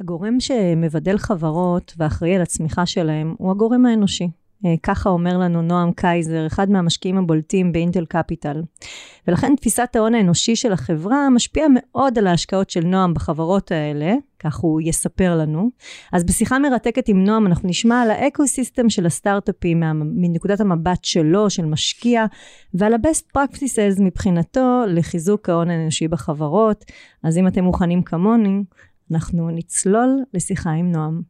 הגורם 0.00 0.40
שמבדל 0.40 1.18
חברות 1.18 1.94
ואחראי 1.98 2.36
על 2.36 2.42
הצמיחה 2.42 2.86
שלהם 2.86 3.34
הוא 3.38 3.50
הגורם 3.50 3.86
האנושי. 3.86 4.30
אה, 4.66 4.74
ככה 4.82 5.10
אומר 5.10 5.38
לנו 5.38 5.62
נועם 5.62 5.92
קייזר, 5.92 6.46
אחד 6.46 6.70
מהמשקיעים 6.70 7.18
הבולטים 7.18 7.72
ב 7.72 7.77
Intel 7.77 8.04
Capital. 8.04 8.62
ולכן 9.28 9.54
תפיסת 9.56 9.96
ההון 9.96 10.14
האנושי 10.14 10.56
של 10.56 10.72
החברה 10.72 11.30
משפיעה 11.30 11.66
מאוד 11.74 12.18
על 12.18 12.26
ההשקעות 12.26 12.70
של 12.70 12.80
נועם 12.80 13.14
בחברות 13.14 13.72
האלה, 13.72 14.14
כך 14.38 14.56
הוא 14.56 14.80
יספר 14.80 15.38
לנו. 15.38 15.70
אז 16.12 16.24
בשיחה 16.24 16.58
מרתקת 16.58 17.08
עם 17.08 17.24
נועם 17.24 17.46
אנחנו 17.46 17.68
נשמע 17.68 18.02
על 18.02 18.10
ה 18.10 18.18
ecosystem 18.18 18.90
של 18.90 19.06
הסטארט-אפים 19.06 19.82
מנקודת 19.94 20.60
המבט 20.60 21.04
שלו, 21.04 21.50
של 21.50 21.64
משקיע, 21.64 22.24
ועל 22.74 22.94
ה-best 22.94 23.38
practices 23.38 24.02
מבחינתו 24.02 24.82
לחיזוק 24.88 25.48
ההון 25.48 25.70
האנושי 25.70 26.08
בחברות. 26.08 26.84
אז 27.22 27.38
אם 27.38 27.46
אתם 27.46 27.64
מוכנים 27.64 28.02
כמוני, 28.02 28.62
אנחנו 29.10 29.50
נצלול 29.50 30.18
לשיחה 30.34 30.70
עם 30.70 30.92
נועם. 30.92 31.22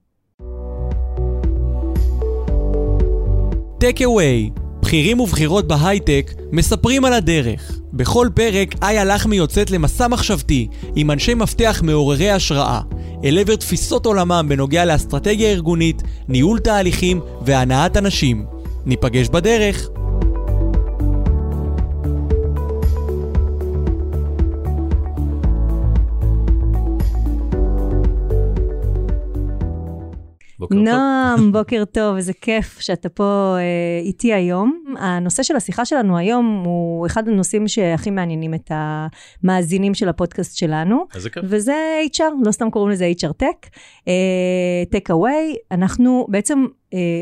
טק 3.81 3.97
אווי, 4.05 4.51
בכירים 4.83 5.21
ובכירות 5.21 5.69
בהייטק 5.69 6.31
מספרים 6.53 7.05
על 7.05 7.13
הדרך. 7.13 7.81
בכל 7.93 8.29
פרק 8.35 8.75
איה 8.83 9.05
לחמי 9.05 9.37
יוצאת 9.37 9.71
למסע 9.71 10.09
מחשבתי 10.09 10.69
עם 10.97 11.11
אנשי 11.11 11.35
מפתח 11.35 11.81
מעוררי 11.85 12.31
השראה, 12.31 12.81
אל 13.25 13.39
עבר 13.39 13.57
תפיסות 13.57 14.07
עולמם 14.07 14.47
בנוגע 14.49 14.85
לאסטרטגיה 14.85 15.51
ארגונית, 15.51 16.03
ניהול 16.29 16.59
תהליכים 16.59 17.21
והנעת 17.45 17.97
אנשים. 17.97 18.47
ניפגש 18.87 19.29
בדרך. 19.29 20.00
בוקר 30.61 30.75
נועם, 30.75 31.53
בוקר 31.53 31.85
טוב, 31.85 32.17
איזה 32.17 32.33
כיף 32.33 32.81
שאתה 32.81 33.09
פה 33.09 33.57
אה, 33.59 34.07
איתי 34.07 34.35
היום. 34.35 34.85
הנושא 34.99 35.43
של 35.43 35.57
השיחה 35.57 35.85
שלנו 35.85 36.19
היום 36.19 36.63
הוא 36.67 37.07
אחד 37.07 37.29
הנושאים 37.29 37.69
שהכי 37.69 38.11
מעניינים 38.11 38.55
את 38.55 38.73
המאזינים 38.75 39.95
של 39.95 40.09
הפודקאסט 40.09 40.57
שלנו. 40.57 41.07
איזה 41.15 41.31
כיף. 41.31 41.45
וזה 41.47 42.01
HR, 42.17 42.23
לא 42.45 42.53
סתם 42.53 42.71
קוראים 42.71 42.91
לזה 42.91 43.13
HR 43.19 43.43
Tech. 43.43 43.69
אה, 44.09 44.13
Take 44.95 45.13
Away, 45.13 45.57
אנחנו 45.71 46.27
בעצם 46.29 46.65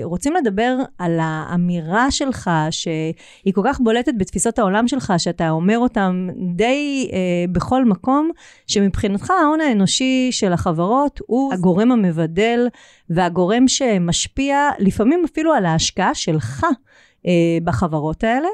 רוצים 0.02 0.34
לדבר 0.34 0.76
על 0.98 1.18
האמירה 1.22 2.10
שלך, 2.10 2.50
שהיא 2.70 3.54
כל 3.54 3.60
כך 3.64 3.80
בולטת 3.80 4.12
בתפיסות 4.18 4.58
העולם 4.58 4.88
שלך, 4.88 5.12
שאתה 5.18 5.50
אומר 5.50 5.78
אותם 5.78 6.28
די 6.54 7.10
אה, 7.12 7.18
בכל 7.52 7.84
מקום, 7.84 8.30
שמבחינתך 8.66 9.30
ההון 9.30 9.60
האנושי 9.60 10.28
של 10.30 10.52
החברות 10.52 11.20
הוא 11.26 11.52
הגורם 11.52 11.92
המבדל 11.92 12.68
והגורם 13.10 13.68
שמשפיע 13.68 14.70
לפעמים 14.78 15.22
אפילו 15.24 15.52
על 15.52 15.66
ההשקעה 15.66 16.14
שלך 16.14 16.66
אה, 17.26 17.58
בחברות 17.64 18.24
האלה. 18.24 18.48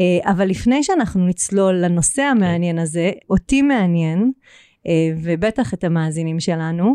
אה, 0.00 0.30
אבל 0.32 0.46
לפני 0.46 0.82
שאנחנו 0.82 1.26
נצלול 1.26 1.74
לנושא 1.74 2.22
המעניין 2.22 2.78
הזה, 2.78 3.10
אותי 3.30 3.62
מעניין, 3.62 4.32
אה, 4.86 5.14
ובטח 5.22 5.74
את 5.74 5.84
המאזינים 5.84 6.40
שלנו, 6.40 6.84
אה, 6.84 6.94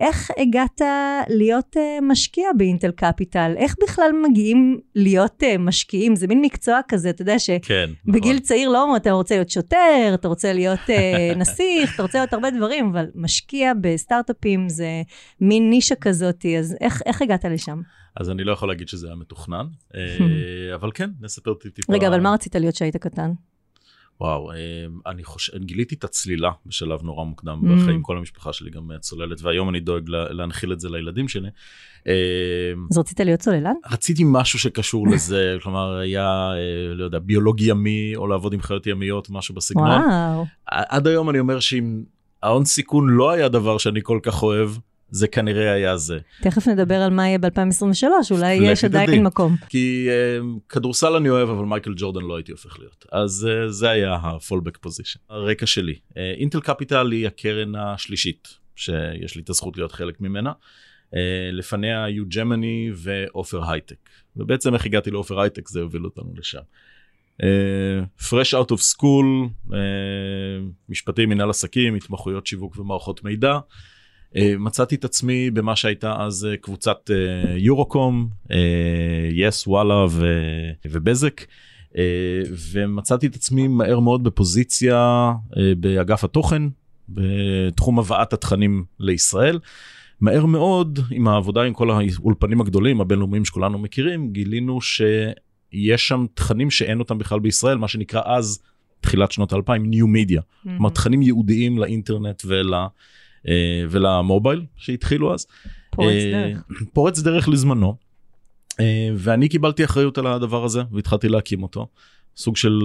איך 0.00 0.30
הגעת 0.38 0.80
להיות 1.28 1.76
אה, 1.76 1.98
משקיע 2.02 2.48
באינטל 2.56 2.90
קפיטל? 2.90 3.54
איך 3.56 3.74
בכלל 3.82 4.10
מגיעים 4.28 4.80
להיות 4.94 5.42
אה, 5.42 5.58
משקיעים? 5.58 6.16
זה 6.16 6.26
מין 6.26 6.40
מקצוע 6.40 6.80
כזה, 6.88 7.10
אתה 7.10 7.22
יודע 7.22 7.36
כן, 7.62 7.90
שבגיל 8.06 8.32
נכון. 8.32 8.38
צעיר 8.38 8.68
לא 8.68 8.96
אתה 8.96 9.12
רוצה 9.12 9.34
להיות 9.34 9.50
שוטר, 9.50 10.10
אתה 10.14 10.28
רוצה 10.28 10.52
להיות 10.52 10.80
נסיך, 11.40 11.94
אתה 11.94 12.02
רוצה 12.02 12.18
להיות 12.18 12.32
הרבה 12.32 12.50
דברים, 12.50 12.88
אבל 12.88 13.06
משקיע 13.14 13.72
בסטארט-אפים 13.80 14.68
זה 14.68 15.02
מין 15.40 15.70
נישה 15.70 15.94
כזאת, 15.94 16.46
אז 16.58 16.76
איך, 16.80 17.02
איך 17.06 17.22
הגעת 17.22 17.44
לשם? 17.44 17.80
אז 18.16 18.30
אני 18.30 18.44
לא 18.44 18.52
יכול 18.52 18.68
להגיד 18.68 18.88
שזה 18.88 19.06
היה 19.06 19.16
מתוכנן, 19.16 19.66
אבל 20.74 20.90
כן, 20.94 21.10
נספר 21.20 21.54
טיפה. 21.54 21.92
רגע, 21.92 22.08
אבל 22.08 22.20
מה 22.20 22.32
רצית 22.32 22.54
להיות 22.54 22.74
כשהיית 22.74 22.96
קטן? 22.96 23.30
וואו, 24.20 24.50
אני 25.06 25.24
חושב, 25.24 25.58
גיליתי 25.58 25.94
את 25.94 26.04
הצלילה 26.04 26.50
בשלב 26.66 27.02
נורא 27.02 27.24
מוקדם 27.24 27.60
mm. 27.64 27.82
בחיים, 27.82 28.02
כל 28.02 28.18
המשפחה 28.18 28.52
שלי 28.52 28.70
גם 28.70 28.90
צוללת, 29.00 29.42
והיום 29.42 29.68
אני 29.68 29.80
דואג 29.80 30.02
להנחיל 30.08 30.72
את 30.72 30.80
זה 30.80 30.88
לילדים 30.88 31.28
שלי. 31.28 31.48
אז 32.90 32.98
רצית 32.98 33.20
להיות 33.20 33.40
צוללן? 33.40 33.74
רציתי 33.90 34.22
משהו 34.26 34.58
שקשור 34.58 35.08
לזה, 35.12 35.56
כלומר 35.62 35.96
היה, 35.96 36.50
לא 36.94 37.04
יודע, 37.04 37.18
ביולוג 37.18 37.60
ימי, 37.60 38.12
או 38.16 38.26
לעבוד 38.26 38.52
עם 38.52 38.62
חיות 38.62 38.86
ימיות, 38.86 39.30
משהו 39.30 39.54
בסגנון. 39.54 39.86
וואו. 39.90 40.44
עד 40.66 41.06
היום 41.06 41.30
אני 41.30 41.38
אומר 41.38 41.60
שאם 41.60 42.02
ההון 42.42 42.64
סיכון 42.64 43.08
לא 43.08 43.30
היה 43.30 43.48
דבר 43.48 43.78
שאני 43.78 44.00
כל 44.02 44.20
כך 44.22 44.42
אוהב, 44.42 44.70
זה 45.10 45.28
כנראה 45.28 45.72
היה 45.72 45.96
זה. 45.96 46.18
תכף 46.42 46.68
נדבר 46.68 46.94
על 46.94 47.10
מה 47.10 47.26
יהיה 47.26 47.38
ב-2023, 47.38 48.04
אולי 48.30 48.54
יש 48.54 48.84
עדיין 48.84 49.24
מקום. 49.24 49.56
כי 49.68 50.08
uh, 50.08 50.44
כדורסל 50.68 51.16
אני 51.16 51.30
אוהב, 51.30 51.48
אבל 51.48 51.64
מייקל 51.64 51.92
ג'ורדן 51.96 52.20
לא 52.20 52.36
הייתי 52.36 52.52
הופך 52.52 52.78
להיות. 52.78 53.06
אז 53.12 53.48
uh, 53.48 53.70
זה 53.70 53.90
היה 53.90 54.14
ה-fallback 54.14 54.86
position. 54.86 55.18
הרקע 55.28 55.66
שלי, 55.66 55.94
אינטל 56.16 56.58
uh, 56.58 56.60
קפיטל 56.60 57.10
היא 57.10 57.26
הקרן 57.26 57.74
השלישית, 57.74 58.48
שיש 58.76 59.36
לי 59.36 59.42
את 59.42 59.50
הזכות 59.50 59.76
להיות 59.76 59.92
חלק 59.92 60.20
ממנה. 60.20 60.52
Uh, 60.52 61.16
לפניה 61.52 62.04
היו 62.04 62.24
ג'מני 62.28 62.90
ועופר 62.94 63.70
הייטק. 63.70 64.08
ובעצם 64.36 64.74
איך 64.74 64.86
הגעתי 64.86 65.10
לעופר 65.10 65.40
הייטק 65.40 65.68
זה 65.68 65.80
הוביל 65.80 66.04
אותנו 66.04 66.32
לשם. 66.36 66.60
Fresh 68.20 68.52
out 68.52 68.70
of 68.72 68.80
school, 68.94 69.50
uh, 69.70 69.74
משפטים, 70.88 71.28
מנהל 71.28 71.50
עסקים, 71.50 71.94
התמחויות 71.94 72.46
שיווק 72.46 72.78
ומערכות 72.78 73.24
מידע. 73.24 73.58
אה, 74.36 74.54
מצאתי 74.58 74.94
את 74.94 75.04
עצמי 75.04 75.50
במה 75.50 75.76
שהייתה 75.76 76.16
אז 76.18 76.48
אה, 76.50 76.56
קבוצת 76.56 77.10
יורוקום, 77.56 78.28
יס, 79.32 79.66
וואלה 79.66 80.06
ובזק. 80.88 81.44
ומצאתי 82.72 83.26
את 83.26 83.34
עצמי 83.34 83.68
מהר 83.68 84.00
מאוד 84.00 84.24
בפוזיציה 84.24 85.32
באגף 85.76 86.24
התוכן, 86.24 86.62
בתחום 87.08 87.98
הבאת 87.98 88.32
התכנים 88.32 88.84
לישראל. 89.00 89.58
מהר 90.20 90.46
מאוד, 90.46 90.98
עם 91.10 91.28
העבודה 91.28 91.62
עם 91.62 91.72
כל 91.72 91.90
האולפנים 91.90 92.60
הגדולים, 92.60 93.00
הבינלאומיים 93.00 93.44
שכולנו 93.44 93.78
מכירים, 93.78 94.32
גילינו 94.32 94.80
שיש 94.80 96.08
שם 96.08 96.26
תכנים 96.34 96.70
שאין 96.70 96.98
אותם 96.98 97.18
בכלל 97.18 97.40
בישראל, 97.40 97.78
מה 97.78 97.88
שנקרא 97.88 98.22
אז, 98.24 98.62
תחילת 99.00 99.32
שנות 99.32 99.52
האלפיים, 99.52 99.90
ניו 99.90 100.06
מדיה. 100.06 100.42
כלומר, 100.62 100.90
תכנים 100.90 101.22
ייעודיים 101.22 101.78
לאינטרנט 101.78 102.42
ול... 102.46 102.74
אה, 103.48 103.84
ולמובייל 103.90 104.64
שהתחילו 104.76 105.34
אז. 105.34 105.46
פורץ 105.90 106.14
אה, 106.14 106.30
דרך. 106.32 106.62
פורץ 106.94 107.18
דרך 107.18 107.48
לזמנו. 107.48 107.96
אה, 108.80 109.08
ואני 109.16 109.48
קיבלתי 109.48 109.84
אחריות 109.84 110.18
על 110.18 110.26
הדבר 110.26 110.64
הזה 110.64 110.82
והתחלתי 110.92 111.28
להקים 111.28 111.62
אותו. 111.62 111.86
סוג 112.36 112.56
של 112.56 112.80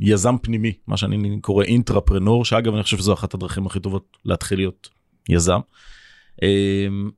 יזם 0.00 0.36
פנימי, 0.42 0.72
מה 0.86 0.96
שאני 0.96 1.40
קורא 1.40 1.64
אינטרפרנור, 1.64 2.44
שאגב 2.44 2.74
אני 2.74 2.82
חושב 2.82 2.96
שזו 2.96 3.12
אחת 3.12 3.34
הדרכים 3.34 3.66
הכי 3.66 3.80
טובות 3.80 4.16
להתחיל 4.24 4.58
להיות 4.58 4.88
יזם. 5.28 5.60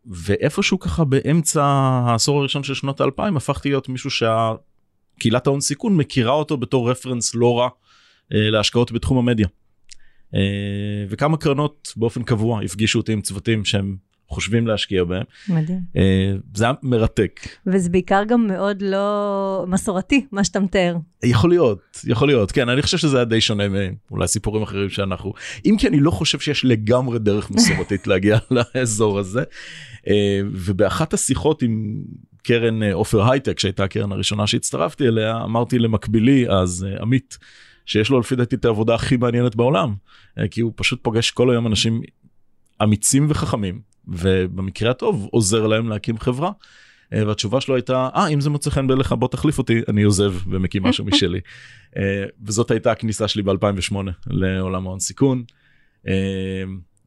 ואיפשהו 0.06 0.78
ככה 0.78 1.04
באמצע 1.04 1.64
העשור 1.64 2.38
הראשון 2.38 2.62
של 2.62 2.74
שנות 2.74 3.00
האלפיים 3.00 3.36
הפכתי 3.36 3.68
להיות 3.68 3.88
מישהו 3.88 4.10
שהקהילת 4.10 5.46
ההון 5.46 5.60
סיכון 5.60 5.96
מכירה 5.96 6.32
אותו 6.32 6.56
בתור 6.56 6.90
רפרנס 6.90 7.34
לא 7.34 7.58
רע 7.58 7.68
להשקעות 8.30 8.92
בתחום 8.92 9.18
המדיה. 9.18 9.46
אה, 10.34 10.40
וכמה 11.08 11.36
קרנות 11.36 11.92
באופן 11.96 12.22
קבוע 12.22 12.62
הפגישו 12.64 12.98
אותי 12.98 13.12
עם 13.12 13.20
צוותים 13.20 13.64
שהם 13.64 13.96
חושבים 14.30 14.66
להשקיע 14.66 15.04
בהם. 15.04 15.22
מדהים. 15.48 15.78
אה, 15.96 16.32
זה 16.54 16.64
היה 16.64 16.72
מרתק. 16.82 17.40
וזה 17.66 17.90
בעיקר 17.90 18.22
גם 18.28 18.46
מאוד 18.46 18.82
לא 18.82 19.64
מסורתי, 19.68 20.26
מה 20.32 20.44
שאתה 20.44 20.60
מתאר. 20.60 20.96
יכול 21.22 21.50
להיות, 21.50 21.80
יכול 22.04 22.28
להיות, 22.28 22.52
כן, 22.52 22.68
אני 22.68 22.82
חושב 22.82 22.98
שזה 22.98 23.16
היה 23.16 23.24
די 23.24 23.40
שונה 23.40 23.64
מאולי 24.10 24.28
סיפורים 24.28 24.62
אחרים 24.62 24.90
שאנחנו, 24.90 25.32
אם 25.66 25.76
כי 25.78 25.88
אני 25.88 26.00
לא 26.00 26.10
חושב 26.10 26.38
שיש 26.38 26.64
לגמרי 26.64 27.18
דרך 27.18 27.50
מסורתית 27.50 28.06
להגיע 28.06 28.38
לאזור 28.74 29.18
הזה. 29.18 29.42
אה, 30.08 30.40
ובאחת 30.52 31.14
השיחות 31.14 31.62
עם 31.62 32.02
קרן 32.42 32.82
עופר 32.82 33.30
הייטק, 33.30 33.58
שהייתה 33.58 33.84
הקרן 33.84 34.12
הראשונה 34.12 34.46
שהצטרפתי 34.46 35.08
אליה, 35.08 35.42
אמרתי 35.44 35.78
למקבילי 35.78 36.48
אז, 36.48 36.86
עמית, 37.00 37.38
שיש 37.90 38.10
לו 38.10 38.20
לפי 38.20 38.36
דעתי 38.36 38.56
את 38.56 38.64
העבודה 38.64 38.94
הכי 38.94 39.16
מעניינת 39.16 39.56
בעולם, 39.56 39.94
אה, 40.38 40.48
כי 40.48 40.60
הוא 40.60 40.72
פשוט 40.76 40.98
פוגש 41.02 41.30
כל 41.30 41.50
היום 41.50 41.66
אנשים 41.66 42.00
אמיצים 42.82 43.26
וחכמים, 43.28 43.80
ובמקרה 44.08 44.90
הטוב 44.90 45.28
עוזר 45.32 45.66
להם 45.66 45.88
להקים 45.88 46.18
חברה. 46.18 46.50
אה, 47.12 47.26
והתשובה 47.26 47.60
שלו 47.60 47.74
הייתה, 47.74 48.08
אה, 48.16 48.28
אם 48.28 48.40
זה 48.40 48.50
מוצא 48.50 48.70
חן 48.70 48.86
בעיניך 48.86 49.12
בוא 49.12 49.28
תחליף 49.28 49.58
אותי, 49.58 49.80
אני 49.88 50.02
עוזב 50.02 50.34
ומקים 50.46 50.82
משהו 50.88 51.04
משלי. 51.04 51.40
אה, 51.96 52.24
וזאת 52.42 52.70
הייתה 52.70 52.92
הכניסה 52.92 53.28
שלי 53.28 53.42
ב-2008 53.42 53.94
לעולם 54.26 54.86
ההון 54.86 55.00
סיכון. 55.00 55.44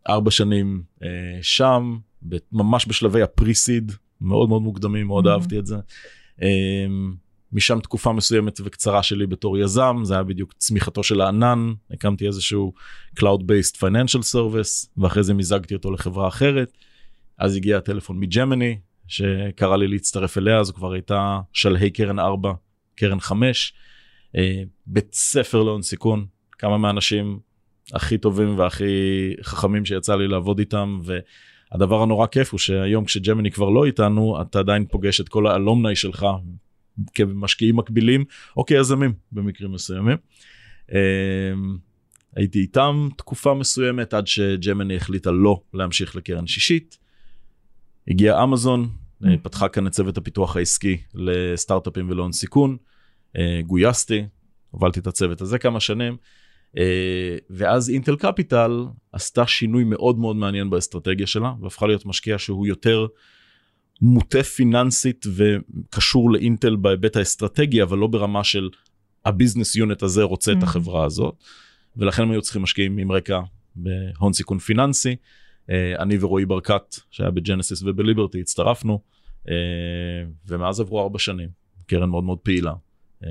ארבע 0.10 0.32
שנים 0.32 0.84
שם, 1.42 1.98
ממש 2.52 2.86
בשלבי 2.88 3.22
הפריסיד, 3.22 3.92
מאוד 4.22 4.50
מאוד 4.50 4.62
מוקדמים, 4.62 5.08
מאוד 5.08 5.28
אהבתי 5.28 5.60
את 5.60 5.66
זה. 5.66 5.76
משם 7.54 7.80
תקופה 7.80 8.12
מסוימת 8.12 8.60
וקצרה 8.64 9.04
שלי 9.04 9.28
בתור 9.28 9.58
יזם, 9.58 9.98
זה 10.04 10.14
היה 10.14 10.24
בדיוק 10.24 10.54
צמיחתו 10.58 11.04
של 11.04 11.22
הענן, 11.22 11.74
הקמתי 11.92 12.28
איזשהו 12.28 12.74
Cloud-Based 13.20 13.76
Financial 13.78 14.34
Service, 14.34 14.88
ואחרי 14.98 15.24
זה 15.24 15.34
מיזגתי 15.34 15.74
אותו 15.74 15.92
לחברה 15.92 16.28
אחרת. 16.28 16.72
אז 17.38 17.56
הגיע 17.56 17.78
הטלפון 17.78 18.20
מג'מני, 18.20 18.78
שקרא 19.08 19.78
לי 19.78 19.88
להצטרף 19.88 20.38
אליה, 20.38 20.64
זו 20.64 20.74
כבר 20.74 20.92
הייתה 20.92 21.40
שלהי 21.54 21.90
קרן 21.90 22.20
4, 22.20 22.54
קרן 22.96 23.20
5, 23.20 23.74
אה, 24.38 24.64
בית 24.86 25.14
ספר 25.14 25.64
להון 25.64 25.82
סיכון, 25.82 26.26
כמה 26.52 26.78
מהאנשים 26.78 27.40
הכי 27.94 28.18
טובים 28.18 28.60
והכי 28.60 28.86
חכמים 29.42 29.86
שיצא 29.86 30.16
לי 30.16 30.28
לעבוד 30.28 30.60
איתם, 30.60 31.00
והדבר 31.04 32.02
הנורא 32.02 32.28
כיף 32.28 32.52
הוא 32.52 32.60
שהיום 32.60 33.06
כשג'מני 33.06 33.52
כבר 33.52 33.70
לא 33.70 33.86
איתנו, 33.86 34.42
אתה 34.42 34.60
עדיין 34.60 34.86
פוגש 34.86 35.22
את 35.22 35.30
כל 35.30 35.48
האלומני 35.48 35.96
שלך 35.96 36.26
כמשקיעים 37.14 37.76
מקבילים 37.76 38.26
או 38.58 38.66
כיזמים 38.66 39.14
במקרים 39.32 39.72
מסוימים. 39.72 40.18
אמ, 40.92 40.98
הייתי 42.36 42.60
איתם 42.60 43.10
תקופה 43.18 43.54
מסוימת 43.54 44.14
עד 44.14 44.28
שג'מני 44.28 44.96
החליטה 44.96 45.32
לא 45.32 45.62
להמשיך 45.74 46.16
לקרן 46.16 46.48
שישית. 46.48 46.98
הגיע 48.08 48.44
אמזון, 48.44 48.90
mm. 49.24 49.28
פתחה 49.42 49.70
כאן 49.70 49.88
את 49.88 49.92
צוות 49.92 50.18
הפיתוח 50.18 50.58
העסקי 50.58 50.98
לסטארט-אפים 51.14 52.10
ולהון 52.10 52.32
סיכון. 52.32 52.78
אה, 53.38 53.62
גויסתי, 53.68 54.26
הובלתי 54.72 55.00
את 55.00 55.08
הצוות 55.08 55.42
הזה 55.42 55.60
כמה 55.60 55.80
שנים. 55.80 56.18
אה, 56.78 57.38
ואז 57.50 57.90
אינטל 57.90 58.16
קפיטל 58.16 58.86
עשתה 59.12 59.48
שינוי 59.48 59.84
מאוד 59.84 60.20
מאוד 60.20 60.36
מעניין 60.36 60.70
באסטרטגיה 60.70 61.28
שלה 61.28 61.54
והפכה 61.62 61.88
להיות 61.88 62.06
משקיע 62.06 62.38
שהוא 62.38 62.68
יותר 62.68 63.08
מוטה 64.04 64.44
פיננסית 64.44 65.26
וקשור 65.36 66.32
לאינטל 66.32 66.76
בהיבט 66.76 67.16
האסטרטגי, 67.16 67.84
אבל 67.84 67.98
לא 67.98 68.08
ברמה 68.08 68.44
של 68.44 68.70
ה 69.26 69.31
business 69.31 69.76
unit 69.76 70.04
הזה 70.04 70.24
רוצה 70.24 70.52
mm-hmm. 70.52 70.58
את 70.58 70.64
החברה 70.64 71.06
הזאת. 71.06 71.36
ולכן 71.98 72.24
הם 72.24 72.32
היו 72.32 72.42
צריכים 72.42 72.62
משקיעים 72.62 72.98
עם 72.98 73.12
רקע 73.12 73.42
בהון 73.76 74.34
סיכון 74.34 74.60
פיננסי. 74.60 75.16
אה, 75.70 75.96
אני 76.00 76.18
ורועי 76.20 76.46
ברקת, 76.46 76.96
שהיה 77.12 77.32
ב 77.32 77.38
Genesis 77.38 77.84
וב 77.84 77.95
Liberty, 77.95 78.40
הצטרפנו, 78.40 79.00
אה, 79.50 79.54
ומאז 80.48 80.80
עברו 80.80 81.02
ארבע 81.02 81.20
שנים. 81.20 81.50
קרן 81.86 82.10
מאוד 82.10 82.24
מאוד 82.24 82.40
פעילה, 82.40 82.74
אה, 83.24 83.30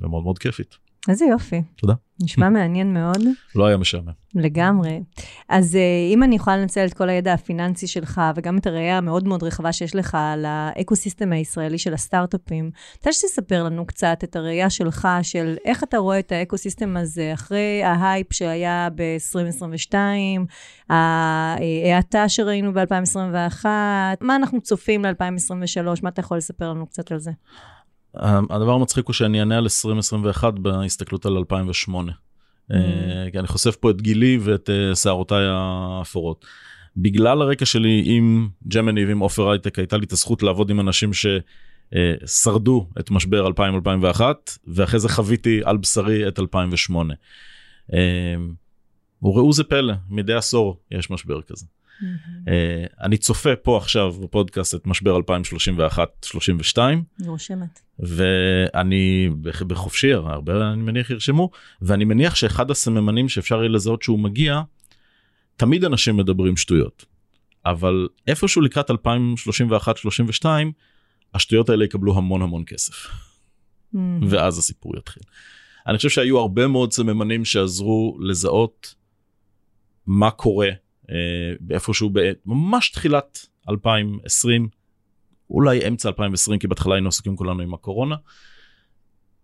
ומאוד 0.00 0.24
מאוד 0.24 0.38
כיפית. 0.38 0.78
איזה 1.08 1.24
יופי. 1.24 1.62
תודה. 1.76 1.94
נשמע 2.22 2.48
מעניין 2.58 2.94
מאוד. 2.94 3.22
לא 3.54 3.66
היה 3.66 3.76
משעמם. 3.76 4.12
לגמרי. 4.34 5.02
אז 5.48 5.76
אה, 5.76 5.80
אם 6.14 6.22
אני 6.22 6.36
יכולה 6.36 6.56
לנצל 6.56 6.84
את 6.86 6.94
כל 6.94 7.08
הידע 7.08 7.32
הפיננסי 7.32 7.86
שלך, 7.86 8.20
וגם 8.36 8.58
את 8.58 8.66
הראייה 8.66 8.98
המאוד 8.98 9.28
מאוד 9.28 9.42
רחבה 9.42 9.72
שיש 9.72 9.96
לך 9.96 10.16
על 10.20 10.44
האקו-סיסטם 10.48 11.32
הישראלי 11.32 11.78
של 11.78 11.94
הסטארט-אפים, 11.94 12.70
אתה 13.00 13.12
שתספר 13.12 13.64
לנו 13.64 13.86
קצת 13.86 14.18
את 14.24 14.36
הראייה 14.36 14.70
שלך, 14.70 15.08
של 15.22 15.56
איך 15.64 15.84
אתה 15.84 15.98
רואה 15.98 16.18
את 16.18 16.32
האקו-סיסטם 16.32 16.96
הזה 16.96 17.30
אחרי 17.34 17.82
ההייפ 17.84 18.32
שהיה 18.32 18.88
ב-2022, 18.94 19.94
ההאטה 20.88 22.28
שראינו 22.28 22.72
ב-2021, 22.72 23.64
מה 24.20 24.36
אנחנו 24.36 24.60
צופים 24.60 25.04
ל-2023, 25.04 26.00
מה 26.02 26.08
אתה 26.08 26.20
יכול 26.20 26.36
לספר 26.36 26.70
לנו 26.70 26.86
קצת 26.86 27.12
על 27.12 27.18
זה? 27.18 27.30
הדבר 28.50 28.72
המצחיק 28.72 29.06
הוא 29.06 29.14
שאני 29.14 29.40
אענה 29.40 29.58
על 29.58 29.64
2021 29.64 30.54
בהסתכלות 30.54 31.26
על 31.26 31.36
2008. 31.36 32.12
Mm. 32.12 32.74
כי 33.32 33.38
אני 33.38 33.46
חושף 33.46 33.76
פה 33.76 33.90
את 33.90 34.02
גילי 34.02 34.38
ואת 34.40 34.70
אה, 34.70 34.94
שערותיי 34.94 35.44
האפורות. 35.48 36.44
בגלל 36.96 37.42
הרקע 37.42 37.66
שלי 37.66 38.02
עם 38.06 38.48
ג'מני 38.68 39.04
ועם 39.06 39.18
עופר 39.18 39.50
הייטק 39.50 39.78
הייתה 39.78 39.96
לי 39.96 40.04
את 40.04 40.12
הזכות 40.12 40.42
לעבוד 40.42 40.70
עם 40.70 40.80
אנשים 40.80 41.10
ששרדו 41.12 42.86
את 43.00 43.10
משבר 43.10 43.48
2000-2001 44.16 44.20
ואחרי 44.66 45.00
זה 45.00 45.08
חוויתי 45.08 45.60
על 45.64 45.76
בשרי 45.76 46.28
את 46.28 46.38
2008. 46.38 47.14
וראו 49.22 49.52
זה 49.52 49.64
פלא 49.64 49.94
מדי 50.10 50.34
עשור 50.34 50.80
יש 50.90 51.10
משבר 51.10 51.42
כזה. 51.42 51.66
Mm-hmm. 52.02 52.50
אני 53.02 53.16
צופה 53.16 53.56
פה 53.56 53.76
עכשיו 53.76 54.12
בפודקאסט 54.12 54.74
את 54.74 54.86
משבר 54.86 55.18
2031-32. 56.76 56.78
רושמת. 57.26 57.80
ואני 57.98 59.30
בחופשי, 59.66 60.12
הרבה 60.12 60.72
אני 60.72 60.82
מניח 60.82 61.10
ירשמו, 61.10 61.50
ואני 61.82 62.04
מניח 62.04 62.34
שאחד 62.34 62.70
הסממנים 62.70 63.28
שאפשר 63.28 63.58
יהיה 63.58 63.68
לזהות 63.68 64.02
שהוא 64.02 64.18
מגיע, 64.18 64.60
תמיד 65.56 65.84
אנשים 65.84 66.16
מדברים 66.16 66.56
שטויות. 66.56 67.04
אבל 67.66 68.08
איפשהו 68.26 68.62
לקראת 68.62 68.90
2031-32, 68.90 68.94
השטויות 71.34 71.68
האלה 71.68 71.84
יקבלו 71.84 72.16
המון 72.16 72.42
המון 72.42 72.62
כסף. 72.66 72.94
Mm-hmm. 72.94 73.98
ואז 74.28 74.58
הסיפור 74.58 74.96
יתחיל. 74.96 75.22
אני 75.86 75.96
חושב 75.96 76.08
שהיו 76.08 76.38
הרבה 76.38 76.66
מאוד 76.66 76.92
סממנים 76.92 77.44
שעזרו 77.44 78.18
לזהות 78.20 78.94
מה 80.06 80.30
קורה 80.30 80.70
אה, 81.10 82.32
ממש 82.46 82.90
תחילת 82.90 83.46
2020, 83.70 84.68
אולי 85.50 85.88
אמצע 85.88 86.08
2020, 86.08 86.58
כי 86.58 86.66
בהתחלה 86.66 86.94
היינו 86.94 87.08
עסוקים 87.08 87.36
כולנו 87.36 87.62
עם 87.62 87.74
הקורונה. 87.74 88.16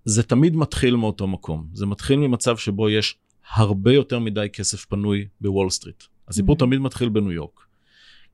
זה 0.05 0.23
תמיד 0.23 0.57
מתחיל 0.57 0.97
מאותו 0.97 1.27
מקום. 1.27 1.69
זה 1.73 1.87
מתחיל 1.87 2.19
ממצב 2.19 2.57
שבו 2.57 2.91
יש 2.91 3.17
הרבה 3.55 3.93
יותר 3.93 4.19
מדי 4.19 4.47
כסף 4.53 4.85
פנוי 4.85 5.27
בוול 5.41 5.71
סטריט. 5.71 6.05
הסיפור 6.29 6.57
mm-hmm. 6.57 6.59
תמיד 6.59 6.81
מתחיל 6.81 7.09
בניו 7.09 7.33
יורק. 7.33 7.61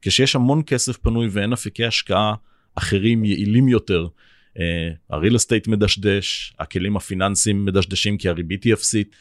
כשיש 0.03 0.37
המון 0.37 0.63
כסף 0.67 0.97
פנוי 0.97 1.29
ואין 1.31 1.53
אפיקי 1.53 1.85
השקעה 1.85 2.35
אחרים 2.75 3.25
יעילים 3.25 3.69
יותר, 3.69 4.07
ה 5.11 5.15
real 5.15 5.33
uh, 5.33 5.37
estate 5.37 5.69
מדשדש, 5.69 6.55
הכלים 6.59 6.97
הפיננסיים 6.97 7.65
מדשדשים 7.65 8.19
כי 8.19 8.29
הריבית 8.29 8.65
היא 8.65 8.75
אפסית. 8.75 9.17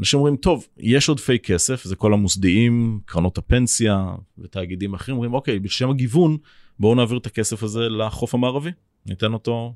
אנשים 0.00 0.18
אומרים, 0.18 0.36
טוב, 0.36 0.66
יש 0.78 1.08
עודפי 1.08 1.38
כסף, 1.38 1.84
זה 1.84 1.96
כל 1.96 2.12
המוסדיים, 2.12 3.00
קרנות 3.04 3.38
הפנסיה 3.38 4.14
ותאגידים 4.38 4.94
אחרים, 4.94 5.16
אומרים, 5.16 5.34
אוקיי, 5.34 5.58
בשם 5.58 5.90
הגיוון, 5.90 6.36
בואו 6.78 6.94
נעביר 6.94 7.18
את 7.18 7.26
הכסף 7.26 7.62
הזה 7.62 7.88
לחוף 7.88 8.34
המערבי, 8.34 8.70
ניתן 9.06 9.32
אותו 9.32 9.74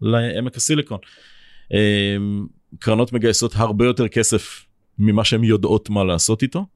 לעמק 0.00 0.56
הסיליקון. 0.56 0.98
אמ, 1.72 2.46
קרנות 2.78 3.12
מגייסות 3.12 3.52
הרבה 3.54 3.84
יותר 3.84 4.08
כסף 4.08 4.66
ממה 4.98 5.24
שהן 5.24 5.44
יודעות 5.44 5.90
מה 5.90 6.04
לעשות 6.04 6.42
איתו. 6.42 6.66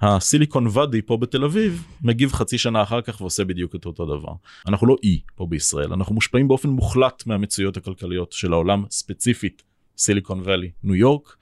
הסיליקון 0.00 0.66
ואדי 0.72 1.02
פה 1.02 1.16
בתל 1.16 1.44
אביב 1.44 1.84
מגיב 2.02 2.32
חצי 2.32 2.58
שנה 2.58 2.82
אחר 2.82 3.00
כך 3.00 3.20
ועושה 3.20 3.44
בדיוק 3.44 3.74
את 3.74 3.86
אותו 3.86 4.06
דבר. 4.06 4.32
אנחנו 4.66 4.86
לא 4.86 4.96
אי 5.02 5.20
פה 5.34 5.46
בישראל, 5.46 5.92
אנחנו 5.92 6.14
מושפעים 6.14 6.48
באופן 6.48 6.68
מוחלט 6.68 7.22
מהמציאויות 7.26 7.76
הכלכליות 7.76 8.32
של 8.32 8.52
העולם, 8.52 8.84
ספציפית 8.90 9.62
סיליקון 9.98 10.42
ואלי, 10.44 10.70
ניו 10.84 10.94
יורק, 10.94 11.36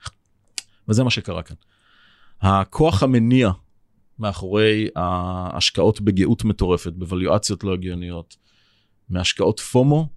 וזה 0.89 1.03
מה 1.03 1.09
שקרה 1.09 1.43
כאן. 1.43 1.55
הכוח 2.41 3.03
המניע 3.03 3.51
מאחורי 4.19 4.87
ההשקעות 4.95 6.01
בגאות 6.01 6.43
מטורפת, 6.43 6.93
בווליואציות 6.93 7.63
לא 7.63 7.73
הגיוניות, 7.73 8.37
מהשקעות 9.09 9.59
פומו, 9.59 10.09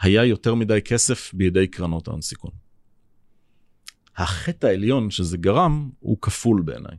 היה 0.00 0.24
יותר 0.24 0.54
מדי 0.54 0.80
כסף 0.84 1.34
בידי 1.34 1.66
קרנות 1.66 2.08
ההון 2.08 2.20
סיכון. 2.20 2.50
החטא 4.16 4.66
העליון 4.66 5.10
שזה 5.10 5.36
גרם 5.36 5.90
הוא 5.98 6.16
כפול 6.20 6.62
בעיניי. 6.62 6.96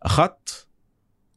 אחת, 0.00 0.50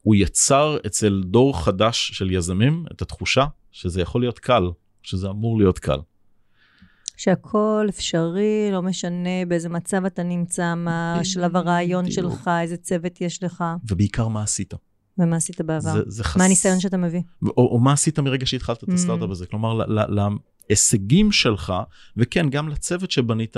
הוא 0.02 0.16
יצר 0.16 0.78
אצל 0.86 1.24
דור 1.26 1.64
חדש 1.64 2.12
של 2.14 2.32
יזמים 2.32 2.86
את 2.92 3.02
התחושה 3.02 3.46
שזה 3.72 4.02
יכול 4.02 4.22
להיות 4.22 4.40
קל, 4.40 4.64
שזה 5.04 5.30
אמור 5.30 5.58
להיות 5.58 5.80
קל. 5.80 6.00
שהכל 7.18 7.86
אפשרי, 7.90 8.70
לא 8.72 8.82
משנה 8.82 9.46
באיזה 9.48 9.70
מצב 9.70 10.06
אתה 10.06 10.24
נמצא, 10.24 10.76
מה 10.76 11.20
שלב 11.24 11.56
הרעיון 11.56 12.12
שלך, 12.12 12.50
איזה 12.62 12.78
צוות 12.78 13.22
יש 13.22 13.44
לך. 13.44 13.64
ובעיקר 13.90 14.28
מה 14.28 14.44
עשית. 14.44 14.74
ומה 15.18 15.36
עשית 15.36 15.62
בעבר? 15.62 15.94
זה, 15.94 16.00
זה 16.08 16.24
חס... 16.24 16.38
מה 16.38 16.46
הניסיון 16.46 16.80
שאתה 16.80 16.98
מביא? 16.98 17.22
או, 17.44 17.52
או 17.58 17.80
מה 17.80 17.94
עשית 17.94 18.20
מרגע 18.20 18.46
שהתחלת 18.46 18.84
את 18.84 18.90
mm. 18.90 18.94
הסטארט-אפ 18.94 19.30
הזה. 19.30 19.46
כלומר, 19.46 19.80
להישגים 20.70 21.32
שלך, 21.32 21.74
וכן, 22.18 22.50
גם 22.50 22.70
לצוות 22.70 23.12
שבנית, 23.12 23.58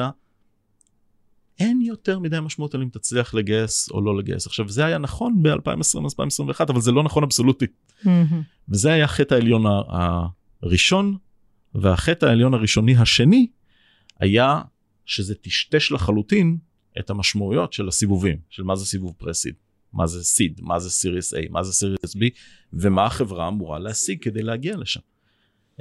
אין 1.60 1.82
יותר 1.82 2.20
מדי 2.20 2.40
משמעות 2.42 2.76
על 2.76 2.82
אם 2.82 2.90
תצליח 2.90 3.34
לגייס 3.34 3.90
או 3.92 4.02
לא 4.02 4.18
לגייס. 4.18 4.48
עכשיו, 4.48 4.70
זה 4.70 4.86
היה 4.86 4.98
נכון 4.98 5.44
ב-2020-2021, 5.44 6.64
אבל 6.70 6.82
זה 6.82 6.92
לא 6.92 7.04
נכון 7.04 7.24
אבסולוטית. 7.24 7.72
Mm-hmm. 8.04 8.08
וזה 8.70 8.94
היה 8.94 9.06
החטא 9.06 9.34
העליון 9.34 9.64
הראשון 10.64 11.18
והחטא 11.78 12.26
העליון 12.26 12.54
הראשוני 12.54 12.96
השני 12.98 13.48
היה 14.20 14.62
שזה 15.06 15.36
טשטש 15.36 15.92
לחלוטין 15.92 16.58
את 17.00 17.10
המשמעויות 17.10 17.74
של 17.74 17.88
הסיבובים, 17.88 18.38
של 18.50 18.64
מה 18.64 18.76
זה 18.76 18.86
סיבוב 18.86 19.14
פרסיד, 19.18 19.54
מה 19.94 20.08
זה 20.08 20.24
סיד, 20.24 20.60
מה 20.64 20.80
זה 20.80 20.90
סיריס 20.90 21.34
A, 21.34 21.38
מה 21.50 21.64
זה 21.64 21.74
סיריס 21.74 22.16
B, 22.16 22.20
ומה 22.74 23.06
החברה 23.06 23.48
אמורה 23.48 23.80
להשיג 23.80 24.24
כדי 24.24 24.44
להגיע 24.44 24.78
לשם. 24.78 25.00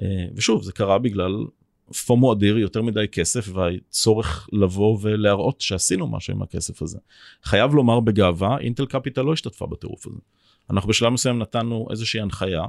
אה, 0.03 0.27
ושוב, 0.35 0.63
זה 0.63 0.73
קרה 0.73 0.99
בגלל 0.99 1.33
פומו 2.07 2.33
אדיר, 2.33 2.59
יותר 2.59 2.83
מדי 2.83 3.09
כסף, 3.13 3.49
והצורך 3.53 4.49
לבוא 4.53 4.99
ולהראות 5.03 5.61
שעשינו 5.61 6.07
משהו 6.07 6.35
עם 6.35 6.43
הכסף 6.43 6.83
הזה. 6.83 6.99
חייב 7.43 7.75
לומר 7.75 8.01
בגאווה, 8.01 8.59
אינטל 8.59 8.87
קפיטל 8.87 9.23
לא 9.23 9.33
השתתפה 9.33 9.67
בטירוף 9.67 10.07
הזה. 10.07 10.19
אנחנו 10.71 10.89
בשלב 10.89 11.13
מסוים 11.13 11.39
נתנו 11.39 11.87
איזושהי 11.91 12.21
הנחיה 12.21 12.65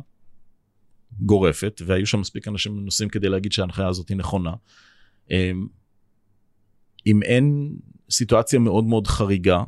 גורפת, 1.20 1.82
והיו 1.86 2.08
שם 2.08 2.20
מספיק 2.20 2.48
אנשים 2.48 2.78
מנוסים 2.78 3.10
כדי 3.10 3.30
להגיד 3.30 3.52
שההנחיה 3.52 3.88
הזאת 3.88 4.10
היא 4.10 4.18
נכונה. 4.18 4.54
אמ, 5.32 5.68
אם 7.08 7.24
אין 7.24 7.76
סיטואציה 8.10 8.60
מאוד 8.60 8.84
מאוד 8.84 9.08
חריגה, 9.08 9.64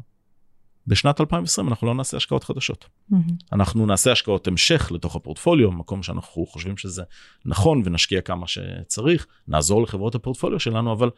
בשנת 0.88 1.22
2020 1.22 1.68
אנחנו 1.68 1.88
לא 1.88 1.96
נעשה 1.96 2.18
השקעות 2.18 2.44
חדשות. 2.44 2.86
מהמם. 3.10 3.24
אנחנו 3.54 3.86
נעשה 3.86 4.12
השקעות 4.12 4.48
המשך 4.48 4.92
לתוך 4.92 5.16
הפורטפוליו, 5.16 5.72
מקום 5.72 6.04
שאנחנו 6.04 6.46
חושבים 6.46 6.78
שזה 6.78 7.04
נכון 7.46 7.82
ונשקיע 7.86 8.22
כמה 8.22 8.48
שצריך, 8.48 9.28
נעזור 9.48 9.82
לחברות 9.82 10.16
הפורטפוליו 10.16 10.60
שלנו, 10.60 10.94
אבל 10.94 11.10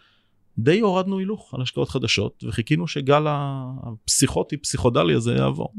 די 0.57 0.79
הורדנו 0.79 1.19
הילוך 1.19 1.53
על 1.53 1.61
השקעות 1.61 1.89
חדשות 1.89 2.43
וחיכינו 2.47 2.87
שגל 2.87 3.23
הפסיכוטי, 3.27 4.57
פסיכודלי 4.57 5.13
הזה 5.13 5.33
יעבור. 5.33 5.73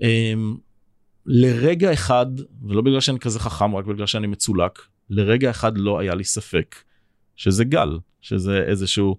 מהמם. 0.00 0.56
לרגע 1.26 1.92
אחד, 1.92 2.26
ולא 2.62 2.82
בגלל 2.82 3.00
שאני 3.00 3.18
כזה 3.18 3.40
חכם, 3.40 3.76
רק 3.76 3.84
בגלל 3.84 4.06
שאני 4.06 4.26
מצולק, 4.26 4.78
לרגע 5.10 5.50
אחד 5.50 5.78
לא 5.78 5.98
היה 5.98 6.14
לי 6.14 6.24
ספק 6.24 6.76
שזה 7.36 7.64
גל, 7.64 7.98
שזה 8.20 8.64
איזשהו 8.66 9.16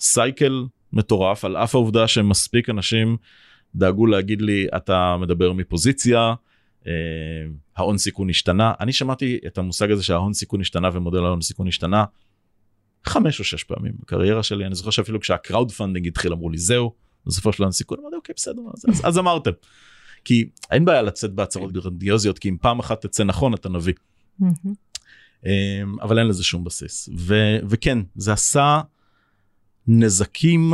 cycle 0.00 0.64
מטורף, 0.92 1.44
על 1.44 1.56
אף 1.56 1.74
העובדה 1.74 2.08
שמספיק 2.08 2.70
אנשים 2.70 3.16
דאגו 3.74 4.06
להגיד 4.06 4.42
לי, 4.42 4.66
אתה 4.76 5.16
מדבר 5.20 5.52
מפוזיציה, 5.52 6.34
אה, 6.86 6.92
ההון 7.76 7.98
סיכון 7.98 8.30
השתנה. 8.30 8.72
אני 8.80 8.92
שמעתי 8.92 9.38
את 9.46 9.58
המושג 9.58 9.90
הזה 9.90 10.02
שההון 10.02 10.32
סיכון 10.32 10.60
השתנה 10.60 10.88
ומודל 10.92 11.24
ההון 11.24 11.40
סיכון 11.40 11.68
השתנה 11.68 12.04
חמש 13.04 13.40
או 13.40 13.44
שש 13.44 13.64
פעמים 13.64 13.92
בקריירה 14.00 14.42
שלי, 14.42 14.66
אני 14.66 14.74
זוכר 14.74 14.90
שאפילו 14.90 15.20
כשה 15.20 15.46
crowd 15.46 15.72
funding 15.72 16.06
התחיל 16.06 16.32
אמרו 16.32 16.50
לי 16.50 16.58
זהו, 16.58 16.94
בסופו 17.26 17.52
של 17.52 17.62
דבר 17.62 17.72
סיכון, 17.72 17.98
אמרתי 18.00 18.16
אוקיי 18.16 18.34
בסדר, 18.36 18.62
אז, 18.74 18.84
אז, 18.88 19.02
אז 19.04 19.18
אמרתם. 19.18 19.50
כי 20.24 20.48
אין 20.70 20.84
בעיה 20.84 21.02
לצאת 21.02 21.32
בהצהרות 21.32 21.72
גרנדיוזיות, 21.72 22.38
כי 22.38 22.48
אם 22.48 22.56
פעם 22.60 22.78
אחת 22.78 23.06
תצא 23.06 23.24
נכון 23.24 23.54
אתה 23.54 23.68
נביא. 23.68 23.94
אמ, 25.46 26.00
אבל 26.02 26.18
אין 26.18 26.26
לזה 26.26 26.44
שום 26.44 26.64
בסיס. 26.64 27.08
ו- 27.18 27.58
וכן, 27.68 27.98
זה 28.14 28.32
עשה 28.32 28.80
נזקים, 29.86 30.72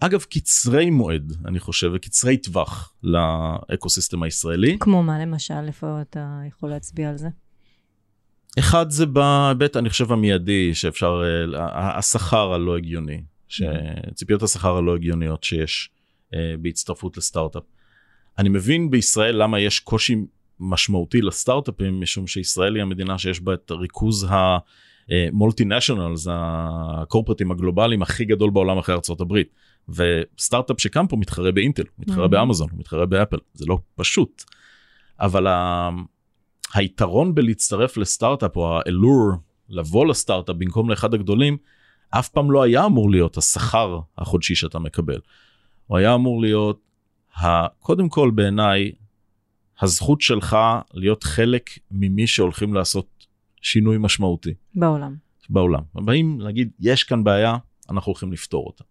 אגב, 0.00 0.22
קצרי 0.22 0.90
מועד, 0.90 1.32
אני 1.44 1.60
חושב, 1.60 1.90
וקצרי 1.94 2.36
טווח 2.36 2.92
לאקוסיסטם 3.02 4.22
הישראלי. 4.22 4.76
כמו 4.80 5.02
מה 5.02 5.18
למשל, 5.18 5.66
איפה 5.66 6.00
אתה 6.00 6.40
יכול 6.48 6.70
להצביע 6.70 7.10
על 7.10 7.16
זה? 7.18 7.28
אחד 8.58 8.90
זה 8.90 9.06
בהיבט, 9.06 9.76
אני 9.76 9.90
חושב, 9.90 10.12
המיידי, 10.12 10.74
שאפשר, 10.74 11.22
אה, 11.54 11.98
השכר 11.98 12.52
הלא 12.52 12.76
הגיוני, 12.76 13.22
שציפיות 13.48 14.42
השכר 14.42 14.76
הלא 14.76 14.94
הגיוניות 14.94 15.44
שיש 15.44 15.90
אה, 16.34 16.54
בהצטרפות 16.60 17.16
לסטארט-אפ. 17.16 17.62
אני 18.38 18.48
מבין 18.48 18.90
בישראל 18.90 19.42
למה 19.42 19.60
יש 19.60 19.80
קושי 19.80 20.16
משמעותי 20.60 21.22
לסטארט-אפים, 21.22 22.00
משום 22.00 22.26
שישראל 22.26 22.74
היא 22.74 22.82
המדינה 22.82 23.18
שיש 23.18 23.40
בה 23.40 23.54
את 23.54 23.70
ריכוז 23.70 24.26
המולטי-נשיונלס, 25.08 26.28
הקורפרטים 26.30 27.50
הגלובליים 27.50 28.02
הכי 28.02 28.24
גדול 28.24 28.50
בעולם 28.50 28.78
אחרי 28.78 28.94
הברית. 29.20 29.48
וסטארט-אפ 29.88 30.80
שקם 30.80 31.06
פה 31.06 31.16
מתחרה 31.16 31.52
באינטל, 31.52 31.82
מתחרה 31.98 32.24
Mhm. 32.24 32.28
באמזון, 32.28 32.68
מתחרה 32.72 33.06
באפל, 33.06 33.36
זה 33.54 33.64
לא 33.68 33.78
פשוט. 33.94 34.42
אבל 35.20 35.46
ה... 35.46 35.90
היתרון 36.74 37.34
בלהצטרף 37.34 37.96
לסטארט-אפ 37.96 38.56
או 38.56 38.78
האלור 38.78 39.30
לבוא 39.68 40.06
לסטארט-אפ 40.06 40.56
במקום 40.56 40.90
לאחד 40.90 41.14
הגדולים, 41.14 41.56
אף 42.10 42.28
פעם 42.28 42.50
לא 42.50 42.62
היה 42.62 42.86
אמור 42.86 43.10
להיות 43.10 43.36
השכר 43.36 43.98
החודשי 44.18 44.54
שאתה 44.54 44.78
מקבל. 44.78 45.18
הוא 45.86 45.98
היה 45.98 46.14
אמור 46.14 46.40
להיות. 46.40 46.85
קודם 47.80 48.08
כל 48.08 48.30
בעיניי, 48.30 48.92
הזכות 49.80 50.20
שלך 50.20 50.56
להיות 50.94 51.24
חלק 51.24 51.70
ממי 51.90 52.26
שהולכים 52.26 52.74
לעשות 52.74 53.26
שינוי 53.62 53.96
משמעותי 54.00 54.54
בעולם. 54.74 55.16
בעולם. 55.48 55.82
באים 55.94 56.40
להגיד, 56.40 56.70
יש 56.80 57.04
כאן 57.04 57.24
בעיה, 57.24 57.56
אנחנו 57.90 58.10
הולכים 58.10 58.32
לפתור 58.32 58.66
אותה. 58.66 58.84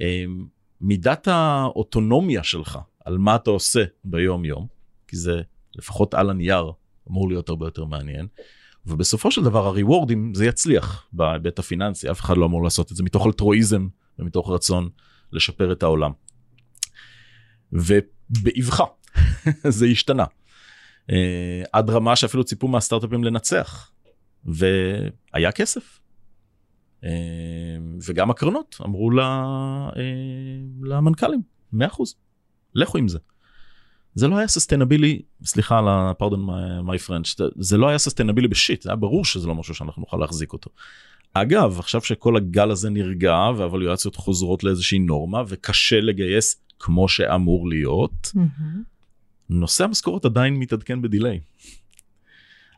אמ, 0.00 0.46
מידת 0.80 1.28
האוטונומיה 1.28 2.42
שלך 2.42 2.78
על 3.04 3.18
מה 3.18 3.36
אתה 3.36 3.50
עושה 3.50 3.84
ביום 4.04 4.44
יום, 4.44 4.66
כי 5.08 5.16
זה 5.16 5.42
לפחות 5.76 6.14
על 6.14 6.30
הנייר 6.30 6.72
אמור 7.10 7.28
להיות 7.28 7.48
הרבה 7.48 7.66
יותר 7.66 7.84
מעניין, 7.84 8.26
ובסופו 8.86 9.30
של 9.30 9.44
דבר 9.44 9.66
הריוורדים 9.66 10.34
זה 10.34 10.46
יצליח 10.46 11.06
בהיבט 11.12 11.58
הפיננסי, 11.58 12.10
אף 12.10 12.20
אחד 12.20 12.36
לא 12.36 12.46
אמור 12.46 12.64
לעשות 12.64 12.92
את 12.92 12.96
זה 12.96 13.02
מתוך 13.02 13.26
אלטרואיזם 13.26 13.88
ומתוך 14.18 14.50
רצון 14.50 14.88
לשפר 15.32 15.72
את 15.72 15.82
העולם. 15.82 16.12
ובאבחה 17.72 18.84
זה 19.68 19.86
השתנה. 19.86 20.24
אה, 21.10 21.62
עד 21.72 21.90
רמה 21.90 22.16
שאפילו 22.16 22.44
ציפו 22.44 22.68
מהסטארט-אפים 22.68 23.24
לנצח, 23.24 23.90
והיה 24.44 25.52
כסף. 25.54 26.00
אה, 27.04 27.10
וגם 28.06 28.30
הקרנות 28.30 28.76
אמרו 28.84 29.10
ל- 29.10 29.20
אה, 29.20 29.92
למנכ"לים, 30.82 31.42
100%, 31.74 31.76
לכו 32.74 32.98
עם 32.98 33.08
זה. 33.08 33.18
זה 34.14 34.28
לא 34.28 34.38
היה 34.38 34.48
sustainable, 34.48 35.22
סליחה 35.44 35.78
על 35.78 35.88
ה-pardon 35.88 36.22
my, 36.48 36.88
my 36.88 37.08
French, 37.08 37.42
זה 37.58 37.76
לא 37.76 37.88
היה 37.88 37.98
sustainable 37.98 38.48
בשיט, 38.48 38.82
זה 38.82 38.90
היה 38.90 38.96
ברור 38.96 39.24
שזה 39.24 39.48
לא 39.48 39.54
משהו 39.54 39.74
שאנחנו 39.74 40.00
נוכל 40.00 40.16
להחזיק 40.16 40.52
אותו. 40.52 40.70
אגב, 41.34 41.78
עכשיו 41.78 42.00
שכל 42.00 42.36
הגל 42.36 42.70
הזה 42.70 42.90
נרגע 42.90 43.34
והוולואציות 43.56 44.16
חוזרות 44.16 44.64
לאיזושהי 44.64 44.98
נורמה 44.98 45.42
וקשה 45.48 46.00
לגייס 46.00 46.56
כמו 46.82 47.08
שאמור 47.08 47.68
להיות, 47.68 48.30
מהמם. 48.34 48.82
נושא 49.50 49.84
המשכורת 49.84 50.24
עדיין 50.24 50.56
מתעדכן 50.56 51.02
בדיליי. 51.02 51.40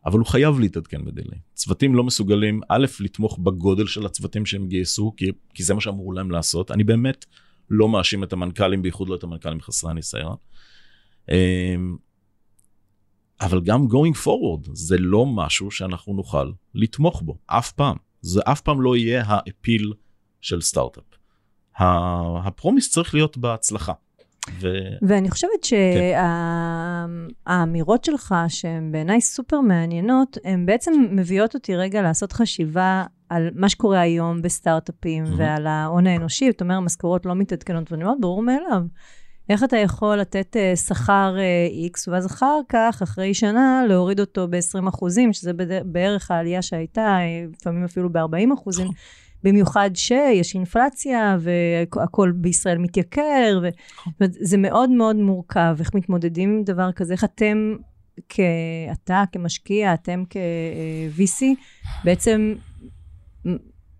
אבל 0.06 0.18
הוא 0.18 0.26
חייב 0.26 0.58
להתעדכן 0.58 1.04
בדיליי. 1.04 1.38
צוותים 1.54 1.94
לא 1.94 2.04
מסוגלים, 2.04 2.60
א', 2.68 2.86
לתמוך 3.00 3.38
בגודל 3.38 3.86
של 3.86 4.06
הצוותים 4.06 4.46
שהם 4.46 4.68
גייסו, 4.68 5.14
כי, 5.16 5.30
כי 5.54 5.62
זה 5.62 5.74
מה 5.74 5.80
שאמרו 5.80 6.12
להם 6.12 6.30
לעשות. 6.30 6.70
אני 6.70 6.84
באמת 6.84 7.24
לא 7.70 7.88
מאשים 7.88 8.24
את 8.24 8.32
המנכ"לים, 8.32 8.82
בייחוד 8.82 9.08
לא 9.08 9.14
את 9.14 9.22
המנכ"לים 9.22 9.60
חסרי 9.60 9.90
הניסיון. 9.90 10.36
אמ, 11.30 11.96
אבל 13.40 13.60
גם 13.60 13.86
going 13.86 14.16
forward 14.24 14.70
זה 14.72 14.98
לא 14.98 15.26
משהו 15.26 15.70
שאנחנו 15.70 16.14
נוכל 16.14 16.52
לתמוך 16.74 17.22
בו, 17.22 17.38
אף 17.46 17.72
פעם. 17.72 17.96
זה 18.20 18.40
אף 18.44 18.60
פעם 18.60 18.80
לא 18.80 18.96
יהיה 18.96 19.22
האפיל 19.26 19.92
של 20.40 20.60
סטארט-אפ. 20.60 21.04
הפרומיס 21.78 22.90
צריך 22.90 23.14
להיות 23.14 23.36
בהצלחה. 23.38 23.92
ו... 24.60 24.68
ואני 25.02 25.30
חושבת 25.30 25.64
שהאמירות 27.46 28.04
שלך, 28.04 28.34
שהן 28.48 28.92
בעיניי 28.92 29.20
סופר 29.20 29.60
מעניינות, 29.60 30.38
הן 30.44 30.66
בעצם 30.66 30.92
מביאות 31.10 31.54
אותי 31.54 31.76
רגע 31.76 32.02
לעשות 32.02 32.32
חשיבה 32.32 33.04
על 33.28 33.50
מה 33.54 33.68
שקורה 33.68 34.00
היום 34.00 34.42
בסטארט-אפים 34.42 35.24
Mhm. 35.24 35.28
ועל 35.36 35.66
ההון 35.66 36.06
האנושי. 36.06 36.50
זאת 36.50 36.60
אומרת, 36.60 36.76
המשכורות 36.76 37.26
לא 37.26 37.34
מתעדכנות, 37.34 37.92
ואני 37.92 38.04
אומרת, 38.04 38.20
ברור 38.20 38.42
מאליו. 38.42 38.82
איך 39.48 39.64
אתה 39.64 39.76
יכול 39.76 40.16
לתת 40.16 40.56
אה, 40.56 40.76
שכר 40.76 41.36
אה, 41.38 41.88
X, 41.92 41.98
ואז 42.08 42.26
אחר 42.26 42.60
כך, 42.68 43.00
אחרי 43.02 43.34
שנה, 43.34 43.82
להוריד 43.88 44.20
אותו 44.20 44.48
ב-20 44.48 44.88
אחוזים, 44.88 45.32
שזה 45.32 45.52
בערך 45.84 46.30
העלייה 46.30 46.62
שהייתה, 46.62 47.00
אה, 47.00 47.44
לפעמים 47.52 47.84
אפילו 47.84 48.12
ב-40 48.12 48.54
אחוזים. 48.54 48.88
במיוחד 49.44 49.90
שיש 49.94 50.54
אינפלציה 50.54 51.36
והכל 51.40 52.32
בישראל 52.34 52.78
מתייקר, 52.78 53.60
ו... 53.62 53.68
אומרת, 54.06 54.32
זה 54.40 54.56
מאוד 54.56 54.90
מאוד 54.90 55.16
מורכב, 55.16 55.76
איך 55.80 55.94
מתמודדים 55.94 56.50
עם 56.50 56.64
דבר 56.64 56.92
כזה, 56.92 57.12
איך 57.12 57.24
אתם, 57.24 57.76
כ... 58.28 58.40
אתה 58.92 59.24
כמשקיע, 59.32 59.94
אתם 59.94 60.22
כ-VC, 60.30 61.44
בעצם 62.04 62.54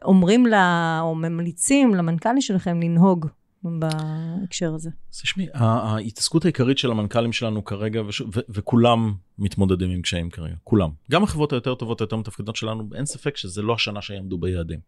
אומרים 0.04 0.46
לה, 0.46 0.98
או 1.02 1.14
ממליצים 1.14 1.94
למנכ"לים 1.94 2.40
שלכם 2.40 2.82
לנהוג 2.82 3.26
בהקשר 3.62 4.74
הזה. 4.74 4.90
אז 5.12 5.20
תשמעי, 5.20 5.46
ההתעסקות 5.54 6.44
העיקרית 6.44 6.78
של 6.78 6.90
המנכ"לים 6.90 7.32
שלנו 7.32 7.64
כרגע, 7.64 8.02
וש... 8.02 8.20
ו- 8.20 8.40
וכולם 8.48 9.14
מתמודדים 9.38 9.90
עם 9.90 10.02
קשיים 10.02 10.30
כרגע, 10.30 10.54
כולם. 10.64 10.90
גם 11.10 11.22
החברות 11.22 11.52
היותר 11.52 11.74
טובות, 11.74 12.00
היותר 12.00 12.16
מתפקדות 12.16 12.56
שלנו, 12.56 12.88
אין 12.94 13.06
ספק 13.06 13.36
שזה 13.36 13.62
לא 13.62 13.74
השנה 13.74 14.02
שיעמדו 14.02 14.38
ביעדים. 14.38 14.78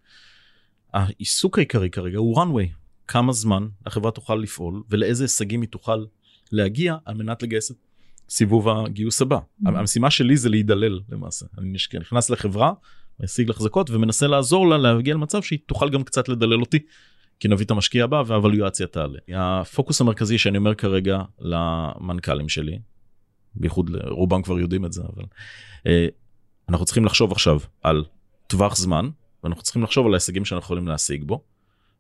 העיסוק 0.96 1.58
העיקרי 1.58 1.90
כרגע 1.90 2.18
הוא 2.18 2.42
runway, 2.42 2.68
כמה 3.08 3.32
זמן 3.32 3.66
החברה 3.86 4.10
תוכל 4.10 4.34
לפעול 4.34 4.82
ולאיזה 4.90 5.24
הישגים 5.24 5.60
היא 5.60 5.68
תוכל 5.68 6.04
להגיע 6.52 6.96
על 7.04 7.14
מנת 7.14 7.42
לגייס 7.42 7.70
את 7.70 7.76
סיבוב 8.28 8.68
הגיוס 8.68 9.22
הבא. 9.22 9.36
Mhm. 9.38 9.68
המשימה 9.68 10.10
שלי 10.10 10.36
זה 10.36 10.48
להידלל 10.48 11.00
למעשה. 11.08 11.46
אני 11.58 11.68
נש- 11.72 11.94
נכנס 11.94 12.30
לחברה, 12.30 12.72
משיג 13.20 13.48
לחזקות 13.48 13.90
ומנסה 13.90 14.26
לעזור 14.26 14.68
לה 14.68 14.78
להגיע 14.78 15.14
למצב 15.14 15.42
שהיא 15.42 15.58
תוכל 15.66 15.90
גם 15.90 16.04
קצת 16.04 16.28
לדלל 16.28 16.60
אותי. 16.60 16.78
כי 17.40 17.48
נביא 17.48 17.66
את 17.66 17.70
המשקיע 17.70 18.04
הבא 18.04 18.22
והאבלואציה 18.26 18.86
תעלה. 18.86 19.18
הפוקוס 19.34 20.00
המרכזי 20.00 20.38
שאני 20.38 20.58
אומר 20.58 20.74
כרגע 20.74 21.18
למנכ"לים 21.40 22.48
שלי, 22.48 22.78
בייחוד 23.54 23.90
רובם 24.08 24.42
כבר 24.42 24.58
יודעים 24.58 24.84
את 24.84 24.92
זה, 24.92 25.02
אבל 25.02 25.24
אה, 25.86 26.06
אנחנו 26.68 26.84
צריכים 26.86 27.04
לחשוב 27.04 27.32
עכשיו 27.32 27.58
על 27.82 28.04
טווח 28.46 28.76
זמן, 28.76 29.08
ואנחנו 29.46 29.62
צריכים 29.62 29.82
לחשוב 29.82 30.06
על 30.06 30.14
ההישגים 30.14 30.44
שאנחנו 30.44 30.64
יכולים 30.64 30.88
להשיג 30.88 31.24
בו, 31.24 31.42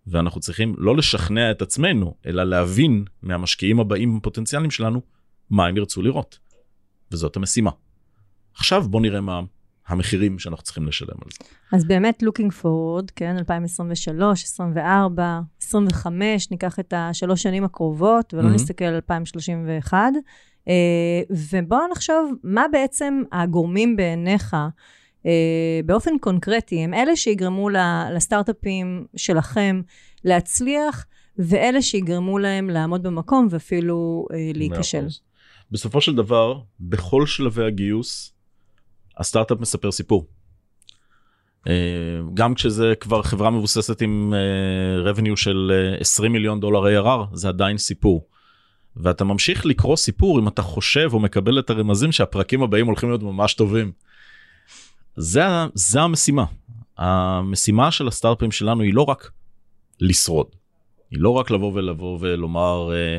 ואנחנו 0.06 0.40
צריכים 0.40 0.74
לא 0.78 0.96
לשכנע 0.96 1.50
את 1.50 1.62
עצמנו, 1.62 2.14
אלא 2.26 2.44
להבין 2.44 3.04
מהמשקיעים 3.22 3.80
הבאים 3.80 4.16
הפוטנציאליים 4.16 4.70
שלנו 4.70 5.00
מה 5.50 5.66
הם 5.66 5.76
ירצו 5.76 6.02
לראות. 6.02 6.38
וזאת 7.12 7.36
המשימה. 7.36 7.70
עכשיו 8.54 8.88
בוא 8.88 9.00
נראה 9.00 9.20
מה 9.20 9.40
המחירים 9.86 10.38
שאנחנו 10.38 10.64
צריכים 10.64 10.86
לשלם 10.86 11.16
על 11.24 11.30
זה. 11.30 11.38
אז 11.72 11.84
באמת 11.84 12.22
looking 12.22 12.62
forward, 12.62 13.12
כן, 13.16 13.36
2023, 13.38 14.44
24, 14.44 15.40
25, 15.62 16.50
ניקח 16.50 16.78
את 16.78 16.94
השלוש 16.96 17.42
שנים 17.42 17.64
הקרובות, 17.64 18.34
ולא 18.34 18.42
מהמם. 18.42 18.54
נסתכל 18.54 18.84
על 18.84 18.94
2031. 18.94 19.98
אה, 20.68 20.74
ובואו 21.30 21.88
נחשוב, 21.92 22.32
מה 22.44 22.64
בעצם 22.72 23.22
הגורמים 23.32 23.96
בעיניך, 23.96 24.56
באופן 25.84 26.18
קונקרטי, 26.20 26.78
הם 26.80 26.94
אלה 26.94 27.16
שיגרמו 27.16 27.68
לסטארט-אפים 28.14 29.06
שלכם 29.16 29.80
להצליח, 30.24 31.06
ואלה 31.38 31.82
שיגרמו 31.82 32.38
להם 32.38 32.70
לעמוד 32.70 33.02
במקום 33.02 33.48
ואפילו 33.50 34.26
אה, 34.32 34.50
להיכשל. 34.54 35.06
בסופו 35.70 36.00
של 36.00 36.14
דבר, 36.14 36.60
בכל 36.80 37.26
שלבי 37.26 37.64
הגיוס, 37.64 38.32
הסטארט-אפ 39.18 39.60
מספר 39.60 39.92
סיפור. 39.92 40.26
אה, 41.68 41.72
גם 42.34 42.54
כשזה 42.54 42.92
כבר 43.00 43.22
חברה 43.22 43.50
מבוססת 43.50 44.02
עם 44.02 44.34
אה, 44.34 45.12
revenue 45.12 45.36
של 45.36 45.72
אה, 45.74 46.00
20 46.00 46.32
מיליון 46.32 46.60
דולר 46.60 47.04
ARR, 47.04 47.26
זה 47.32 47.48
עדיין 47.48 47.78
סיפור. 47.78 48.26
ואתה 48.96 49.24
ממשיך 49.24 49.66
לקרוא 49.66 49.96
סיפור 49.96 50.40
אם 50.40 50.48
אתה 50.48 50.62
חושב 50.62 51.10
או 51.12 51.20
מקבל 51.20 51.58
את 51.58 51.70
הרמזים 51.70 52.12
שהפרקים 52.12 52.62
הבאים 52.62 52.86
הולכים 52.86 53.08
להיות 53.08 53.22
ממש 53.22 53.54
טובים. 53.54 53.92
זה, 55.16 55.42
זה 55.74 56.00
המשימה. 56.00 56.44
המשימה 56.98 57.90
של 57.90 58.08
הסטארט-אפים 58.08 58.52
שלנו 58.52 58.82
היא 58.82 58.94
לא 58.94 59.02
רק 59.02 59.30
לשרוד. 60.00 60.46
היא 61.10 61.20
לא 61.20 61.30
רק 61.30 61.50
לבוא 61.50 61.72
ולבוא 61.74 62.18
ולומר, 62.20 62.90
אה, 62.92 63.18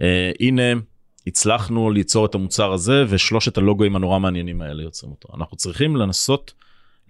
אה, 0.00 0.30
הנה, 0.40 0.80
הצלחנו 1.26 1.90
ליצור 1.90 2.26
את 2.26 2.34
המוצר 2.34 2.72
הזה 2.72 3.04
ושלושת 3.08 3.58
הלוגוים 3.58 3.96
הנורא 3.96 4.18
מעניינים 4.18 4.62
האלה 4.62 4.82
יוצרים 4.82 5.12
אותו. 5.12 5.28
אנחנו 5.36 5.56
צריכים 5.56 5.96
לנסות 5.96 6.52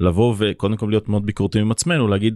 לבוא 0.00 0.34
וקודם 0.38 0.76
כל 0.76 0.86
להיות 0.86 1.08
מאוד 1.08 1.26
ביקורתיים 1.26 1.64
עם 1.64 1.70
עצמנו, 1.70 2.08
להגיד, 2.08 2.34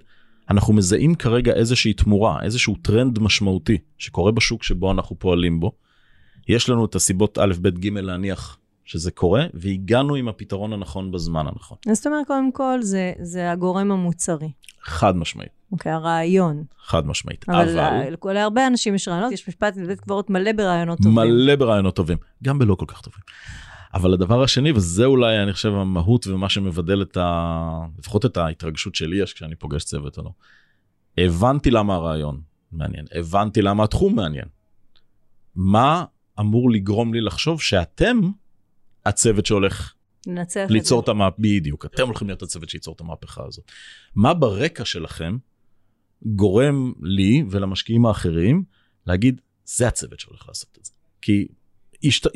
אנחנו 0.51 0.75
מזהים 0.75 1.15
כרגע 1.15 1.53
איזושהי 1.53 1.93
תמורה, 1.93 2.43
איזשהו 2.43 2.77
טרנד 2.83 3.19
משמעותי 3.19 3.79
שקורה 3.99 4.33
בשוק 4.33 4.63
שבו 4.63 4.93
אנחנו 4.93 5.19
פועלים 5.19 5.61
בו. 5.61 5.73
יש 6.49 6.69
לנו 6.69 6.85
את 6.85 6.95
הסיבות 6.95 7.39
א', 7.39 7.53
ב', 7.63 7.69
ג' 7.69 7.89
להניח 7.93 8.59
שזה 8.91 9.11
קורה, 9.11 9.47
והגענו 9.55 10.15
עם 10.15 10.29
הפתרון 10.29 10.73
הנכון 10.73 11.11
בזמן 11.11 11.47
הנכון. 11.47 11.79
זאת 11.93 12.07
אומרת, 12.07 12.27
קודם 12.27 12.53
כל, 12.53 12.79
זה, 12.83 13.13
זה 13.23 13.51
הגורם 13.51 13.93
המוצרי. 13.93 14.53
חד 14.83 15.17
משמעית, 15.17 15.51
אוקיי, 15.73 15.93
הרעיון. 15.93 16.65
חד 16.83 17.07
משמעית. 17.07 17.49
אבל, 17.49 17.79
אבל... 17.79 18.33
להרבה 18.33 18.67
אנשים 18.67 18.95
יש 18.95 19.09
רעיונות, 19.09 19.33
יש 19.33 19.49
משפט 19.49 19.77
בבית 19.77 20.01
קברות 20.01 20.31
מלא 20.31 20.53
ברעיונות 20.53 20.99
טובים. 20.99 21.15
מלא 21.15 21.57
ברעיונות 21.57 21.97
טובים, 21.97 22.19
גם 22.43 22.59
בלא 22.59 22.75
כל 22.75 22.85
כך 22.89 23.01
טובים. 23.01 23.21
אבל 23.95 24.13
הדבר 24.13 24.43
השני, 24.43 24.73
וזה 24.73 25.05
אולי 25.05 25.43
אני 25.43 25.53
חושב 25.53 25.69
המהות 25.69 26.27
ומה 26.27 26.49
שמבדל 26.49 27.03
את 27.03 27.17
ה... 27.17 27.87
לפחות 27.99 28.27
את 28.27 28.37
ההתרגשות 28.37 28.95
שלי 28.95 29.23
יש 29.23 29.33
כשאני 29.33 29.55
פוגש 29.55 29.85
צוות 29.85 30.19
או 30.19 30.23
לא. 30.23 30.31
הבנתי 31.19 31.71
למה 31.71 31.95
הרעיון 31.95 32.41
מעניין, 32.73 33.07
הבנתי 33.15 33.63
למה 33.63 33.85
התחום 33.85 34.17
מעניין. 34.17 34.47
מה 35.55 36.05
אמור 36.41 36.71
לגרום 36.71 37.15
לי 37.15 37.21
לחשוב 37.21 37.61
שאתם 37.61 38.21
הצוות 39.07 39.47
שהולך 39.47 39.95
ננצח 40.27 40.61
את 40.67 40.71
ליצור 40.71 41.01
זה. 41.01 41.05
את 41.05 41.09
המהפכה, 41.09 41.43
בדיוק, 41.43 41.85
אתם 41.85 42.07
הולכים 42.07 42.29
להיות 42.29 42.43
הצוות 42.43 42.69
שייצור 42.69 42.95
את 42.95 43.01
המהפכה 43.01 43.43
הזאת. 43.47 43.65
מה 44.15 44.35
ברקע 44.35 44.85
שלכם 44.85 45.37
גורם 46.23 46.93
לי 47.03 47.45
ולמשקיעים 47.51 48.07
האחרים 48.07 48.63
להגיד, 49.07 49.41
זה 49.65 49.89
הצוות 49.89 50.21
שהולך 50.21 50.49
לעשות 50.49 50.79
את 50.81 50.85
זה. 50.85 50.93
כי 51.23 51.47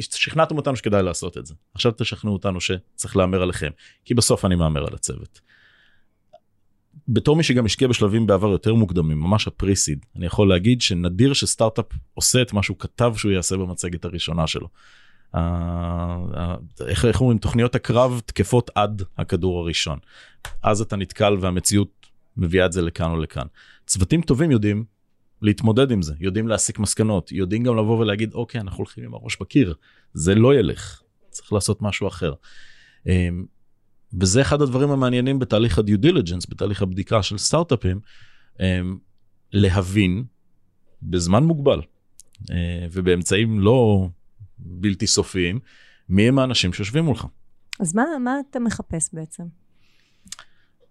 שכנעתם 0.01 0.57
אותנו 0.57 0.77
שכדאי 0.77 1.03
לעשות 1.03 1.39
את 1.39 1.47
זה. 1.47 1.55
עכשיו 1.75 1.93
תשכנעו 1.93 2.35
אותנו 2.35 2.61
שצריך 2.61 3.17
להמר 3.17 3.43
עליכם, 3.43 3.71
כי 4.05 4.15
בסוף 4.15 4.45
אני 4.45 4.55
מהמר 4.55 4.87
על 4.87 4.95
הצוות. 4.95 5.41
בתור 7.09 7.37
מי 7.37 7.43
שגם 7.43 7.65
השקיע 7.65 7.89
בשלבים 7.89 8.27
בעבר 8.27 8.49
יותר 8.49 8.75
מוקדמים, 8.75 9.21
ממש 9.21 9.49
הפריסיד, 9.49 10.07
אני 10.17 10.27
יכול 10.27 10.49
להגיד 10.49 10.81
שנדיר 10.81 11.33
שסטארט-אפ 11.33 11.87
עושה 12.15 12.43
את 12.43 12.53
מה 12.53 12.63
שהוא 12.63 12.79
כתב 12.79 13.15
שהוא 13.17 13.33
יעשה 13.33 13.57
במצגת 13.57 14.05
הראשונה 14.05 14.47
שלו. 14.47 14.69
איך, 16.87 17.05
איך 17.05 17.21
אומרים, 17.21 17.39
תוכניות 17.39 17.75
הקרב 17.75 18.21
תקפות 18.27 18.71
עד 18.75 19.03
הכדור 19.19 19.61
הראשון. 19.61 19.99
אז 20.63 20.81
אתה 20.81 20.97
נתקל 20.97 21.37
והמציאות 21.41 22.07
מביאה 22.37 22.67
את 22.67 22.73
זה 22.73 22.83
לכאן 22.83 23.11
או 23.11 23.17
לכאן. 23.17 23.47
צוותים 23.87 24.23
טובים 24.23 24.51
יודעים 24.51 24.85
להתמודד 25.43 25.91
עם 25.91 26.03
זה, 26.03 26.15
יודעים 26.21 26.49
להסיק 26.49 26.79
מסקנות, 26.79 27.33
יודעים 27.33 27.63
גם 27.63 27.77
לבוא 27.77 27.99
ולהגיד, 27.99 28.35
אוקיי, 28.35 28.61
אנחנו 28.61 28.79
הולכים 28.79 29.05
עם 29.05 29.15
הראש 29.15 29.37
בקיר, 29.41 29.75
זה 30.15 30.35
לא 30.35 30.55
ילך, 30.55 31.03
צריך 31.31 31.53
לעשות 31.53 31.83
משהו 31.83 32.09
אחר. 32.09 32.33
אמ, 33.07 33.45
וזה 34.21 34.41
אחד 34.41 34.63
הדברים 34.63 34.91
המעניינים 34.91 35.39
בתהליך 35.39 35.79
הדיו 35.79 35.99
דיליג'נס, 35.99 36.47
בתהליך 36.49 36.83
הבדיקה 36.83 37.23
של 37.23 37.39
סטארט-אפים, 37.39 38.01
אמ, 38.61 38.99
להבין 39.53 40.25
בזמן 41.03 41.45
מוגבל 41.45 41.81
אה, 42.51 42.87
ובאמצעים 42.93 43.61
לא 43.61 44.09
בלתי 44.59 45.07
סופיים, 45.07 45.59
מי 46.09 46.29
הם 46.29 46.39
האנשים 46.39 46.73
שיושבים 46.73 47.05
מולך. 47.05 47.27
אז 47.81 47.95
מה, 47.95 48.05
מה 48.21 48.37
אתה 48.51 48.61
מחפש 48.61 49.11
בעצם? 49.13 49.43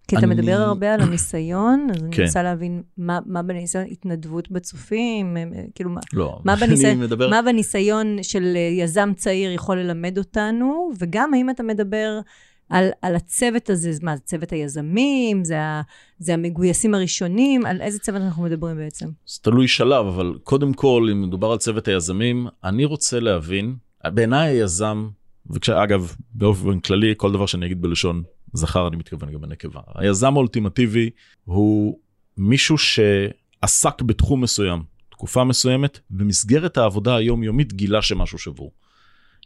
כי 0.08 0.16
אתה 0.16 0.26
אני- 0.26 0.34
מדבר 0.34 0.52
הרבה 0.52 0.94
על 0.94 1.00
הניסיון, 1.00 1.86
אז 1.90 2.02
אני 2.02 2.12
כן. 2.16 2.22
מנסה 2.22 2.42
להבין 2.42 2.82
מה, 2.98 3.18
מה 3.26 3.42
בניסיון, 3.42 3.84
התנדבות 3.90 4.50
בצופים, 4.50 5.36
כאילו 5.74 5.90
מה, 5.90 6.00
לא, 6.12 6.40
מה 6.44 6.52
אני 6.54 6.60
בניסיון, 6.66 7.00
מדבר... 7.00 7.30
מה 7.30 7.42
בניסיון 7.42 8.22
של 8.22 8.52
אה, 8.56 8.82
יזם 8.84 9.12
צעיר 9.16 9.52
יכול 9.52 9.78
ללמד 9.80 10.18
אותנו, 10.18 10.90
וגם 10.98 11.34
האם 11.34 11.50
אתה 11.50 11.62
מדבר 11.62 12.20
על, 12.68 12.88
על 13.02 13.16
הצוות 13.16 13.70
הזה, 13.70 13.90
מה, 14.02 14.16
זה 14.16 14.22
צוות 14.22 14.52
היזמים, 14.52 15.44
זה, 15.44 15.60
ה, 15.60 15.82
זה 16.18 16.34
המגויסים 16.34 16.94
הראשונים, 16.94 17.66
על 17.66 17.80
איזה 17.80 17.98
צוות 17.98 18.22
אנחנו 18.22 18.42
מדברים 18.42 18.76
בעצם? 18.76 19.08
זה 19.26 19.38
תלוי 19.42 19.68
שלב, 19.68 20.06
אבל 20.06 20.34
קודם 20.42 20.72
כל, 20.72 21.08
אם 21.12 21.22
מדובר 21.22 21.52
על 21.52 21.58
צוות 21.58 21.88
היזמים, 21.88 22.46
אני 22.64 22.84
רוצה 22.84 23.20
להבין, 23.20 23.76
בעיניי 24.04 24.48
היזם, 24.50 25.08
ואגב, 25.46 26.14
באופן 26.30 26.80
כללי, 26.80 27.14
כל 27.16 27.32
דבר 27.32 27.46
שאני 27.46 27.66
אגיד 27.66 27.82
בלשון 27.82 28.22
זכר, 28.52 28.88
אני 28.88 28.96
מתכוון 28.96 29.32
גם 29.32 29.40
בנקבה. 29.40 29.80
היזם 29.94 30.34
האולטימטיבי 30.34 31.10
הוא 31.44 31.98
מישהו 32.36 32.76
שעסק 32.78 34.02
בתחום 34.02 34.40
מסוים, 34.40 34.82
תקופה 35.08 35.44
מסוימת, 35.44 36.00
במסגרת 36.10 36.78
העבודה 36.78 37.16
היומיומית 37.16 37.72
גילה 37.72 38.02
שמשהו 38.02 38.38
שבור. 38.38 38.72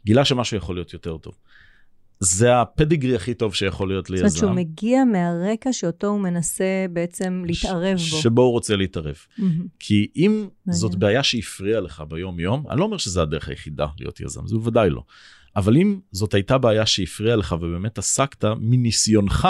גילה 0.06 0.24
שמשהו 0.24 0.56
יכול 0.56 0.76
להיות 0.76 0.92
יותר 0.92 1.16
טוב. 1.16 1.34
זה 2.20 2.60
הפדיגרי 2.60 3.16
הכי 3.16 3.34
טוב 3.34 3.54
שיכול 3.54 3.88
להיות 3.88 4.06
זאת 4.06 4.10
ליזם. 4.10 4.24
אומרת 4.24 4.36
שהוא 4.36 4.50
מגיע 4.50 5.04
מהרקע 5.04 5.72
שאותו 5.72 6.06
הוא 6.06 6.20
מנסה 6.20 6.86
בעצם 6.92 7.42
להתערב 7.46 7.92
בו. 7.92 7.98
שבו 7.98 8.42
הוא 8.42 8.50
רוצה 8.50 8.76
להתערב. 8.76 9.16
מהמם. 9.38 9.66
כי 9.78 10.08
אם 10.16 10.48
זאת. 10.70 10.94
בעיה 10.94 11.22
שהפריעה 11.22 11.80
לך 11.80 12.02
ביום 12.08 12.40
יום, 12.40 12.64
אני 12.70 12.80
לא 12.80 12.84
אומר 12.84 12.96
שזה 12.96 13.22
הדרך 13.22 13.48
היחידה 13.48 13.86
להיות 14.00 14.20
יזם, 14.20 14.46
זה 14.46 14.56
בוודאי 14.56 14.90
לא. 14.90 15.02
אבל 15.56 15.76
אם 15.76 16.00
זאת 16.12 16.34
הייתה 16.34 16.58
בעיה 16.58 16.86
שהפריעה 16.86 17.36
לך 17.36 17.56
ובאמת 17.60 17.98
עסקת, 17.98 18.44
מניסיונך, 18.60 19.48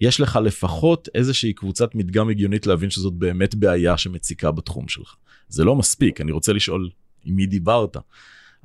יש 0.00 0.20
לך 0.20 0.38
לפחות 0.44 1.08
איזושהי 1.14 1.52
קבוצת 1.52 1.94
מדגם 1.94 2.28
הגיונית 2.28 2.66
להבין 2.66 2.90
שזאת 2.90 3.12
באמת 3.12 3.54
בעיה 3.54 3.98
שמציקה 3.98 4.50
בתחום 4.50 4.88
שלך. 4.88 5.14
זה 5.48 5.64
לא 5.64 5.76
מספיק, 5.76 6.20
אני 6.20 6.32
רוצה 6.32 6.52
לשאול 6.52 6.90
עם 7.24 7.36
מי 7.36 7.46
דיברת, 7.46 7.96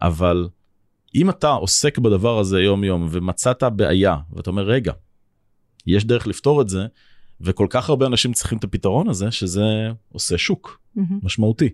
אבל 0.01 0.47
אם 1.15 1.29
אתה 1.29 1.49
עוסק 1.49 1.97
בדבר 1.97 2.39
הזה 2.39 2.59
יום 2.61 2.83
יום 2.83 3.07
ומצאת 3.11 3.63
בעיה, 3.63 4.17
ואתה 4.33 4.49
אומר, 4.49 4.63
רגע, 4.63 4.93
יש 5.87 6.05
דרך 6.05 6.27
לפתור 6.27 6.61
את 6.61 6.69
זה, 6.69 6.85
וכל 7.41 7.67
כך 7.69 7.89
הרבה 7.89 8.05
אנשים 8.05 8.33
צריכים 8.33 8.57
את 8.57 8.63
הפתרון 8.63 9.09
הזה, 9.09 9.31
שזה 9.31 9.63
עושה 10.11 10.37
שוק 10.37 10.81
מהמם. 10.95 11.19
משמעותי. 11.23 11.69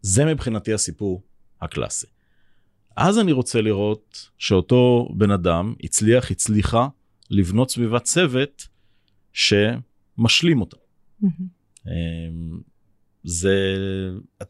זה 0.00 0.24
מבחינתי 0.24 0.72
הסיפור 0.72 1.22
הקלאסי. 1.62 2.06
אז 2.96 3.18
אני 3.18 3.32
רוצה 3.32 3.60
לראות 3.60 4.30
שאותו 4.38 5.08
בן 5.16 5.30
אדם 5.30 5.74
הצליח, 5.84 6.30
הצליחה, 6.30 6.88
לבנות 7.30 7.70
סביבת 7.70 8.02
צוות 8.02 8.68
שמשלים 9.32 10.60
אותה. 10.60 10.76
מהמם. 11.20 12.75
זה, 13.26 13.76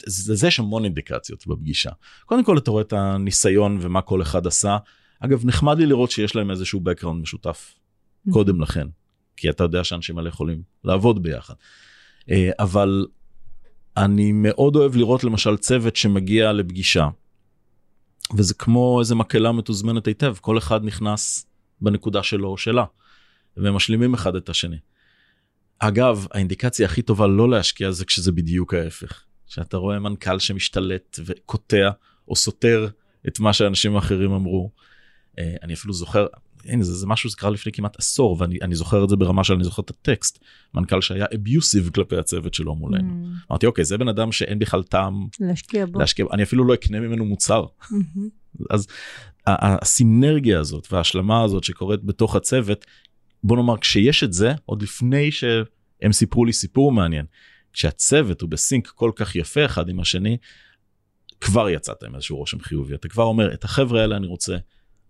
זה, 0.07 0.35
זה 0.35 0.47
יש 0.47 0.59
המון 0.59 0.85
אינדיקציות 0.85 1.47
בפגישה. 1.47 1.91
קודם 2.27 2.45
כל 2.45 2.59
אתה 2.59 2.71
רואה 2.71 2.83
את 2.83 2.93
הניסיון 2.93 3.79
ומה 3.81 4.03
כל 4.03 4.23
אחד 4.23 4.47
עשה. 4.47 4.77
אגב, 5.21 5.47
נחמד 5.47 5.79
לי 5.79 5.87
לראות 5.87 6.11
שיש 6.11 6.37
להם 6.37 6.51
איזשהו 6.51 6.81
background 6.81 7.15
משותף 7.23 7.75
קודם 8.31 8.61
לכן, 8.61 8.89
כי 9.37 9.51
אתה 9.51 9.65
יודע 9.65 9.85
שאנשים 9.85 10.19
האלה 10.19 10.29
יכולים 10.29 10.63
לעבוד 10.85 11.23
ביחד. 11.23 11.55
אה, 12.31 12.51
אבל 12.59 13.07
אני 13.97 14.33
מאוד 14.33 14.77
אוהב 14.77 14.97
לראות 14.97 15.25
למשל 15.25 15.57
צוות 15.57 15.97
שמגיע 15.97 16.53
לפגישה, 16.53 17.09
וזה 18.37 18.55
כמו 18.55 19.01
איזה 19.01 19.15
מקהלה 19.15 19.53
מתוזמנת 19.53 20.07
היטב, 20.07 20.35
כל 20.41 20.59
אחד 20.59 20.85
נכנס 20.85 21.47
בנקודה 21.81 22.23
שלו 22.23 22.49
או 22.49 22.59
שלה, 22.59 22.85
ומשלימים 23.57 24.15
אחד 24.15 24.37
את 24.37 24.49
השני. 24.49 24.77
אגב, 25.79 26.27
האינדיקציה 26.31 26.87
הכי 26.87 27.03
טובה 27.03 27.27
לא 27.27 27.51
להשקיע 27.51 27.91
זה 27.91 28.05
כשזה 28.05 28.33
בדיוק 28.33 28.75
ההפך. 28.75 29.23
שאתה 29.47 29.77
רואה 29.77 29.99
מנכ"ל 29.99 30.39
שמשתלט 30.39 31.19
וקוטע 31.25 31.91
או 32.29 32.37
סותר 32.37 32.89
את 33.29 33.41
מה 33.41 33.53
שאנשים 33.53 33.97
אחרים 33.97 34.33
אמרו. 34.33 34.71
אה, 35.39 35.55
אני 35.63 35.75
אפילו 35.75 35.95
זוכר, 35.95 36.27
הנה, 36.65 36.85
זה, 36.85 36.95
זה 36.95 37.07
משהו 37.07 37.31
שקרה 37.31 37.51
לפני 37.51 37.73
כמעט 37.73 37.99
עשור, 37.99 38.37
ואני 38.41 38.75
זוכר 38.75 39.05
את 39.05 39.09
זה 39.09 39.17
ברמה 39.17 39.45
שאני 39.45 39.65
זוכר 39.65 39.83
את 39.83 39.91
הטקסט, 39.91 40.45
מנכ"ל 40.75 41.01
שהיה 41.01 41.27
אביוסיב 41.35 41.91
כלפי 41.95 42.17
הצוות 42.17 42.55
שלו 42.55 42.75
מולנו. 42.75 43.11
Mm. 43.11 43.51
אמרתי, 43.51 43.67
אוקיי, 43.67 43.85
זה 43.85 43.99
בן 43.99 44.09
אדם 44.09 44.33
שאין 44.33 44.59
בכלל 44.59 44.83
טעם 44.83 45.27
להשקיע 45.41 45.87
בו. 45.87 45.99
להשקיע, 45.99 46.27
אני 46.33 46.43
אפילו 46.43 46.65
לא 46.65 46.75
אקנה 46.75 47.01
ממנו 47.01 47.25
מוצר. 47.25 47.65
מהמם. 47.91 48.29
אז 48.71 48.87
הסינרגיה 49.47 50.61
הזאת 50.61 50.93
וההשלמה 50.93 51.43
הזאת 51.43 51.65
שקורית 51.65 52.05
בתוך 52.05 52.37
הצוות, 52.37 52.87
בוא 53.47 53.57
נאמר, 53.57 53.77
כשיש 53.77 54.25
את 54.25 54.33
זה, 54.33 54.53
עוד 54.65 54.83
לפני 54.83 55.33
שהם 55.33 56.13
סיפרו 56.13 56.45
לי 56.45 56.53
סיפור 56.53 56.93
מעניין, 56.93 57.27
כשהצוות 57.73 58.41
הוא 58.41 58.51
ב 58.51 58.58
sync 58.58 58.87
כל 58.87 59.11
כך 59.17 59.37
יפה 59.37 59.65
אחד 59.65 59.89
עם 59.89 60.01
השני, 60.01 60.37
כבר 61.41 61.69
יצאת 61.69 62.03
עם 62.03 62.15
איזשהו 62.15 62.37
רושם 62.37 62.61
חיובי. 62.61 62.95
אתה 62.95 63.09
כבר 63.09 63.25
אומר, 63.25 63.55
את 63.55 63.65
החבר'ה 63.65 64.01
האלה 64.01 64.17
אני 64.17 64.27
רוצה 64.27 64.57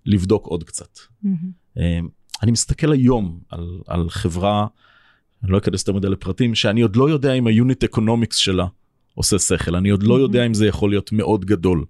לבדוק 0.07 0.47
עוד 0.47 0.65
קצת. 0.65 0.99
מהמם. 1.23 1.37
אה, 1.79 1.99
אני 2.43 2.51
מסתכל 2.53 2.93
היום 2.93 3.41
על, 3.49 3.81
על 3.87 4.11
חברה, 4.11 4.67
אני 5.43 5.53
לא 5.53 5.59
אכנס 5.59 5.81
יותר 5.81 5.93
מדי 5.93 6.09
לפרטים, 6.09 6.55
שאני 6.55 6.81
עוד 6.81 6.97
לא 6.97 7.11
יודע 7.11 7.33
אם 7.33 7.47
ה 7.47 7.54
unit 7.54 7.85
economics 7.85 8.37
שלה 8.37 8.67
עושה 9.15 9.39
שכל, 9.39 9.75
אני 9.75 9.91
עוד 9.91 10.03
לא 10.03 10.17
Mhm. 10.17 10.21
יודע 10.21 10.47
אם 10.47 10.55
זה 10.55 10.67
יכול 10.67 10.91
להיות 10.91 11.13
מאוד 11.13 11.45
גדול. 11.45 11.85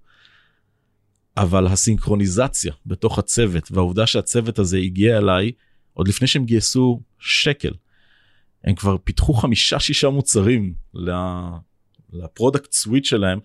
אבל 1.37 1.66
הסינכרוניזציה 1.66 2.72
בתוך 2.87 3.18
הצוות 3.18 3.72
והעובדה 3.72 4.06
שהצוות 4.06 4.59
הזה 4.59 4.78
הגיע 4.78 5.18
אליי 5.18 5.52
עוד 5.96 6.09
לפני 6.09 6.26
שהם 6.26 6.44
גייסו 6.44 7.00
שקל. 7.18 7.72
הם 8.64 8.74
כבר 8.74 8.96
פיתחו 9.04 9.35
חמישה 9.35 9.80
שישה 9.80 10.09
מוצרים 10.09 10.74
ל 12.12 12.20
product 12.20 12.72
suite 12.72 13.05
שלהם 13.04 13.38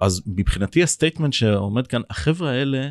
אז 0.00 0.22
מבחינתי 0.26 0.82
ה 0.82 0.87
statement 0.87 1.32
שעומד 1.32 1.86
כאן 1.86 2.02
החבר'ה 2.10 2.50
האלה 2.50 2.90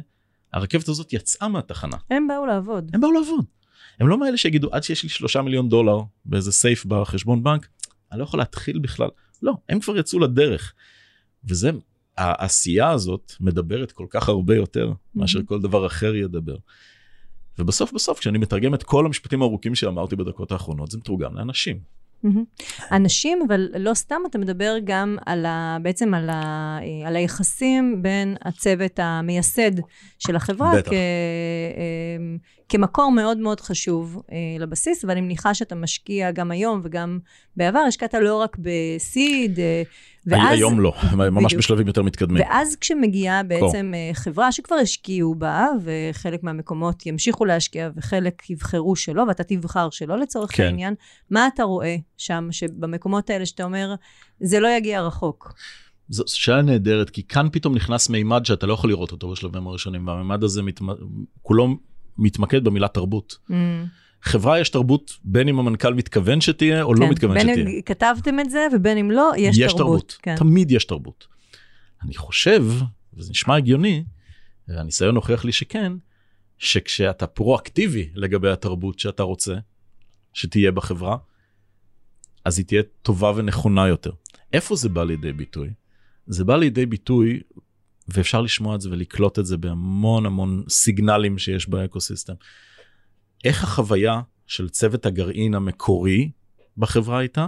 הרכבת 0.54 0.88
הזאת 0.88 1.14
יצאה 1.14 1.48
מהתחנה 1.48 1.98
הם 2.10 2.28
באו 2.28 2.46
לעבוד. 2.46 2.92
הם 2.94 3.02
באו 3.02 3.12
לעבוד. 3.12 3.46
הם 4.00 4.08
לא 4.08 4.20
מאלה 4.20 4.38
שיגידו 4.38 4.70
עד 4.72 4.84
שיש 4.84 5.04
לי 5.04 5.10
שלושה 5.10 5.42
מיליון 5.42 5.70
דולר 5.70 5.98
באיזה 6.26 6.52
סייף 6.52 6.86
בחשבון 6.86 7.44
בנק 7.44 7.68
אני 8.12 8.20
לא 8.20 8.24
יכול 8.24 8.40
להתחיל 8.40 8.80
בכלל 8.80 9.10
לא 9.42 9.54
הם 9.70 9.80
כבר 9.80 9.98
יצאו 9.98 10.20
לדרך. 10.20 10.74
וזה 11.44 11.72
העשייה 12.18 12.90
הזאת 12.90 13.34
מדברת 13.40 13.92
כל 13.92 14.06
כך 14.10 14.30
הרבה 14.30 14.56
יותר 14.56 14.92
מאשר 15.16 15.40
כל 15.46 15.62
דבר 15.62 15.86
אחר 15.86 16.16
ידבר. 16.16 16.56
ובסוף 17.60 17.94
בסוף 17.94 18.20
כשאני 18.20 18.38
מתרגם 18.38 18.74
את 18.74 18.84
כל 18.84 19.06
המשפטים 19.06 19.42
הארוכים 19.42 19.76
שאמרתי 19.76 20.16
בדקות 20.16 20.52
האחרונות 20.52 20.92
זה 20.92 20.98
מתורגם 20.98 21.36
לאנשים. 21.36 21.96
אנשים, 22.92 23.40
אבל 23.48 23.68
לא 23.80 23.94
סתם, 23.94 24.22
אתה 24.30 24.38
מדבר 24.38 24.76
גם 24.84 25.18
על 25.26 25.46
ה, 25.46 25.78
בעצם 25.82 26.14
על, 26.14 26.30
ה, 26.30 26.80
על 27.06 27.16
היחסים 27.16 28.02
בין 28.02 28.36
הצוות 28.42 29.00
המייסד 29.00 29.72
של 30.20 30.36
החברה, 30.36 30.72
בטח. 30.78 30.92
כ, 30.92 30.94
אמ, 30.94 32.38
כמקור 32.70 33.12
מאוד 33.12 33.38
מאוד 33.38 33.60
חשוב 33.60 34.22
אה, 34.32 34.38
לבסיס, 34.60 35.06
ואני 35.08 35.22
מניחה 35.22 35.54
שאתה 35.54 35.76
משקיע 35.76 36.32
גם 36.32 36.52
היום 36.52 36.82
וגם 36.84 37.20
בעבר, 37.58 37.80
השקעת 37.80 38.14
לא 38.14 38.36
רק 38.36 38.58
בסיד, 38.60 39.60
אה, 39.60 39.84
ואז... 40.26 40.58
היום 40.58 40.80
לא, 40.80 40.94
ממש 41.14 41.44
בדיוק. 41.46 41.60
בשלבים 41.60 41.88
יותר 41.88 42.02
מתקדמים. 42.04 42.44
ואז 42.44 42.76
כשמגיעה 42.76 43.44
בעצם 43.44 43.92
אה, 43.96 44.14
חברה 44.14 44.52
שכבר 44.52 44.76
השקיעו 44.76 45.36
בה, 45.36 45.68
וחלק 45.84 46.44
מהמקומות 46.44 47.06
ימשיכו 47.06 47.46
להשקיע 47.46 47.90
וחלק 47.96 48.50
יבחרו 48.50 48.96
שלא, 48.96 49.24
ואתה 49.28 49.44
תבחר 49.44 49.90
שלא 49.90 50.18
לצורך 50.18 50.56
כן. 50.56 50.64
העניין, 50.64 50.94
מה 51.30 51.48
אתה 51.48 51.64
רואה 51.64 51.96
שם, 52.18 52.48
שבמקומות 52.52 53.30
האלה 53.30 53.46
שאתה 53.46 53.64
אומר, 53.64 53.96
זה 54.40 54.60
לא 54.60 54.68
יגיע 54.68 55.02
רחוק? 55.02 55.54
זו 56.10 56.24
שאלה 56.28 56.62
נהדרת 56.62 57.10
כי 57.10 57.24
כאן 57.24 57.48
פתאום 57.52 57.76
נכנס 57.76 58.10
מימד 58.10 58.46
שאתה 58.46 58.68
לא 58.68 58.74
יכול 58.74 58.90
לראות 58.90 59.12
אותו 59.12 59.32
בשלבים 59.32 59.68
הראשונים 59.68 60.08
והמימד 60.08 60.44
הזה 60.44 60.62
מתמ... 60.62 60.88
כולו 61.42 61.68
מתמקד 62.18 62.64
במילה 62.64 62.88
תרבות. 62.88 63.38
Mm, 63.50 63.54
חברה 64.22 64.60
יש 64.60 64.70
תרבות 64.70 65.12
בין 65.24 65.48
אם 65.48 65.60
המנכ"ל 65.60 65.94
מתכוון 65.94 66.42
שתהיה 66.42 66.84
או 66.84 66.94
לא 66.94 67.06
כן. 67.06 67.12
מתכוון 67.12 67.34
בין 67.34 67.48
שתהיה. 67.48 67.66
אם 67.68 67.82
כתבתם 67.86 68.40
את 68.40 68.50
זה, 68.50 68.68
ובין 68.74 68.98
אם 68.98 69.12
לא, 69.12 69.32
יש, 69.38 69.58
יש 69.58 69.74
תרבות, 69.74 70.18
כן. 70.22 70.36
תמיד 70.36 70.72
יש 70.72 70.86
תרבות. 70.86 71.28
אני 72.04 72.16
חושב, 72.16 72.66
וזה 73.14 73.32
נשמע 73.32 73.56
הגיוני, 73.56 74.04
והניסיון 74.68 75.16
הוכיח 75.16 75.46
לי 75.46 75.52
שכן, 75.52 75.94
שכשאתה 76.58 77.28
פרואקטיבי 77.28 78.10
לגבי 78.16 78.50
התרבות 78.50 79.00
שאתה 79.00 79.24
רוצה 79.24 79.56
שתהיה 80.34 80.72
בחברה, 80.72 81.18
אז 82.46 82.58
היא 82.58 82.66
תהיה 82.66 82.82
טובה 83.02 83.32
ונכונה 83.36 83.88
יותר. 83.88 84.12
איפה 84.54 84.76
זה 84.76 84.90
בא 84.90 85.04
לידי 85.04 85.34
ביטוי? 85.34 85.70
זה 86.28 86.44
בא 86.44 86.58
לידי 86.58 86.86
ביטוי, 86.86 87.40
ואפשר 88.08 88.42
לשמוע 88.42 88.76
את 88.76 88.82
זה 88.82 88.90
ולקלוט 88.90 89.40
את 89.40 89.46
זה 89.46 89.58
בהמון 89.58 90.26
המון 90.26 90.64
סיגנלים 90.70 91.38
שיש 91.38 91.70
באקוסיסטם. 91.70 92.34
איך 93.44 93.64
החוויה 93.64 94.22
של 94.48 94.70
צוות 94.70 95.06
הגרעין 95.06 95.54
המקורי 95.54 96.32
בחברה 96.78 97.20
הייתה, 97.20 97.48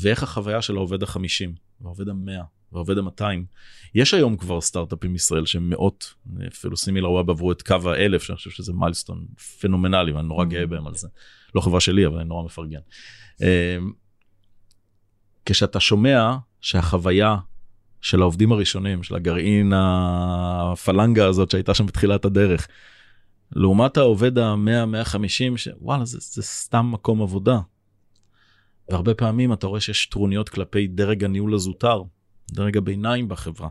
ואיך 0.00 0.22
החוויה 0.22 0.62
של 0.62 0.76
העובד 0.76 1.02
החמישים, 1.02 1.54
והעובד 1.80 2.08
המאה, 2.08 2.42
והעובד 2.72 2.98
המאתיים. 2.98 3.46
יש 3.94 4.14
היום 4.14 4.36
כבר 4.36 4.60
סטארט-אפים 4.60 5.12
בישראל 5.12 5.46
שהם 5.46 5.70
מאות, 5.70 6.14
אפילו 6.48 6.76
SimilarWeb 6.76 7.30
עברו 7.30 7.52
את 7.52 7.62
קו 7.62 7.90
האלף, 7.90 8.22
שאני 8.22 8.36
חושב 8.36 8.50
שזה 8.50 8.72
milestone 8.72 9.26
פנומנלי, 9.60 10.12
ואני 10.12 10.28
נורא 10.28 10.44
גאה 10.44 10.66
בהם 10.66 10.86
על 10.86 10.94
זה. 10.94 11.08
לא 11.54 11.60
חברה 11.60 11.80
שלי, 11.80 12.06
אבל 12.06 12.18
אני 12.18 12.28
נורא 12.28 12.44
מפרגן. 12.44 12.80
אמ, 13.42 13.92
כשאתה 15.46 15.80
שומע 15.80 16.36
שהחוויה 16.60 17.36
של 18.00 18.22
העובדים 18.22 18.52
הראשונים, 18.52 19.02
של 19.02 19.14
הגרעין 19.14 19.72
הפלנגה 19.76 21.26
הזאת 21.26 21.50
שהייתה 21.50 21.74
שם 21.74 21.86
בתחילת 21.86 22.24
הדרך, 22.24 22.68
לעומת 23.52 23.96
העובד 23.96 24.38
ה-100-150, 24.38 25.56
שוואלה, 25.56 26.04
זה, 26.04 26.18
זה 26.20 26.42
סתם 26.42 26.90
מקום 26.92 27.22
עבודה. 27.22 27.60
והרבה 28.88 29.14
פעמים 29.14 29.52
אתה 29.52 29.66
רואה 29.66 29.80
שיש 29.80 30.06
טרוניות 30.06 30.48
כלפי 30.48 30.86
דרג 30.86 31.24
הניהול 31.24 31.54
הזוטר, 31.54 32.02
דרג 32.50 32.76
הביניים 32.76 33.28
בחברה. 33.28 33.68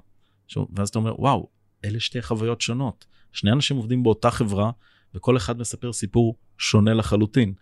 ואז 0.75 0.89
אתה 0.89 0.99
אומר, 0.99 1.21
וואו, 1.21 1.49
אלה 1.85 1.99
שתי 1.99 2.21
חוויות 2.21 2.61
שונות. 2.61 3.05
שני 3.31 3.51
אנשים 3.51 3.77
עובדים 3.77 4.03
באותה 4.03 4.31
חברה, 4.31 4.71
וכל 5.15 5.37
אחד 5.37 5.59
מספר 5.59 5.93
סיפור 5.93 6.35
שונה 6.57 6.93
לחלוטין. 6.93 7.53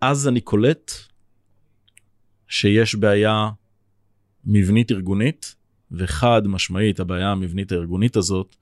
אז 0.00 0.28
אני 0.28 0.40
קולט 0.40 0.90
שיש 2.48 2.94
בעיה 2.94 3.50
מבנית 4.44 4.92
ארגונית, 4.92 5.56
וחד 5.90 6.46
משמעית 6.46 7.00
הבעיה 7.00 7.32
המבנית 7.32 7.72
הארגונית 7.72 8.16
הזאת 8.16 8.56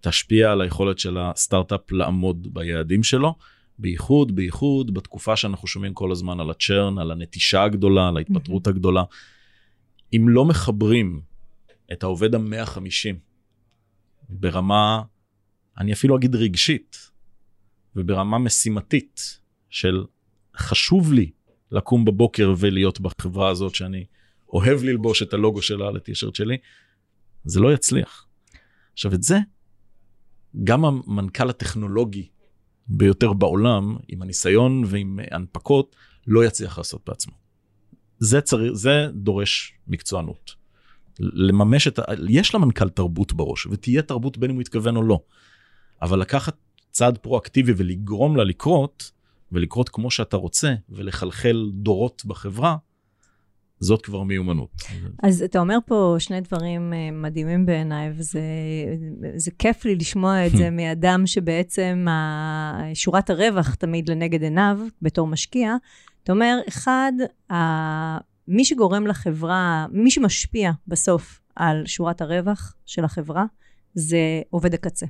תשפיע 0.00 0.52
על 0.52 0.60
היכולת 0.60 0.98
של 0.98 1.18
הסטארט-אפ 1.18 1.92
לעמוד 1.92 2.54
ביעדים 2.54 3.02
שלו, 3.02 3.34
בייחוד, 3.78 4.36
בייחוד 4.36 4.94
בתקופה 4.94 5.36
שאנחנו 5.36 5.68
שומעים 5.68 5.94
כל 5.94 6.12
הזמן 6.12 6.40
על 6.40 6.50
הצ'רן, 6.50 6.98
על 6.98 7.10
הנטישה 7.10 7.62
הגדולה, 7.62 8.08
על 8.08 8.16
ההתפטרות 8.16 8.66
הגדולה. 8.66 9.02
אם 10.12 10.28
לא 10.28 10.44
מחברים 10.44 11.20
את 11.92 12.02
העובד 12.02 12.34
ה-150 12.34 13.16
ברמה, 14.28 15.02
אני 15.78 15.92
אפילו 15.92 16.16
אגיד 16.16 16.34
רגשית, 16.34 17.10
וברמה 17.96 18.38
משימתית 18.38 19.40
של 19.70 20.04
חשוב 20.56 21.12
לי 21.12 21.30
לקום 21.72 22.04
בבוקר 22.04 22.54
ולהיות 22.58 23.00
בחברה 23.00 23.48
הזאת 23.48 23.74
שאני 23.74 24.04
אוהב 24.52 24.82
ללבוש 24.82 25.22
את 25.22 25.34
הלוגו 25.34 25.62
שלה 25.62 25.88
על 25.88 25.96
הטישרט 25.96 26.34
שלי, 26.34 26.56
זה 27.44 27.60
לא 27.60 27.72
יצליח. 27.72 28.26
עכשיו 28.92 29.14
את 29.14 29.22
זה, 29.22 29.38
גם 30.64 30.84
המנכ"ל 30.84 31.50
הטכנולוגי 31.50 32.28
ביותר 32.86 33.32
בעולם, 33.32 33.96
עם 34.08 34.22
הניסיון 34.22 34.82
ועם 34.86 35.20
הנפקות, 35.30 35.96
לא 36.26 36.44
יצליח 36.44 36.78
לעשות 36.78 37.02
בעצמו. 37.06 37.32
זה, 38.18 38.40
צריך, 38.40 38.72
זה 38.72 39.06
דורש 39.14 39.74
מקצוענות. 39.88 40.54
לממש 41.20 41.88
את 41.88 41.98
ה... 41.98 42.02
יש 42.28 42.54
למנכ"ל 42.54 42.88
תרבות 42.88 43.32
בראש, 43.32 43.66
ותהיה 43.66 44.02
תרבות 44.02 44.38
בין 44.38 44.50
אם 44.50 44.56
הוא 44.56 44.62
יתכוון 44.62 44.96
או 44.96 45.02
לא. 45.02 45.20
אבל 46.02 46.20
לקחת 46.20 46.56
צעד 46.90 47.18
פרואקטיבי 47.18 47.72
ולגרום 47.76 48.36
לה 48.36 48.44
לקרות, 48.44 49.10
ולקרות 49.52 49.88
כמו 49.88 50.10
שאתה 50.10 50.36
רוצה, 50.36 50.74
ולחלחל 50.88 51.70
דורות 51.74 52.22
בחברה, 52.24 52.76
זאת 53.80 54.02
כבר 54.02 54.22
מיומנות. 54.22 54.70
אז 55.22 55.42
אתה 55.42 55.58
אומר 55.58 55.78
פה 55.86 56.16
שני 56.18 56.40
דברים 56.40 56.92
אה, 56.92 57.10
מדהימים 57.12 57.66
בעיניי, 57.66 58.10
וזה 58.16 58.40
זה 59.36 59.50
כיף 59.58 59.84
לי 59.84 59.94
לשמוע 59.94 60.46
את 60.46 60.52
זה 60.56 60.70
מאדם 60.80 61.26
שבעצם 61.26 62.06
שורת 62.94 63.30
הרווח 63.30 63.74
תמיד 63.74 64.08
לנגד 64.08 64.42
עיניו, 64.42 64.78
בתור 65.02 65.26
משקיע. 65.26 65.74
אתה 66.22 66.32
אומר, 66.32 66.58
אחד, 66.68 67.12
מי 68.48 68.64
שגורם 68.64 69.06
לחברה, 69.06 69.86
מי 69.92 70.10
שמשפיע 70.10 70.70
בסוף 70.86 71.40
על 71.56 71.82
שורת 71.86 72.20
הרווח 72.20 72.74
של 72.86 73.04
החברה, 73.04 73.44
זה 73.94 74.18
עובד 74.50 74.74
הקצה. 74.74 75.06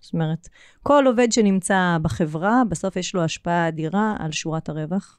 זאת 0.00 0.12
אומרת, 0.14 0.48
כל 0.82 1.04
עובד 1.06 1.32
שנמצא 1.32 1.96
בחברה, 2.02 2.62
בסוף 2.68 2.96
יש 2.96 3.14
לו 3.14 3.22
השפעה 3.24 3.68
אדירה 3.68 4.14
על 4.18 4.32
שורת 4.32 4.68
הרווח. 4.68 5.18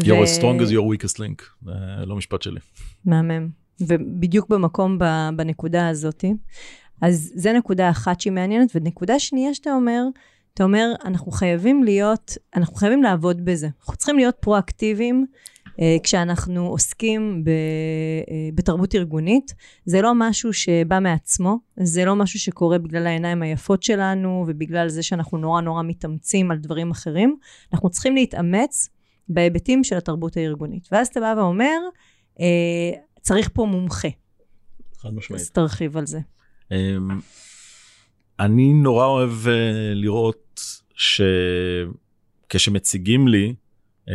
You're 0.00 0.24
as 0.24 0.36
strong 0.38 0.60
as 0.60 0.70
your 0.70 0.84
weakest 0.84 1.18
link, 1.18 1.42
זה 1.64 2.06
לא 2.06 2.16
משפט 2.16 2.42
שלי. 2.42 2.60
מהמם. 3.04 3.48
ובדיוק 3.80 4.48
במקום 4.48 4.98
בנקודה 5.36 5.88
הזאת. 5.88 6.24
אז 7.02 7.32
זה 7.34 7.52
נקודה 7.52 7.90
אחת 7.90 8.20
שהיא 8.20 8.32
מעניינת, 8.32 8.70
ונקודה 8.74 9.18
שנייה 9.18 9.54
שאתה 9.54 9.74
אומר, 9.74 10.02
אתה 10.54 10.64
אומר, 10.64 10.92
אנחנו 11.04 11.32
חייבים 11.32 11.84
להיות, 11.84 12.32
אנחנו 12.56 12.74
חייבים 12.74 13.02
לעבוד 13.02 13.44
בזה. 13.44 13.68
אנחנו 13.80 13.96
צריכים 13.96 14.16
להיות 14.16 14.36
פרואקטיביים 14.40 15.26
אה, 15.80 15.96
כשאנחנו 16.02 16.66
עוסקים 16.66 17.44
ב, 17.44 17.48
אה, 17.48 18.48
בתרבות 18.54 18.94
ארגונית. 18.94 19.54
זה 19.84 20.02
לא 20.02 20.12
משהו 20.14 20.52
שבא 20.52 20.98
מעצמו, 20.98 21.58
זה 21.76 22.04
לא 22.04 22.16
משהו 22.16 22.40
שקורה 22.40 22.78
בגלל 22.78 23.06
העיניים 23.06 23.42
היפות 23.42 23.82
שלנו 23.82 24.44
ובגלל 24.48 24.88
זה 24.88 25.02
שאנחנו 25.02 25.38
נורא 25.38 25.60
נורא 25.60 25.82
מתאמצים 25.82 26.50
על 26.50 26.58
דברים 26.58 26.90
אחרים. 26.90 27.36
אנחנו 27.72 27.90
צריכים 27.90 28.14
להתאמץ 28.14 28.88
בהיבטים 29.28 29.84
של 29.84 29.96
התרבות 29.96 30.36
הארגונית. 30.36 30.88
ואז 30.92 31.06
אתה 31.06 31.20
בא 31.20 31.34
ואומר, 31.36 31.78
אה, 32.40 32.90
צריך 33.20 33.50
פה 33.52 33.66
מומחה. 33.66 34.08
חד 34.98 35.14
משמעית. 35.14 35.42
אז 35.42 35.50
תרחיב 35.50 35.96
על 35.96 36.06
זה. 36.06 36.20
אמ, 36.72 37.20
אני 38.40 38.72
נורא 38.72 39.06
אוהב 39.06 39.30
uh, 39.30 39.48
לראות 39.94 40.60
שכשמציגים 42.48 43.28
לי 43.28 43.54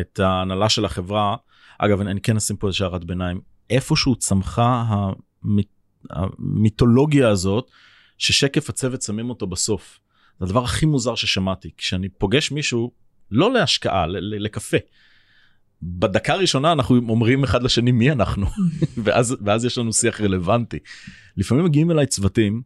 את 0.02 0.20
ההנהלה 0.20 0.70
של 0.70 0.86
החברה, 0.86 1.36
אגב 1.78 2.02
אני, 2.02 2.12
אני 2.12 2.22
כן 2.22 2.38
אשים 2.38 2.56
פה 2.56 2.68
איזה 2.68 2.86
הערת 2.86 3.04
ביניים, 3.04 3.42
איפשהו 3.70 4.16
צמחה 4.16 4.86
המיתולוגיה 4.88 5.78
המיתולוגיה 6.10 7.30
הזאת 7.30 7.72
ששקף 8.18 8.70
הצוות 8.70 9.02
שמים 9.02 9.30
אותו 9.30 9.48
בסוף. 9.48 10.00
זה 10.40 10.46
הדבר 10.46 10.64
הכי 10.64 10.86
מוזר 10.86 11.16
ששמעתי 11.16 11.70
כשאני 11.78 12.10
פוגש 12.10 12.52
מישהו 12.52 12.92
לא 13.32 13.54
להשקעה 13.54 14.06
לקפה. 14.08 14.78
בדקה 15.82 16.34
הראשונה 16.34 16.72
אנחנו 16.72 16.96
אומרים 16.96 17.44
אחד 17.44 17.64
לשני 17.64 17.92
מי 17.92 18.12
אנחנו 18.12 18.46
ואז 19.04 19.38
ואז 19.46 19.66
יש 19.66 19.78
לנו 19.78 19.94
שיח 19.94 20.22
רלוונטי. 20.22 20.80
לפעמים 21.38 21.66
מגיעים 21.66 21.92
אליי 21.92 22.06
צוותים 22.06 22.62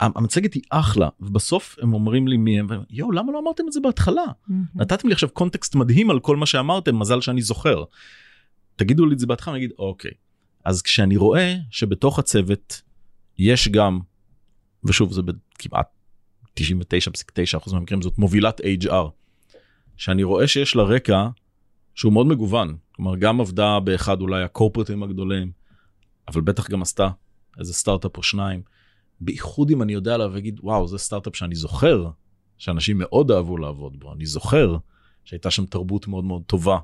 המצגת 0.00 0.54
היא 0.54 0.62
אחלה 0.70 1.08
ובסוף 1.20 1.76
הם 1.82 1.94
אומרים 1.94 2.28
לי 2.28 2.36
מי 2.36 2.60
הם 2.60 2.66
יואו 2.90 3.12
למה 3.12 3.32
לא 3.32 3.38
אמרתם 3.38 3.64
את 3.68 3.72
זה 3.72 3.80
בהתחלה 3.80 4.24
נתתם 4.74 5.08
לי 5.08 5.14
עכשיו 5.14 5.28
קונטקסט 5.28 5.74
מדהים 5.74 6.10
על 6.10 6.20
כל 6.20 6.36
מה 6.36 6.46
שאמרתם 6.46 6.98
מזל 6.98 7.20
שאני 7.20 7.42
זוכר. 7.42 7.84
תגידו 8.76 9.06
לי 9.06 9.14
את 9.14 9.18
זה 9.18 9.26
בהתחלה 9.26 9.54
אני 9.54 9.64
אגיד 9.64 9.72
אוקיי 9.78 10.10
אז 10.64 10.82
כשאני 10.82 11.16
רואה 11.16 11.54
שבתוך 11.70 12.18
הצוות 12.18 12.82
יש 13.38 13.68
גם 13.68 13.98
ושוב 14.84 15.12
זה 15.12 15.22
כמעט 15.58 15.86
99.9% 16.60 17.72
מהמקרים 17.72 18.02
זאת 18.02 18.18
מובילת 18.18 18.60
HR 18.60 19.08
שאני 19.98 20.22
רואה 20.22 20.46
שיש 20.48 20.76
לה 20.76 20.82
רקע 20.82 21.28
שהוא 21.94 22.12
מאוד 22.12 22.26
מגוון. 22.26 22.76
כלומר 22.96 23.16
גם 23.16 23.40
עבדה 23.40 23.80
באחד 23.80 24.20
אולי 24.20 24.42
הקורפרטים 24.42 25.02
הגדולים 25.02 25.50
אבל 26.28 26.40
בטח 26.40 26.70
גם 26.70 26.82
עשתה 26.82 27.08
איזה 27.58 27.74
סטארט-אפ 27.74 28.16
או 28.16 28.22
שניים. 28.22 28.62
בייחוד 29.20 29.70
אם 29.70 29.82
אני 29.82 29.92
יודע 29.92 30.14
עליו 30.14 30.30
ואגיד 30.34 30.60
וואו 30.62 30.88
זה 30.88 30.98
סטארט-אפ 30.98 31.36
שאני 31.36 31.54
זוכר 31.54 32.10
שאנשים 32.58 32.98
מאוד 32.98 33.30
אהבו 33.30 33.56
לעבוד 33.56 34.00
בו. 34.00 34.12
אני 34.12 34.26
זוכר 34.26 34.76
שהייתה 35.24 35.50
שם 35.50 35.66
תרבות 35.66 36.08
מאוד 36.08 36.24
מאוד 36.24 36.42
טובה 36.46 36.78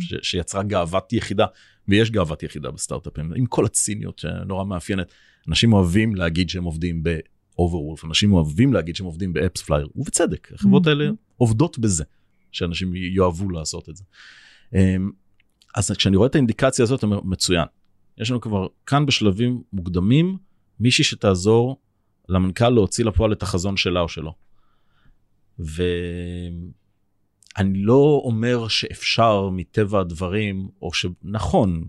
ש- 0.00 0.14
שיצרה 0.22 0.62
גאוות 0.62 1.12
יחידה 1.12 1.46
ויש 1.88 2.10
גאוות 2.10 2.42
יחידה 2.42 2.70
בסטארט-אפים 2.70 3.32
עם 3.36 3.46
כל 3.46 3.64
הציניות 3.64 4.18
שנורא 4.18 4.64
מאפיינת. 4.64 5.12
אנשים 5.48 5.72
אוהבים 5.72 6.14
להגיד 6.14 6.50
שהם 6.50 6.64
עובדים 6.64 7.02
ב-Overwolf 7.02 8.06
אנשים 8.06 8.32
אוהבים 8.32 8.72
להגיד 8.72 8.96
שהם 8.96 9.06
עובדים 9.06 9.32
ב 9.32 9.62
AppsFlyer 9.62 9.88
ובצדק 9.96 10.52
החברות 10.54 10.86
האלה 10.86 11.10
עובדות 11.36 11.78
בזה 11.78 12.04
שאנשים 12.52 12.94
יאהבו 12.94 13.50
לעשות 13.50 13.88
את 13.88 13.96
זה. 13.96 14.04
אמ, 14.74 15.10
אז 15.74 15.90
כשאני 15.90 16.16
רואה 16.16 16.28
את 16.28 16.34
האינדיקציה 16.34 16.82
הזאת 16.82 17.04
אני 17.04 17.12
אומר 17.12 17.22
מצוין 17.24 17.64
יש 18.20 18.30
לנו 18.30 18.40
כבר 18.40 18.66
כאן 18.86 19.06
בשלבים 19.06 19.62
מוקדמים 19.72 20.38
מישהי 20.80 21.04
שתעזור 21.04 21.80
למנכ"ל 22.28 22.68
להוציא 22.68 23.04
לפועל 23.04 23.32
את 23.32 23.42
החזון 23.42 23.76
שלה 23.76 24.00
או 24.00 24.08
שלו. 24.08 24.34
ואני 25.58 25.82
לא 27.82 28.22
אומר 28.24 28.68
שאפשר 28.68 29.48
מטבע 29.48 30.00
הדברים, 30.00 30.68
או 30.82 30.92
שנכון, 30.92 31.86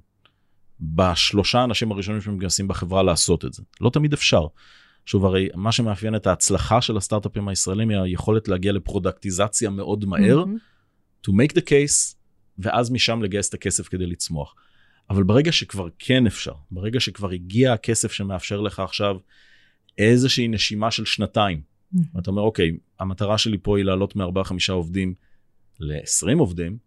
בשלושה 0.80 1.64
אנשים 1.64 1.92
הראשונים 1.92 2.22
שמתגייסים 2.22 2.68
בחברה 2.68 3.04
לעשות 3.04 3.46
את 3.46 3.54
זה. 3.54 3.64
לא 3.82 3.90
תמיד 3.90 4.14
אפשר. 4.14 4.46
שוב, 5.06 5.26
הרי 5.26 5.50
מה 5.56 5.72
שמאפיין 5.72 6.16
את 6.16 6.28
ההצלחה 6.28 6.82
של 6.82 6.98
הסטארט-אפים 6.98 7.48
הישראלים 7.48 7.90
היא 7.90 7.98
היכולת 7.98 8.48
להגיע 8.48 8.72
לפרודקטיזציה 8.72 9.70
מאוד 9.70 10.06
מהר, 10.06 10.44
mm-hmm. 10.44 11.28
to 11.28 11.32
make 11.32 11.54
the 11.54 11.62
case, 11.62 12.16
ואז 12.60 12.92
משם 12.92 13.22
לגייס 13.24 13.50
את 13.50 13.54
הכסף 13.54 13.88
כדי 13.88 14.06
לצמוח. 14.06 14.56
אבל 15.10 15.24
ברגע 15.24 15.52
שכבר 15.52 15.88
כן 16.00 16.28
אפשר, 16.28 16.54
ברגע 16.72 17.00
שכבר 17.00 17.30
הגיע 17.30 17.74
הכסף 17.74 18.12
שמאפשר 18.12 18.62
לך 18.62 18.80
עכשיו 18.80 19.18
איזושהי 19.98 20.48
נשימה 20.48 20.92
של 20.92 21.06
שנתיים, 21.06 21.62
mm-hmm. 21.62 22.20
אתה 22.20 22.32
אומר, 22.32 22.42
אוקיי, 22.42 22.78
המטרה 23.00 23.38
שלי 23.38 23.58
פה 23.58 23.78
היא 23.78 23.86
לעלות 23.86 24.16
מארבעה 24.16 24.44
חמישה 24.44 24.74
עובדים 24.74 25.14
ל-20 25.80 26.40
עובדים, 26.40 26.78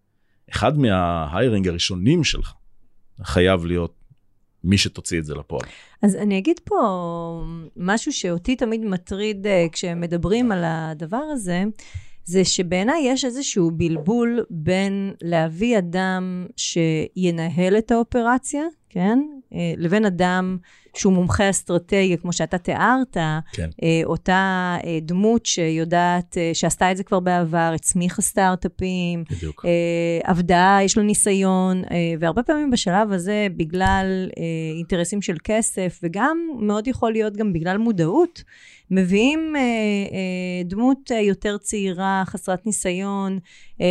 אחד 0.50 0.79
מההיירינג 0.79 1.68
הראשונים 1.68 2.24
שלך 2.24 2.53
חייב 3.22 3.64
להיות 3.64 4.03
מי 4.64 4.79
שתוציא 4.79 5.18
את 5.18 5.24
זה 5.24 5.35
לפועל. 5.35 5.68
אז 6.03 6.16
אני 6.16 6.38
אגיד 6.38 6.61
פה 6.64 6.77
משהו 7.77 8.12
שאותי 8.12 8.57
תמיד 8.57 8.85
מטריד 8.85 9.46
uh, 9.46 9.72
כשמדברים 9.72 10.53
על 10.53 10.62
הדבר 10.66 11.22
הזה. 11.33 11.64
זה 12.24 12.44
שבעיניי 12.44 13.03
יש 13.03 13.24
איזשהו 13.24 13.70
בלבול 13.70 14.44
בין 14.50 15.14
להביא 15.22 15.79
אדם 15.79 16.46
שינהל 16.57 17.79
את 17.79 17.90
האופרציה, 17.90 18.62
כן? 18.90 19.18
אה, 19.55 19.72
לבין 19.77 20.05
אדם 20.05 20.59
שהוא 20.94 21.12
מומחה 21.12 21.50
אסטרטגיה, 21.50 22.16
כמו 22.16 22.33
שאתה 22.33 22.59
תיארת, 22.59 23.16
כן. 23.52 23.68
אה, 23.83 24.00
אותה 24.04 24.76
אה, 24.85 24.98
דמות 25.02 25.46
שיודעת, 25.46 26.37
שעשתה 26.52 26.92
את 26.92 26.96
זה 26.96 27.04
כבר 27.04 27.20
בעבר, 27.20 27.72
הצמיחה 27.74 28.22
סטארט-אפים, 28.22 29.24
בדיוק. 29.30 29.64
עבדה, 30.24 30.78
יש 30.83 30.98
לו 30.98 31.02
ניסיון, 31.02 31.83
והרבה 32.20 32.42
פעמים 32.42 32.70
בשלב 32.70 33.12
הזה, 33.12 33.46
בגלל 33.57 34.28
אינטרסים 34.76 35.22
של 35.22 35.37
כסף, 35.44 36.00
וגם 36.02 36.38
מאוד 36.61 36.88
יכול 36.88 37.12
להיות 37.12 37.37
גם 37.37 37.52
בגלל 37.52 37.78
מודעות, 37.78 38.42
מביאים 38.94 39.57
אה, 39.57 39.61
אה, 39.61 40.62
דמות 40.64 41.12
אה, 41.12 41.20
יותר 41.20 41.59
צעירה, 41.59 42.22
חסרת 42.26 42.66
ניסיון, 42.66 43.38
אה, 43.80 43.87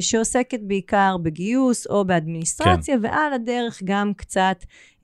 שעוסקת 0.00 0.60
בעיקר 0.62 1.16
בגיוס 1.22 1.86
או 1.86 2.04
באדמיניסטרציה, 2.04 2.96
כן. 2.96 3.04
ועל 3.04 3.32
הדרך 3.32 3.82
גם 3.84 4.14
קצת 4.14 4.56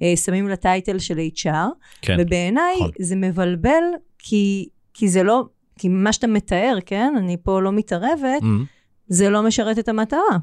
אה, 0.03 0.17
שמים 0.17 0.49
לה 0.49 0.57
טייטל 0.57 0.99
של 0.99 1.19
HR. 1.19 1.49
כן. 2.03 2.17
ובעיניי 2.21 2.75
נכון. 2.77 2.91
זה 2.99 3.17
מבלבל, 3.17 3.83
כי, 4.19 4.69
כי 4.95 5.09
זה 5.09 5.23
לא, 5.23 5.45
כי 5.79 5.89
מה 5.89 6.13
שאתה 6.13 6.27
מתאר, 6.27 6.79
כן? 6.87 7.15
אני 7.19 7.37
פה 7.43 7.63
לא 7.63 7.73
מתערבת, 7.73 8.43
mm-hmm. 8.43 8.67
זה 9.09 9.31
לא 9.31 9.43
משרת 9.43 9.79
את 9.79 9.89
המטרה. 9.89 10.39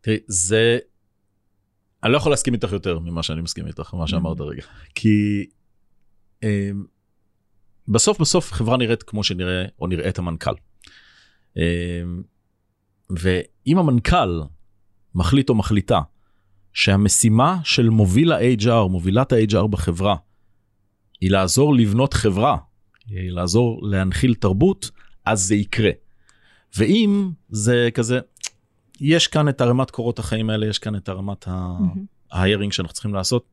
תראי, 0.00 0.18
זה... 0.26 0.78
אני 2.04 2.12
לא 2.12 2.16
יכול 2.16 2.32
להסכים 2.32 2.54
איתך 2.54 2.72
יותר 2.72 2.98
ממה 2.98 3.22
שאני 3.22 3.40
מסכים 3.40 3.66
איתך, 3.66 3.94
מה 3.94 4.06
שאמרת 4.06 4.40
רגע. 4.40 4.62
כי... 4.94 5.46
אה, 6.42 6.70
בסוף 7.88 8.20
בסוף 8.20 8.52
חברה 8.52 8.76
נראית 8.76 9.02
כמו 9.02 9.24
שנראה 9.24 9.64
או 9.80 9.86
נראית 9.86 10.18
המנכ"ל. 10.18 10.54
אמ, 11.56 11.62
ואם 13.10 13.78
המנכ"ל 13.78 14.40
מחליט 15.14 15.48
או 15.48 15.54
מחליטה 15.54 16.00
שהמשימה 16.72 17.58
של 17.64 17.88
מוביל 17.88 18.32
ה-HR, 18.32 18.88
מובילת 18.88 19.32
ה-HR 19.32 19.66
בחברה, 19.66 20.16
היא 21.20 21.30
לעזור 21.30 21.74
לבנות 21.74 22.14
חברה, 22.14 22.56
היא 23.06 23.30
לעזור 23.30 23.80
להנחיל 23.82 24.34
תרבות, 24.34 24.90
אז 25.24 25.40
זה 25.40 25.54
יקרה. 25.54 25.90
ואם 26.76 27.30
זה 27.48 27.88
כזה, 27.94 28.20
יש 29.00 29.26
כאן 29.26 29.48
את 29.48 29.60
הרמת 29.60 29.90
קורות 29.90 30.18
החיים 30.18 30.50
האלה, 30.50 30.66
יש 30.66 30.78
כאן 30.78 30.96
את 30.96 31.08
הרמת 31.08 31.48
ההיירינג 32.30 32.72
שאנחנו 32.72 32.94
צריכים 32.94 33.14
לעשות, 33.14 33.44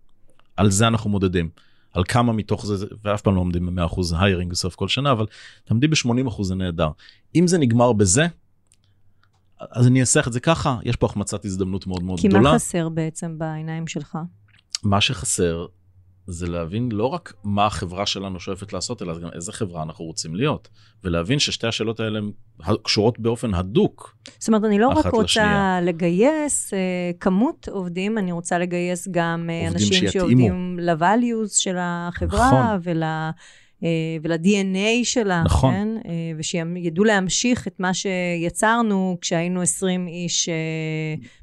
על 0.58 0.72
זה 0.72 0.88
אנחנו 0.88 1.10
מודדים. 1.10 1.50
על 1.98 2.04
כמה 2.08 2.34
מתוך 2.34 2.66
זה, 2.66 2.86
ואף 3.04 3.22
פעם 3.22 3.36
לא 3.36 3.40
עומדים 3.40 3.76
ב-100% 3.76 4.02
היירינג 4.20 4.52
בסוף 4.52 4.76
כל 4.76 4.88
שנה, 4.88 5.12
אבל 5.12 5.26
תעמדי 5.66 5.88
ב-80% 5.88 6.44
זה 6.44 6.56
נהדר. 6.56 6.90
אם 7.36 7.48
זה 7.48 7.58
נגמר 7.58 7.94
בזה, 7.94 8.28
אז 9.72 9.88
אני 9.88 10.02
אעשה 10.02 10.20
את 10.28 10.34
זה 10.34 10.40
ככה, 10.40 10.78
יש 10.84 10.96
פה 10.96 11.06
החמצת 11.06 11.46
הזדמנות 11.46 11.88
מאוד 11.88 12.04
מאוד 12.04 12.20
כי 12.20 12.28
גדולה. 12.28 12.44
כי 12.44 12.50
מה 12.50 12.56
חסר 12.56 12.90
בעצם 12.90 13.38
בעיניים 13.38 13.88
שלך? 13.88 14.18
מה 14.84 15.02
שחסר 15.02 15.66
זה 16.28 16.48
להבין 16.48 16.92
לא 16.92 17.06
רק 17.06 17.34
מה 17.44 17.66
החברה 17.66 18.06
שלנו 18.06 18.40
שואפת 18.40 18.74
לעשות, 18.74 19.02
אלא 19.02 19.20
גם 19.20 19.30
איזה 19.34 19.52
חברה 19.52 19.84
אנחנו 19.84 20.06
רוצים 20.06 20.36
להיות. 20.36 20.70
ולהבין 21.04 21.40
ששתי 21.40 21.68
השאלות 21.68 22.00
האלה 22.00 22.20
קשורות 22.84 23.20
באופן 23.20 23.54
הדוק. 23.54 24.18
זאת 24.40 24.48
אומרת, 24.48 24.64
אני 24.64 24.80
לא 24.80 24.88
רק 24.88 25.06
רוצה 25.06 25.24
לשנייה. 25.24 25.80
לגייס 25.82 26.74
uh, 26.74 26.78
כמות 27.20 27.70
עובדים, 27.72 28.18
אני 28.18 28.32
רוצה 28.32 28.60
לגייס 28.60 29.08
גם 29.12 29.50
uh, 29.50 29.74
אנשים 29.74 29.94
שיתאימו. 29.94 30.12
שעובדים 30.12 30.80
ל-values 30.80 31.50
של 31.50 31.76
החברה 31.80 32.48
נכון. 32.48 32.80
ול... 32.84 33.04
אה, 33.84 34.18
ול-DNA 34.24 35.04
שלה, 35.04 35.44
נכון. 35.46 35.74
כן? 35.74 35.88
אה, 36.06 36.32
ושידעו 36.38 37.04
להמשיך 37.04 37.68
את 37.68 37.80
מה 37.80 37.94
שיצרנו 37.94 39.18
כשהיינו 39.22 39.62
20 39.62 40.08
איש 40.08 40.50
אה, 40.50 40.56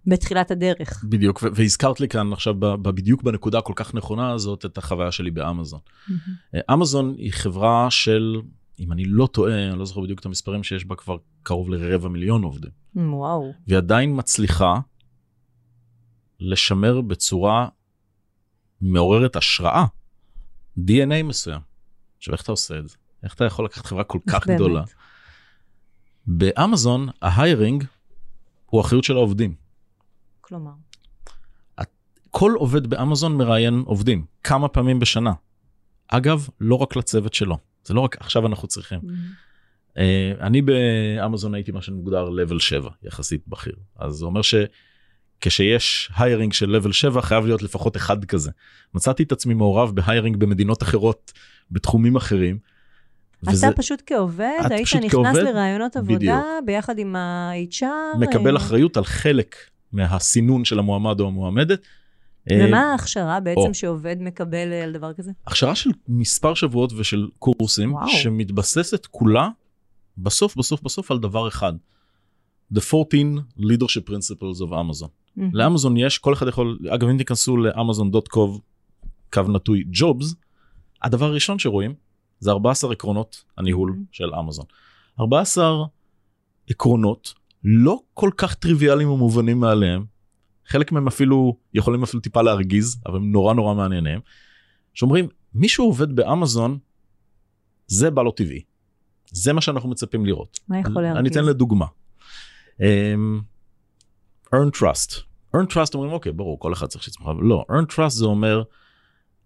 בתחילת 0.07 0.51
הדרך. 0.51 1.05
בדיוק, 1.09 1.43
והזכרת 1.55 2.01
לי 2.01 2.09
כאן 2.09 2.33
עכשיו 2.33 2.55
בדיוק 2.83 3.23
בנקודה 3.23 3.59
הכל 3.59 3.73
כך 3.77 3.95
נכונה 3.95 4.33
הזאת 4.33 4.65
את 4.65 4.79
החוויה 4.79 5.13
שלי 5.13 5.31
באמזון. 5.31 5.81
אמזון 6.73 7.15
היא 7.19 7.33
חברה 7.33 7.87
של 7.91 8.41
אם 8.81 8.93
אני 8.93 9.05
לא 9.05 9.27
טועה, 9.27 9.69
אני 9.69 9.79
לא 9.79 9.85
זוכר 9.85 10.01
בדיוק 10.01 10.21
את 10.21 10.27
המספרים, 10.27 10.63
שיש 10.63 10.85
בה 10.85 10.97
כבר 10.97 11.17
קרוב 11.43 11.71
לרבע 11.71 12.09
מיליון 12.09 12.43
עובדים. 12.43 12.71
וואו. 12.97 13.53
והיא 13.67 13.79
עדיין 13.79 14.11
מצליחה 14.19 14.81
לשמר 16.41 17.01
בצורה 17.01 17.69
מעוררת 18.81 19.37
השראה 19.37 19.85
DNA 20.79 21.23
מסוים. 21.25 21.74
עכשיו, 22.25 22.35
איך 22.35 22.43
אתה 22.43 22.53
עושה 22.53 22.79
את 22.79 22.89
זה? 22.89 22.97
איך 23.23 23.35
אתה 23.35 23.45
יכול 23.45 23.65
לקחת 23.65 23.87
חברה 23.87 24.05
כל 24.05 24.19
כך 24.31 24.47
באמת. 24.47 24.61
גדולה? 24.61 24.83
באמזון, 26.27 27.09
ההיירינג 27.23 27.85
הוא 28.67 28.81
אחריות 28.81 29.05
של 29.05 29.17
העובדים. 29.17 29.55
כלומר, 30.41 30.71
כל 32.31 32.53
עובד 32.59 32.87
באמזון 32.87 33.37
מראיין 33.37 33.83
עובדים, 33.87 34.25
כמה 34.43 34.69
פעמים 34.69 34.99
בשנה. 34.99 35.33
אגב, 36.09 36.49
לא 36.61 36.75
רק 36.75 36.97
לצוות 36.97 37.35
שלו, 37.35 37.59
זה 37.85 37.95
לא 37.95 38.01
רק 38.01 38.17
עכשיו 38.21 38.47
אנחנו 38.47 38.69
צריכים. 38.69 39.01
Uh, 39.01 39.97
אני 40.41 40.63
באמזון 40.63 41.55
הייתי 41.55 41.73
מה 41.73 41.83
שמוגדר 41.83 42.29
level 42.29 42.59
7 42.59 42.91
יחסית 43.03 43.49
בכיר 43.49 43.75
אז 43.97 44.15
זה 44.15 44.25
אומר 44.25 44.41
שכשיש 44.43 46.11
היירינג 46.17 46.53
של 46.53 46.81
level 46.81 46.93
7 46.93 47.23
חייב 47.23 47.47
להיות 47.47 47.63
לפחות 47.63 47.97
אחד 47.97 48.25
כזה. 48.25 48.51
מצאתי 48.95 49.23
את 49.23 49.33
עצמי 49.33 49.55
מעורב 49.55 49.93
בהיירינג 49.95 50.37
במדינות 50.37 50.83
אחרות 50.83 51.33
בתחומים 51.71 52.17
אחרים. 52.17 52.59
אתה 53.43 53.73
פשוט 53.77 54.03
כעובד, 54.07 54.51
את 54.67 54.71
היית 54.71 54.87
פשוט 54.87 54.99
נכנס 54.99 55.13
כעובד, 55.13 55.43
לראיונות 55.43 55.97
עבודה 55.97 56.17
בדיוק. 56.17 56.37
ביחד 56.65 56.99
עם 56.99 57.17
ה-HR. 57.17 58.19
מקבל 58.19 58.57
אה, 58.57 58.63
אחריות 58.63 58.97
על 58.97 59.05
חלק 59.05 59.57
מהסינון 59.93 60.65
של 60.65 60.79
המועמד 60.79 61.21
או 61.21 61.27
המועמדת. 61.27 61.81
אה, 62.51 62.65
ומה 62.69 62.93
ההכשרה 62.93 63.41
בעצם 63.41 63.61
או. 63.61 63.75
שעובד 63.75 64.17
מקבל 64.21 64.73
על 64.73 64.93
דבר 64.93 65.13
כזה? 65.13 65.33
הכשרה 65.47 65.75
של 65.75 65.91
מספר 66.09 66.55
שבועות 66.55 66.93
ושל 66.93 67.29
קורסים 67.39 67.93
וואו. 67.93 68.09
שמתבססת 68.09 69.07
כולה 69.07 69.49
בסוף 70.19 70.57
בסוף 70.57 70.83
בסוף 70.83 71.11
על 71.11 71.19
דבר 71.19 71.49
אחד. 71.49 71.73
The 72.75 72.81
14 72.95 73.21
leadership 73.59 74.09
principles 74.11 74.61
of 74.61 74.71
Amazon. 74.71 75.09
מהמם. 75.37 75.51
לאמזון 75.55 75.97
יש, 75.97 76.19
כל 76.19 76.33
אחד 76.33 76.49
יכול, 76.49 76.79
אגב 76.89 77.09
אם 77.09 77.19
תיכנסו 77.19 77.57
לאמזון.קוב, 77.57 78.61
קו 79.33 79.43
נטוי 79.43 79.85
ג'ובס, 79.93 80.35
הדבר 81.05 81.25
הראשון 81.27 81.59
שרואים 81.59 81.95
זה 82.41 82.51
14 82.51 82.93
עקרונות 82.93 83.45
הניהול 83.59 83.91
Mhm. 83.91 84.09
של 84.13 84.35
אמזון. 84.35 84.65
14 85.21 85.85
עקרונות 86.71 87.35
לא 87.65 88.01
כל 88.15 88.31
כך 88.37 88.55
טריוויאליים 88.55 89.11
ומובנים 89.11 89.61
מאליהם, 89.61 90.05
חלק 90.67 90.93
מהם 90.93 91.07
אפילו 91.07 91.57
יכולים 91.75 92.03
אפילו 92.03 92.21
טיפה 92.21 92.43
להרגיז, 92.43 93.01
אבל 93.07 93.17
הם 93.17 93.33
נורא 93.33 93.55
נורא 93.55 93.75
מעניינים, 93.75 94.21
שאומרים 94.95 95.29
מישהו 95.55 95.85
עובד 95.85 96.17
באמזון, 96.17 96.79
זה 97.87 98.11
בא 98.11 98.23
לו 98.23 98.31
טבעי. 98.31 98.63
זה 99.31 99.53
מה 99.53 99.61
שאנחנו 99.61 99.89
מצפים 99.89 100.27
לראות. 100.27 100.61
מה 100.69 100.79
יכול 100.81 101.03
להרגיז? 101.03 101.19
אני 101.21 101.29
אתן 101.29 101.45
לדוגמה. 101.45 101.87
Um, 102.79 103.43
earn 104.55 104.79
trust. 104.81 105.13
earn 105.57 105.67
trust 105.73 105.95
אומרים 105.95 106.13
אוקיי 106.13 106.33
ברור 106.33 106.59
כל 106.59 106.73
אחד 106.73 106.87
צריך 106.87 107.05
שיצמח 107.05 107.27
לא 107.43 107.65
earn 107.71 107.95
trust 107.95 108.09
זה 108.09 108.25
אומר 108.25 108.63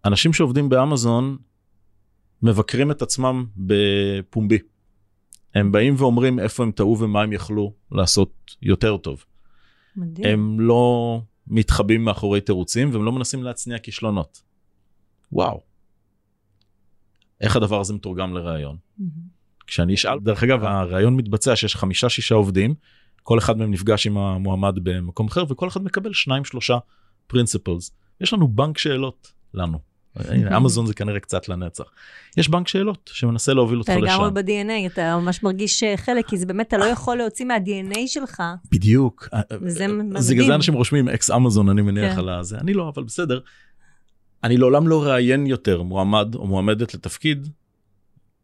אנשים 0.09 0.33
שעובדים 0.33 0.69
באמזון 0.69 1.37
מבקרים 2.43 2.91
את 2.91 3.03
עצמם 3.03 3.47
בפומבי. 3.57 4.59
הם 5.55 5.73
באים 5.73 5.95
ואומרים 5.99 6.39
איפה 6.39 6.63
הם 6.63 6.71
טעו 6.71 6.99
ומה 7.01 7.23
הם 7.23 7.33
יכלו 7.33 7.73
לעשות 7.93 8.57
יותר 8.63 8.97
טוב. 8.97 9.25
מדהים. 9.97 10.27
הם 10.29 10.61
לא 10.61 11.23
מתחבאים 11.47 12.05
מאחורי 12.05 12.41
תירוצים 12.41 12.91
והם 12.93 13.05
לא 13.05 13.13
מנסים 13.13 13.43
להצניע 13.43 13.79
כישלונות. 13.79 14.43
וואו. 15.33 15.61
איך 17.41 17.57
הדבר 17.57 17.81
הזה 17.81 17.95
מתורגם 17.95 18.35
לראיון? 18.35 18.77
מהמם. 18.99 19.39
כשאני 19.67 19.95
אשאל, 19.95 20.19
דרך 20.21 20.43
אגב, 20.43 20.65
הראיון 20.65 21.17
מתבצע 21.17 21.57
שיש 21.57 21.77
חמישה 21.77 22.09
שישה 22.09 22.35
עובדים, 22.35 22.75
כל 23.23 23.39
אחד 23.39 23.59
מהם 23.59 23.71
נפגש 23.71 24.07
עם 24.07 24.19
המועמד 24.19 24.75
במקום 24.83 25.27
אחר, 25.27 25.45
וכל 25.49 25.69
אחד 25.69 25.83
מקבל 25.83 26.13
שניים 26.13 26.45
שלושה 26.45 26.79
פרינציפלס. 27.27 27.91
יש 28.21 28.33
לנו 28.33 28.49
בנק 28.49 28.79
שאלות 28.79 29.33
לנו. 29.55 29.88
הנה, 30.29 30.57
אמזון 30.57 30.87
זה 30.87 30.95
כנראה 30.95 31.21
קצת 31.21 31.49
לנצח. 31.49 31.85
יש 32.37 32.49
בנק 32.49 32.69
שאלות 32.69 33.11
שמנסה 33.13 33.55
להוביל 33.55 33.79
אותך 33.79 33.91
אתה 33.91 33.99
לשם. 33.99 34.15
לגמרי 34.15 34.31
ב-DNA, 34.31 34.93
אתה 34.93 35.17
ממש 35.17 35.43
מרגיש 35.43 35.83
אה, 35.83 35.97
חלק, 35.97 36.27
כי 36.29 36.37
זה 36.37 36.47
באמת, 36.47 36.69
אתה 36.69 36.79
לא 36.79 36.85
יכול 36.85 37.17
להוציא 37.17 37.47
מה-DNA 37.47 37.99
שלך. 38.07 38.43
בדיוק. 38.73 39.29
וזה 39.63 39.85
אז 39.85 39.91
מדהים. 39.91 40.13
בגלל 40.31 40.47
זה 40.47 40.55
אנשים 40.55 40.75
רושמים 40.75 41.09
אקס 41.09 41.31
אמזון, 41.31 41.69
אני 41.69 41.83
מניח 41.83 42.13
כן. 42.13 42.19
על 42.19 42.29
הזה. 42.29 42.59
אני 42.59 42.75
לא, 42.75 42.93
אבל 42.95 43.05
בסדר. 43.05 43.41
אני 44.45 44.57
לעולם 44.57 44.89
לא 44.89 45.05
ראיין 45.05 45.47
יותר 45.47 45.83
מועמד 45.83 46.35
או 46.35 46.47
מועמדת 46.47 46.95
לתפקיד, 46.95 47.49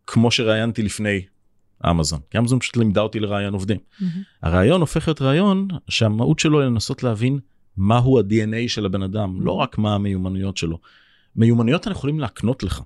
כמו 0.07 0.31
שראיינתי 0.31 0.83
לפני 0.83 1.23
אמזון. 1.91 2.21
כי 2.31 2.39
אמזון 2.39 2.59
פשוט 2.59 2.77
לימדה 2.77 3.01
אותי 3.01 3.21
לראיין 3.21 3.53
עובדים. 3.53 3.79
מהמם. 4.01 4.23
הריאיון 4.43 4.81
הופך 4.81 5.09
להיות 5.09 5.23
רעיון 5.23 5.69
שהמהות 5.89 6.39
שלו 6.39 6.61
היא 6.61 6.67
לנסות 6.67 7.03
להבין 7.03 7.39
מהו 7.77 8.19
ה-DNA 8.19 8.69
של 8.69 8.87
הבן 8.87 9.03
אדם, 9.03 9.41
לא 9.41 9.53
רק 9.53 9.79
מה 9.79 9.95
המיומנויות 9.95 10.57
שלו. 10.57 10.79
מיומנויות 11.37 11.87
אנחנו 11.87 11.99
יכולים 11.99 12.21
להקנות 12.21 12.63
לך. 12.63 12.83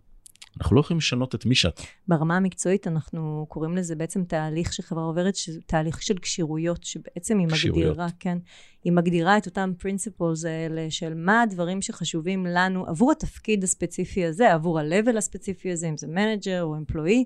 אנחנו 0.60 0.76
לא 0.76 0.80
יכולים 0.80 0.98
לשנות 0.98 1.34
את 1.34 1.46
מי 1.46 1.54
שאתה. 1.54 1.82
ברמה 2.08 2.36
המקצועית 2.36 2.86
אנחנו 2.86 3.46
קוראים 3.48 3.76
לזה 3.76 3.94
בעצם 3.96 4.24
תהליך 4.24 4.72
שחברה 4.72 5.04
עוברת, 5.04 5.36
שזה 5.36 5.60
תהליך 5.66 6.02
של 6.02 6.18
כשירויות, 6.18 6.84
שבעצם 6.84 7.38
היא 7.38 7.48
כשירויות. 7.48 7.88
מגדירה, 7.88 8.08
כן, 8.20 8.38
היא 8.84 8.92
מגדירה 8.92 9.38
את 9.38 9.46
אותם 9.46 9.72
principles 9.82 10.46
האלה 10.48 10.90
של 10.90 11.14
מה 11.14 11.42
הדברים 11.42 11.82
שחשובים 11.82 12.46
לנו 12.46 12.86
עבור 12.86 13.12
התפקיד 13.12 13.64
הספציפי 13.64 14.24
הזה, 14.24 14.52
עבור 14.52 14.78
ה-level 14.78 15.16
הספציפי 15.16 15.72
הזה, 15.72 15.88
אם 15.88 15.96
זה 15.96 16.06
manager 16.06 16.62
או 16.62 16.76
employee, 16.76 17.24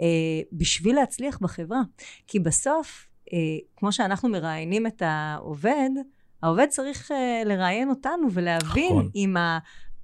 אה, 0.00 0.06
בשביל 0.52 0.96
להצליח 0.96 1.38
בחברה. 1.40 1.80
כי 2.26 2.40
בסוף, 2.40 3.06
אה, 3.32 3.38
כמו 3.76 3.92
שאנחנו 3.92 4.28
מראיינים 4.28 4.86
את 4.86 5.02
העובד, 5.04 5.90
העובד 6.42 6.66
צריך 6.68 7.12
אה, 7.12 7.42
לראיין 7.44 7.90
אותנו 7.90 8.26
ולהבין 8.32 8.92
נכון. 8.92 9.10
אם. 9.14 9.36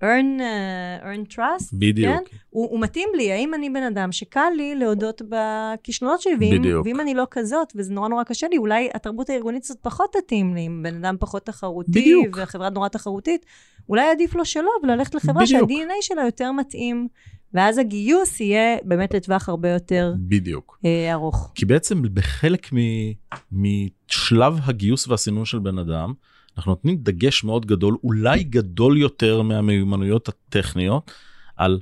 Earn, 0.02 0.40
uh, 0.40 1.04
earn 1.04 1.34
trust, 1.34 1.68
בדיוק. 1.72 2.14
כן? 2.14 2.36
הוא, 2.50 2.70
הוא 2.70 2.80
מתאים 2.80 3.08
לי, 3.16 3.32
האם 3.32 3.54
אני 3.54 3.70
בן 3.70 3.82
אדם 3.82 4.12
שקל 4.12 4.40
לי 4.56 4.74
להודות 4.74 5.22
בכישלונות 5.28 6.20
שלי, 6.20 6.32
ואם, 6.40 6.58
בדיוק. 6.58 6.86
ואם 6.86 7.00
אני 7.00 7.14
לא 7.14 7.26
כזאת, 7.30 7.72
וזה 7.76 7.92
נורא 7.92 8.08
נורא 8.08 8.24
קשה 8.24 8.46
לי, 8.48 8.56
אולי 8.56 8.88
התרבות 8.94 9.30
הארגונית 9.30 9.62
קצת 9.62 9.74
פחות 9.82 10.10
תתאים 10.24 10.54
לי, 10.54 10.66
אם 10.66 10.82
בן 10.82 10.94
אדם 11.04 11.16
פחות 11.20 11.46
תחרותי, 11.46 11.90
בדיוק. 11.90 12.36
והחברה 12.36 12.70
נורא 12.70 12.88
תחרותית, 12.88 13.46
אולי 13.88 14.10
עדיף 14.10 14.34
לו 14.34 14.44
שלא, 14.44 14.70
וללכת 14.82 15.14
לחברה 15.14 15.42
בדיוק. 15.44 15.70
שה-DNA 15.70 15.92
שלה 16.00 16.22
יותר 16.24 16.52
מתאים, 16.52 17.08
ואז 17.54 17.78
הגיוס 17.78 18.40
יהיה 18.40 18.76
באמת 18.84 19.14
לטווח 19.14 19.48
הרבה 19.48 19.68
יותר 19.70 20.14
בדיוק. 20.18 20.78
אה, 20.84 21.12
ארוך. 21.12 21.52
כי 21.54 21.66
בעצם 21.66 22.02
בחלק 22.14 22.68
מ- 22.72 23.12
משלב 23.52 24.54
הגיוס 24.64 25.08
והסינון 25.08 25.44
של 25.44 25.58
בן 25.58 25.78
אדם, 25.78 26.12
אנחנו 26.56 26.72
נותנים 26.72 26.96
דגש 26.96 27.44
מאוד 27.44 27.66
גדול, 27.66 27.96
אולי 28.04 28.44
גדול 28.44 28.98
יותר 28.98 29.42
מהמיומנויות 29.42 30.28
הטכניות, 30.28 31.10
על 31.56 31.80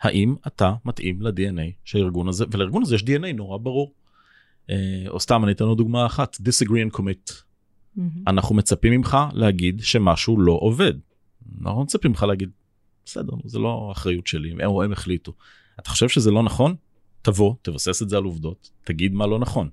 האם 0.00 0.34
אתה 0.46 0.74
מתאים 0.84 1.22
ל-DNA 1.22 1.72
של 1.84 1.98
הארגון 1.98 2.28
הזה, 2.28 2.44
ולארגון 2.50 2.82
הזה 2.82 2.94
יש 2.94 3.02
DNA 3.02 3.32
נורא 3.34 3.58
ברור. 3.58 3.92
אה, 4.70 5.04
או 5.08 5.20
סתם 5.20 5.44
אני 5.44 5.52
אתן 5.52 5.64
לו 5.64 5.74
דוגמה 5.74 6.06
אחת, 6.06 6.36
disagree 6.36 6.92
and 6.92 6.96
commit. 6.96 7.32
אנחנו 8.26 8.54
מצפים 8.54 8.92
ממך 8.92 9.16
להגיד 9.32 9.80
שמשהו 9.80 10.40
לא 10.40 10.58
עובד. 10.60 10.92
אנחנו 11.60 11.82
מצפים 11.82 12.10
ממך 12.10 12.22
להגיד, 12.22 12.50
בסדר, 13.04 13.32
זה 13.44 13.58
לא 13.58 13.88
אחריות 13.92 14.26
שלי, 14.26 14.50
הם 14.50 14.60
או 14.60 14.82
הם 14.82 14.92
החליטו. 14.92 15.32
אתה 15.80 15.90
חושב 15.90 16.08
שזה 16.08 16.30
לא 16.30 16.42
נכון? 16.42 16.74
תבוא, 17.22 17.54
תבסס 17.62 18.02
את 18.02 18.08
זה 18.08 18.16
על 18.16 18.24
עובדות, 18.24 18.70
תגיד 18.84 19.14
מה 19.14 19.26
לא 19.26 19.38
נכון. 19.38 19.68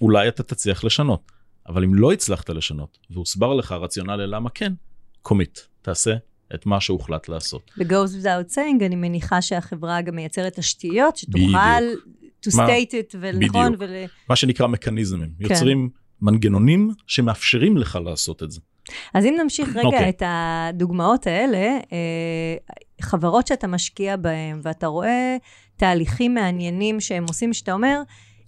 אולי 0.00 0.28
אתה 0.28 0.42
תצליח 0.42 0.84
לשנות, 0.84 1.32
אבל 1.68 1.84
אם 1.84 1.94
לא 1.94 2.12
הצלחת 2.12 2.50
לשנות, 2.50 2.98
והוסבר 3.10 3.54
לך 3.54 3.72
הרציונל 3.72 4.16
ללמה 4.16 4.50
כן, 4.50 4.72
קומיט, 5.22 5.58
תעשה 5.82 6.14
את 6.54 6.66
מה 6.66 6.80
שהוחלט 6.80 7.28
לעשות. 7.28 7.70
ב-goes 7.78 8.22
without 8.22 8.54
saying, 8.54 8.84
אני 8.86 8.96
מניחה 8.96 9.42
שהחברה 9.42 10.02
גם 10.02 10.16
מייצרת 10.16 10.58
תשתיות, 10.58 11.16
שתוכל 11.16 11.82
to 12.46 12.56
מה- 12.56 12.66
state 12.66 12.90
it, 12.90 13.16
ונכון. 13.20 13.74
ול... 13.78 13.90
מה 14.28 14.36
שנקרא 14.36 14.66
מכניזמים, 14.66 15.28
כן. 15.38 15.44
יוצרים 15.44 15.90
מנגנונים 16.22 16.90
שמאפשרים 17.06 17.76
לך 17.76 17.98
לעשות 18.04 18.42
את 18.42 18.50
זה. 18.50 18.60
אז 19.14 19.24
אם 19.24 19.34
נמשיך 19.42 19.68
רגע 19.68 19.86
אוקיי. 19.86 20.08
את 20.08 20.22
הדוגמאות 20.26 21.26
האלה, 21.26 21.58
אה, 21.92 22.76
חברות 23.00 23.46
שאתה 23.46 23.66
משקיע 23.66 24.16
בהן, 24.16 24.60
ואתה 24.62 24.86
רואה 24.86 25.36
תהליכים 25.76 26.34
מעניינים 26.34 27.00
שהם 27.00 27.24
עושים, 27.28 27.52
שאתה 27.52 27.72
אומר, 27.72 28.00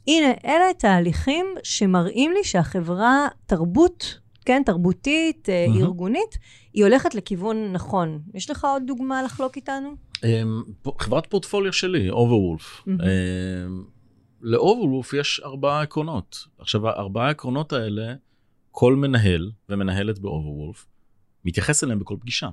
הנה, 0.07 0.33
אלה 0.45 0.75
תהליכים 0.79 1.47
שמראים 1.63 2.33
לי 2.33 2.45
שהחברה, 2.45 3.29
תרבות, 3.47 4.19
כן, 4.45 4.63
תרבותית, 4.67 5.49
מהמם. 5.49 5.83
ארגונית, 5.83 6.39
היא 6.73 6.85
הולכת 6.85 7.15
לכיוון 7.15 7.73
נכון. 7.73 8.23
יש 8.35 8.51
לך 8.51 8.65
עוד 8.65 8.83
דוגמה 8.87 9.23
לחלוק 9.23 9.57
איתנו? 9.57 9.95
אמ, 10.25 10.63
חברת 10.99 11.27
פורטפוליו 11.27 11.73
שלי, 11.73 12.11
Overwolf. 12.11 12.83
מהמם. 12.87 13.85
ל 14.41 14.49
Overwolf 14.49 15.13
יש 15.13 15.41
ארבעה 15.45 15.83
עקרונות. 15.83 16.47
עכשיו, 16.59 16.89
הארבעה 16.89 17.27
העקרונות 17.27 17.73
האלה, 17.73 18.15
כל 18.71 18.97
מנהל 18.97 19.51
ומנהלת 19.69 20.19
ב 20.19 20.27
Overwolf 20.27 20.87
מתייחס 21.45 21.85
אליהם 21.85 21.99
בכל 21.99 22.17
פגישה. 22.21 22.49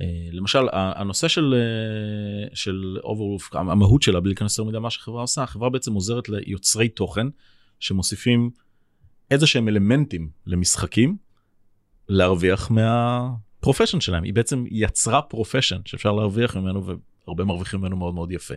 אה, 0.00 0.06
למשל 0.32 0.66
הנושא 0.72 1.28
של 1.28 1.54
אה, 1.54 2.48
של 2.54 2.98
Overwolf 3.04 3.54
המהות 3.54 4.02
שלה 4.02 4.20
בלי 4.20 4.28
להיכנס 4.28 4.58
יותר 4.58 4.70
מדי 4.70 4.78
מה 4.78 4.90
שהחברה 4.90 5.20
עושה 5.20 5.42
החברה 5.42 5.70
בעצם 5.70 5.92
עוזרת 5.92 6.28
ליוצרי 6.28 6.88
תוכן 6.88 7.26
שמוסיפים 7.80 8.50
איזה 9.30 9.46
שהם 9.46 9.68
אלמנטים 9.68 10.30
למשחקים 10.46 11.16
להרוויח 12.08 12.70
מה 12.70 12.92
profession 12.92 14.00
שלהם 14.00 14.22
היא 14.22 14.34
בעצם 14.34 14.64
יצרה 14.70 15.22
profession 15.22 15.80
שאפשר 15.84 16.12
להרוויח 16.12 16.56
ממנו 16.56 16.96
והרבה 17.26 17.44
מרוויחים 17.44 17.80
ממנו 17.80 17.96
מאוד 17.96 18.14
מאוד 18.14 18.32
יפה. 18.32 18.54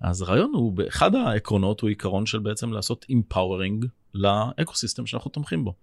אז 0.00 0.22
הרעיון 0.22 0.52
הוא 0.54 0.72
באחד 0.72 1.14
העקרונות 1.14 1.80
הוא 1.80 1.88
עיקרון 1.88 2.26
של 2.26 2.38
בעצם 2.38 2.72
לעשות 2.72 3.06
empowering 3.08 3.86
לאקוסיסטם 4.14 5.06
שאנחנו 5.06 5.30
תומכים 5.30 5.64
בו. 5.64 5.74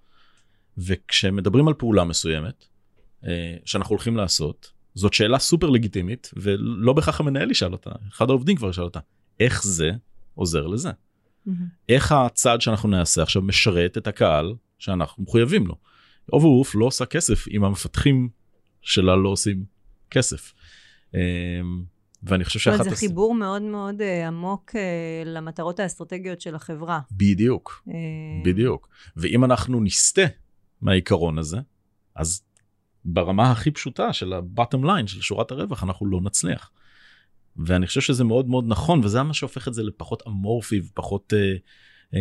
וכשמדברים 0.77 1.67
על 1.67 1.73
פעולה 1.73 2.03
מסוימת 2.03 2.65
אה, 3.25 3.55
שאנחנו 3.65 3.93
הולכים 3.93 4.17
לעשות 4.17 4.71
זאת 4.95 5.13
שאלה 5.13 5.39
סופר 5.39 5.69
לגיטימית 5.69 6.31
ולא 6.37 6.93
בהכרח 6.93 7.19
המנהל 7.19 7.51
ישאל 7.51 7.71
אותה 7.71 7.89
אחד 8.11 8.29
העובדים 8.29 8.55
כבר 8.55 8.69
ישאל 8.69 8.83
אותה 8.83 8.99
איך 9.39 9.63
זה 9.63 9.91
עוזר 10.35 10.67
לזה. 10.67 10.89
Mm-hmm. 10.89 11.51
איך 11.89 12.11
הצעד 12.11 12.61
שאנחנו 12.61 12.89
נעשה 12.89 13.23
עכשיו 13.23 13.41
משרת 13.41 13.97
את 13.97 14.07
הקהל 14.07 14.53
שאנחנו 14.79 15.23
מחויבים 15.23 15.67
לו. 15.67 15.75
Overwolf 16.33 16.75
לא 16.75 16.85
עושה 16.85 17.05
כסף 17.05 17.47
אם 17.47 17.63
המפתחים 17.63 18.29
שלה 18.81 19.15
לא 19.15 19.29
עושים 19.29 19.63
כסף. 20.11 20.53
אמ, 21.13 21.19
ואני 22.23 22.45
חושב 22.45 22.59
שאחת... 22.59 22.83
זה 22.83 22.89
הס... 22.89 22.99
חיבור 22.99 23.35
מאוד 23.35 23.61
מאוד 23.61 24.01
uh, 24.01 24.27
עמוק 24.27 24.71
uh, 24.71 24.77
למטרות 25.25 25.79
האסטרטגיות 25.79 26.41
של 26.41 26.55
החברה. 26.55 26.99
בדיוק, 27.11 27.83
uh... 27.87 27.91
בדיוק. 28.45 28.89
ואם 29.17 29.43
אנחנו 29.43 29.81
נסטה 29.81 30.25
מהעיקרון 30.81 31.37
הזה, 31.37 31.57
אז 32.15 32.41
ברמה 33.05 33.51
הכי 33.51 33.71
פשוטה 33.71 34.13
של 34.13 34.33
ה-bottom 34.33 34.83
line, 34.83 35.07
של 35.07 35.21
שורת 35.21 35.51
הרווח, 35.51 35.83
אנחנו 35.83 36.05
לא 36.05 36.19
נצליח. 36.21 36.71
ואני 37.57 37.87
חושב 37.87 38.01
שזה 38.01 38.23
מאוד 38.23 38.47
מאוד 38.47 38.65
נכון, 38.67 39.01
וזה 39.03 39.23
מה 39.23 39.33
שהופך 39.33 39.67
את 39.67 39.73
זה 39.73 39.83
לפחות 39.83 40.23
אמורפי 40.27 40.79
ופחות, 40.79 41.33
אה, 41.33 41.53
אה, 42.13 42.19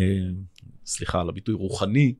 סליחה 0.86 1.20
על 1.20 1.28
הביטוי, 1.28 1.54
רוחני, 1.54 2.14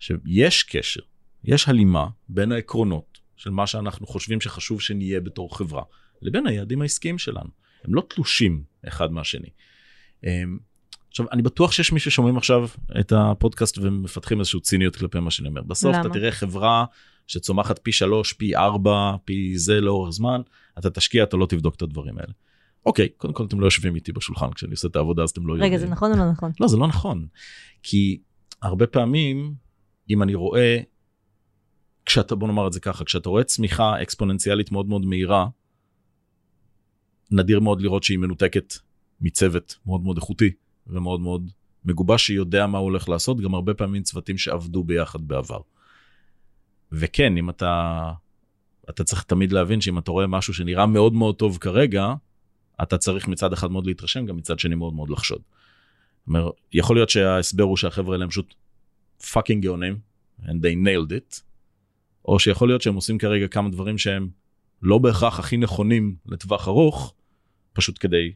שיש 0.00 0.62
קשר, 0.62 1.00
יש 1.44 1.68
הלימה 1.68 2.06
בין 2.28 2.52
העקרונות 2.52 3.18
של 3.36 3.50
מה 3.50 3.66
שאנחנו 3.66 4.06
חושבים 4.06 4.40
שחשוב 4.40 4.80
שנהיה 4.80 5.20
בתור 5.20 5.56
חברה, 5.56 5.82
לבין 6.22 6.46
היעדים 6.46 6.82
העסקיים 6.82 7.18
שלנו. 7.18 7.50
הם 7.84 7.94
לא 7.94 8.02
תלושים 8.08 8.62
אחד 8.88 9.12
מהשני. 9.12 9.48
אה, 10.24 10.42
עכשיו, 11.08 11.26
אני 11.32 11.42
בטוח 11.42 11.72
שיש 11.72 11.92
מי 11.92 12.00
ששומעים 12.00 12.36
עכשיו 12.36 12.68
את 13.00 13.12
הפודקאסט 13.12 13.78
ומפתחים 13.78 14.38
איזושהי 14.38 14.60
ציניות 14.60 14.96
כלפי 14.96 15.20
מה 15.20 15.30
שאני 15.30 15.48
אומר. 15.48 15.62
בסוף 15.62 15.94
למה? 15.94 16.00
אתה 16.00 16.08
תראה 16.08 16.32
חברה 16.32 16.84
שצומחת 17.26 17.78
פי 17.78 17.92
שלוש, 17.92 18.32
פי 18.32 18.56
ארבע, 18.56 19.16
פי 19.24 19.58
זה 19.58 19.80
לאורך 19.80 20.10
זמן, 20.10 20.40
אתה 20.78 20.90
תשקיע, 20.90 21.24
אתה 21.24 21.36
לא 21.36 21.46
תבדוק 21.46 21.74
את 21.74 21.82
הדברים 21.82 22.18
האלה. 22.18 22.32
אוקיי, 22.86 23.08
קודם 23.08 23.34
כל 23.34 23.44
אתם 23.44 23.60
לא 23.60 23.66
יושבים 23.66 23.94
איתי 23.94 24.12
בשולחן 24.12 24.52
כשאני 24.52 24.72
עושה 24.72 24.88
את 24.88 24.96
העבודה 24.96 25.22
אז 25.22 25.30
אתם 25.30 25.46
לא 25.46 25.52
יודעים. 25.52 25.72
רגע, 25.72 25.78
זה 25.78 25.88
נכון 25.88 26.12
או 26.12 26.16
לא 26.16 26.30
נכון? 26.30 26.52
לא, 26.60 26.68
זה 26.68 26.76
לא 26.76 26.86
נכון. 26.86 27.26
כי 27.82 28.20
הרבה 28.62 28.86
פעמים, 28.86 29.54
אם 30.10 30.22
אני 30.22 30.34
רואה, 30.34 30.78
כשאתה, 32.06 32.34
בוא 32.34 32.48
נאמר 32.48 32.66
את 32.66 32.72
זה 32.72 32.80
ככה, 32.80 33.04
כשאתה 33.04 33.28
רואה 33.28 33.44
צמיחה 33.44 34.02
אקספוננציאלית 34.02 34.72
מאוד 34.72 34.88
מאוד 34.88 35.06
מהירה, 35.06 35.46
נדיר 37.30 37.60
מאוד 37.60 37.80
לראות 37.80 38.02
שהיא 38.02 38.18
מנותקת 38.18 38.74
מצוות 39.20 39.76
מאוד 39.86 40.02
מאוד 40.02 40.16
איכותי 40.16 40.50
ומאוד 40.86 41.20
מאוד 41.20 41.50
מגובש 41.84 42.26
שיודע 42.26 42.66
מה 42.66 42.78
הוא 42.78 42.84
הולך 42.84 43.08
לעשות, 43.08 43.40
גם 43.40 43.54
הרבה 43.54 43.74
פעמים 43.74 44.02
צוותים 44.02 44.38
שעבדו 44.38 44.84
ביחד 44.84 45.28
בעבר. 45.28 45.60
וכן, 46.92 47.36
אם 47.36 47.50
אתה, 47.50 48.12
אתה 48.90 49.04
צריך 49.04 49.22
תמיד 49.22 49.52
להבין 49.52 49.80
שאם 49.80 49.98
אתה 49.98 50.10
רואה 50.10 50.26
משהו 50.26 50.54
שנראה 50.54 50.86
מאוד 50.86 51.12
מאוד 51.12 51.36
טוב 51.36 51.58
כרגע, 51.58 52.14
אתה 52.82 52.98
צריך 52.98 53.28
מצד 53.28 53.52
אחד 53.52 53.70
מאוד 53.70 53.86
להתרשם, 53.86 54.26
גם 54.26 54.36
מצד 54.36 54.58
שני 54.58 54.74
מאוד 54.74 54.94
מאוד 54.94 55.10
לחשוד. 55.10 55.42
אומר, 56.28 56.50
יכול 56.72 56.96
להיות 56.96 57.10
שההסבר 57.10 57.64
הוא 57.64 57.76
שהחבר'ה 57.76 58.14
האלה 58.14 58.24
הם 58.24 58.30
פשוט 58.30 58.54
fucking 59.32 59.66
גאונים, 59.66 59.96
and 60.42 60.56
they 60.62 60.86
nailed 60.86 61.10
it, 61.10 61.40
או 62.24 62.38
שיכול 62.38 62.68
להיות 62.68 62.82
שהם 62.82 62.94
עושים 62.94 63.18
כרגע 63.18 63.48
כמה 63.48 63.68
דברים 63.68 63.98
שהם 63.98 64.28
לא 64.82 64.98
בהכרח 64.98 65.38
הכי 65.38 65.56
נכונים 65.56 66.16
לטווח 66.26 66.68
ארוך, 66.68 67.14
פשוט 67.72 67.96
כדי 68.00 68.32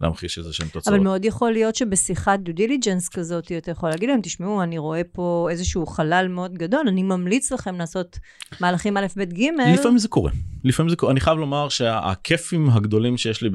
להמחיש 0.00 0.38
איזה 0.38 0.52
שהם 0.52 0.68
תוצאות. 0.68 0.94
אבל 0.94 1.04
מאוד 1.04 1.24
יכול 1.24 1.52
להיות 1.52 1.74
שבשיחת 1.74 2.40
due 2.40 2.52
diligence 2.52 3.08
כזאת, 3.08 3.52
אתה 3.58 3.70
יכול 3.70 3.88
להגיד 3.88 4.08
להם, 4.08 4.20
תשמעו, 4.22 4.62
אני 4.62 4.78
רואה 4.78 5.04
פה 5.12 5.48
איזשהו 5.50 5.86
חלל 5.86 6.26
מאוד 6.30 6.54
גדול, 6.54 6.88
אני 6.88 7.02
ממליץ 7.02 7.52
לכם 7.52 7.78
לעשות 7.78 8.18
מהלכים 8.60 8.96
א', 8.96 9.06
ב', 9.16 9.22
ג'. 9.22 9.42
לפעמים 9.74 9.98
זה 9.98 10.08
קורה. 10.08 10.30
לפעמים 10.64 10.90
זה 10.90 10.96
קורה. 10.96 11.12
אני 11.12 11.20
חייב 11.20 11.38
לומר 11.38 11.68
שה 11.68 12.02
כיפים 12.02 12.70
הגדולים 12.70 13.16
שיש 13.16 13.42
לי 13.42 13.50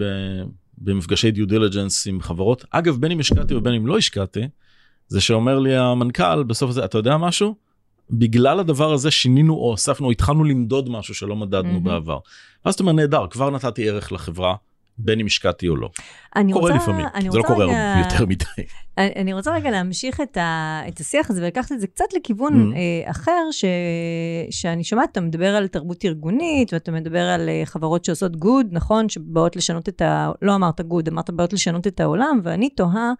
במפגשי 0.77 1.31
due 1.31 1.47
diligence 1.47 2.07
עם 2.07 2.21
חברות, 2.21 2.65
אגב, 2.69 2.97
בין 2.97 3.11
אם 3.11 3.19
השקעתי 3.19 3.55
ובין 3.55 3.73
אם 3.73 3.87
לא 3.87 3.97
השקעתי, 3.97 4.47
זה 5.07 5.21
שאומר 5.21 5.59
לי 5.59 5.75
המנכ"ל 5.75 6.43
בסוף 6.43 6.69
הזה, 6.69 6.85
אתה 6.85 6.97
יודע 6.97 7.17
משהו? 7.17 7.55
בגלל 8.11 8.59
הדבר 8.59 8.93
הזה 8.93 9.11
שינינו 9.11 9.53
או 9.53 9.69
הוספנו, 9.69 10.11
התחלנו 10.11 10.43
למדוד 10.43 10.89
משהו 10.89 11.15
שלא 11.15 11.35
מדדנו 11.35 11.77
mm-hmm. 11.77 11.83
בעבר. 11.83 12.17
ואז 12.65 12.73
אתה 12.73 12.83
אומר, 12.83 12.93
נהדר, 12.93 13.27
כבר 13.27 13.49
נתתי 13.49 13.89
ערך 13.89 14.11
לחברה. 14.11 14.55
בין 14.97 15.19
אם 15.19 15.25
השקעתי 15.25 15.67
או 15.67 15.75
לא. 15.75 15.89
אני 16.35 16.53
קורה 16.53 16.71
רוצה, 16.71 16.83
לפעמים, 16.83 17.05
זה 17.31 17.37
לא 17.37 17.43
קורה 17.43 17.65
רגע, 17.65 17.95
יותר 17.97 18.25
מדי. 18.25 18.45
אני, 18.97 19.33
רוצה 19.33 19.51
רגע 19.55 19.71
להמשיך 19.71 20.21
את, 20.21 20.37
ה, 20.37 20.81
את 20.87 20.99
השיח 20.99 21.29
הזה 21.29 21.41
ולקחת 21.41 21.71
את 21.71 21.79
זה 21.79 21.87
קצת 21.87 22.05
לכיוון 22.15 22.53
mm-hmm. 22.53 22.75
אה, 22.75 23.11
אחר, 23.11 23.51
ש, 23.51 23.65
שאני 24.49 24.83
שומעת, 24.83 25.11
אתה 25.11 25.21
מדבר 25.21 25.55
על 25.55 25.67
תרבות 25.67 26.05
ארגונית, 26.05 26.73
ואתה 26.73 26.91
מדבר 26.91 27.21
על 27.21 27.49
אה, 27.49 27.61
חברות 27.65 28.05
שעושות 28.05 28.35
גוד, 28.35 28.67
נכון? 28.71 29.09
שבאות 29.09 29.55
לשנות 29.55 29.89
את 29.89 30.01
ה... 30.01 30.31
לא 30.41 30.55
אמרת 30.55 30.81
גוד, 30.81 31.07
אמרת 31.07 31.29
באות 31.29 31.53
לשנות 31.53 31.87
את 31.87 31.99
העולם, 31.99 32.39
ואני 32.43 32.69
תוהה, 32.69 33.13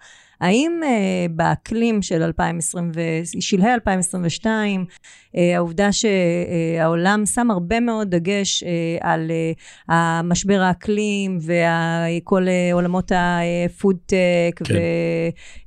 האם 0.43 0.81
uh, 0.83 1.31
באקלים 1.31 2.01
של 2.01 2.23
2020 2.23 2.91
ושלהי 3.37 3.73
2022, 3.73 4.85
uh, 4.85 5.39
העובדה 5.55 5.89
שהעולם 5.91 7.25
שם 7.25 7.51
הרבה 7.51 7.79
מאוד 7.79 8.15
דגש 8.15 8.63
uh, 8.63 8.67
על 9.01 9.31
uh, 9.31 9.93
המשבר 9.93 10.61
האקלים 10.61 11.37
וכל 11.41 12.45
uh, 12.45 12.73
עולמות 12.73 13.11
הפודטק 13.15 14.61
כן. 14.63 14.75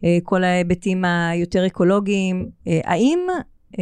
וכל 0.06 0.44
ההיבטים 0.44 1.04
היותר 1.04 1.66
אקולוגיים, 1.66 2.50
uh, 2.50 2.70
האם 2.84 3.18
uh, 3.72 3.78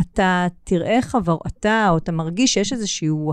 אתה 0.00 0.46
תראה 0.64 0.98
חבר, 1.02 1.36
אתה 1.46 1.86
או 1.90 1.96
אתה 1.96 2.12
מרגיש 2.12 2.54
שיש 2.54 2.72
איזשהו 2.72 3.32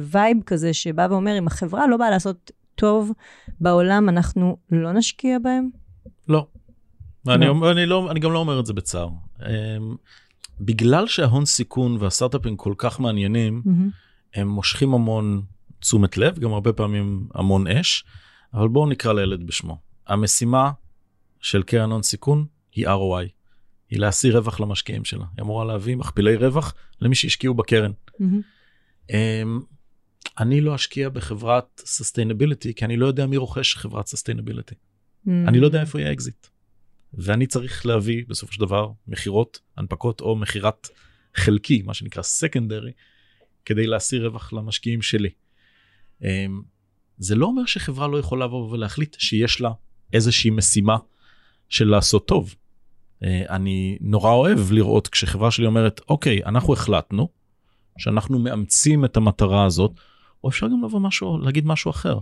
vibe 0.00 0.36
כזה 0.46 0.74
שבא 0.74 1.06
ואומר, 1.10 1.38
אם 1.38 1.46
החברה 1.46 1.86
לא 1.86 1.96
באה 1.96 2.10
לעשות 2.10 2.50
טוב 2.74 3.12
בעולם, 3.60 4.08
אנחנו 4.08 4.56
לא 4.70 4.92
נשקיע 4.92 5.38
בהם? 5.38 5.70
לא. 6.28 6.46
אני, 7.28 7.46
לא. 7.46 7.70
אני, 7.70 7.86
לא, 7.86 8.10
אני 8.10 8.20
גם 8.20 8.32
לא 8.32 8.38
אומר 8.38 8.60
את 8.60 8.66
זה 8.66 8.72
בצער. 8.72 9.08
בגלל 10.60 11.06
שההון 11.06 11.44
סיכון 11.44 11.96
והסטארט-אפים 12.00 12.56
כל 12.56 12.74
כך 12.78 13.00
מעניינים, 13.00 13.62
mm-hmm. 13.66 14.40
הם 14.40 14.48
מושכים 14.48 14.94
המון 14.94 15.42
תשומת 15.80 16.16
לב, 16.16 16.38
גם 16.38 16.52
הרבה 16.52 16.72
פעמים 16.72 17.28
המון 17.34 17.66
אש, 17.66 18.04
אבל 18.54 18.68
בואו 18.68 18.86
נקרא 18.86 19.12
לילד 19.12 19.46
בשמו. 19.46 19.78
המשימה 20.06 20.70
של 21.44 21.62
קרן 21.62 21.90
הון 21.90 22.02
סיכון 22.02 22.46
היא 22.72 22.88
ROI, 22.88 23.28
היא 23.90 23.98
להשיא 23.98 24.32
רווח 24.32 24.60
למשקיעים 24.60 25.04
שלה. 25.04 25.24
היא 25.36 25.42
אמורה 25.42 25.64
להביא 25.64 25.96
מכפילי 25.96 26.36
רווח 26.36 26.74
למי 27.00 27.14
שהשקיעו 27.14 27.54
בקרן. 27.54 27.92
Mm-hmm. 28.20 29.14
אני 30.38 30.60
לא 30.60 30.74
אשקיע 30.74 31.08
בחברת 31.08 31.80
sustainability, 31.84 32.74
כי 32.74 32.84
אני 32.84 32.96
לא 32.96 33.06
יודע 33.06 33.26
מי 33.26 33.36
רוכש 33.36 33.76
חברת 33.76 34.06
sustainability. 34.06 34.74
Mm. 34.74 35.30
אני 35.48 35.60
לא 35.60 35.66
יודע 35.66 35.80
איפה 35.80 36.00
יהיה 36.00 36.12
אקזיט. 36.12 36.46
ואני 37.14 37.46
צריך 37.46 37.86
להביא 37.86 38.24
בסופו 38.28 38.52
של 38.52 38.60
דבר 38.60 38.90
מכירות, 39.06 39.60
הנפקות 39.76 40.20
או 40.20 40.36
מכירת 40.36 40.88
חלקי, 41.34 41.82
מה 41.82 41.94
שנקרא 41.94 42.22
secondary, 42.22 42.92
כדי 43.64 43.86
להשיא 43.86 44.20
רווח 44.20 44.52
למשקיעים 44.52 45.02
שלי. 45.02 45.30
אמ, 46.22 46.62
זה 47.18 47.34
לא 47.34 47.46
אומר 47.46 47.66
שחברה 47.66 48.08
לא 48.08 48.18
יכולה 48.18 48.44
לבוא 48.44 48.70
ולהחליט 48.70 49.16
שיש 49.18 49.60
לה 49.60 49.70
איזושהי 50.12 50.50
משימה 50.50 50.96
של 51.68 51.88
לעשות 51.88 52.26
טוב. 52.26 52.54
אה, 53.24 53.42
אני 53.50 53.98
נורא 54.00 54.32
אוהב 54.32 54.72
לראות 54.72 55.08
כשחברה 55.08 55.50
שלי 55.50 55.66
אומרת, 55.66 56.00
אוקיי, 56.08 56.44
אנחנו 56.44 56.72
החלטנו 56.72 57.28
שאנחנו 57.98 58.38
מאמצים 58.38 59.04
את 59.04 59.16
המטרה 59.16 59.64
הזאת, 59.64 59.92
או 60.44 60.48
אפשר 60.48 60.66
גם 60.66 60.84
לבוא 60.84 61.00
משהו, 61.00 61.38
להגיד 61.38 61.66
משהו 61.66 61.90
אחר. 61.90 62.18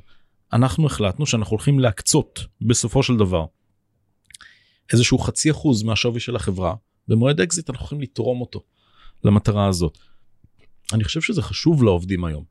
אנחנו 0.53 0.86
החלטנו 0.86 1.26
שאנחנו 1.26 1.51
הולכים 1.51 1.78
להקצות 1.78 2.47
בסופו 2.61 3.03
של 3.03 3.16
דבר 3.16 3.47
איזשהו 4.93 5.18
חצי 5.18 5.51
אחוז 5.51 5.82
מהשווי 5.82 6.20
של 6.20 6.36
החברה, 6.36 6.74
במועד 7.09 7.40
אקזיט 7.40 7.70
אנחנו 7.70 7.86
יכולים 7.86 8.03
לתרום 8.03 8.40
אותו 8.40 8.62
למטרה 9.24 9.66
הזאת. 9.66 9.99
אני 10.93 11.05
חושב 11.05 11.20
שזה 11.20 11.43
חשוב 11.43 11.82
לעובדים 11.82 12.24
היום. 12.24 12.45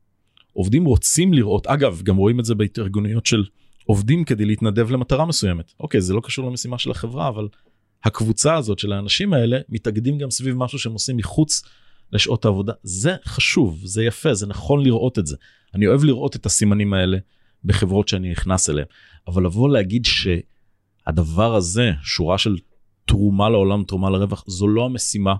עובדים 0.53 0.85
רוצים 0.85 1.33
לראות, 1.33 1.67
אגב, 1.67 2.01
גם 2.03 2.17
רואים 2.17 2.39
את 2.39 2.45
זה 2.45 2.55
בהתארגנויות 2.55 3.25
של 3.25 3.43
עובדים 3.85 4.23
כדי 4.23 4.45
להתנדב 4.45 4.91
למטרה 4.91 5.25
מסוימת. 5.25 5.73
אוקיי, 5.79 6.01
זה 6.01 6.13
לא 6.13 6.21
קשור 6.23 6.49
למשימה 6.49 6.77
של 6.77 6.91
החברה, 6.91 7.27
אבל 7.27 7.47
הקבוצה 8.03 8.55
הזאת 8.55 8.79
של 8.79 8.93
האנשים 8.93 9.33
האלה 9.33 9.59
מתאגדים 9.69 10.17
גם 10.17 10.31
סביב 10.31 10.55
משהו 10.57 10.79
שהם 10.79 10.93
עושים 10.93 11.17
מחוץ 11.17 11.61
לשעות 12.11 12.45
העבודה. 12.45 12.73
זה 12.83 13.15
חשוב, 13.25 13.81
זה 13.83 14.03
יפה, 14.03 14.33
זה 14.33 14.47
נכון 14.47 14.83
לראות 14.83 15.19
את 15.19 15.27
זה. 15.27 15.35
אני 15.75 15.87
אוהב 15.87 16.03
לראות 16.03 16.35
את 16.35 16.45
הסימנים 16.45 16.93
האלה 16.93 17.17
בחברות 17.63 18.07
שאני 18.07 18.31
נכנס 18.31 18.69
אליהן. 18.69 18.87
אבל 19.27 19.45
לבוא 19.45 19.69
להגיד 19.69 20.05
שהדבר 20.05 21.55
הזה, 21.55 21.91
שורה 22.03 22.37
של 22.37 22.57
תרומה 23.05 23.49
לעולם, 23.49 23.83
תרומה 23.83 24.09
לרווח, 24.09 24.43
זו 24.47 24.67
לא 24.67 24.85
המשימה 24.85 25.35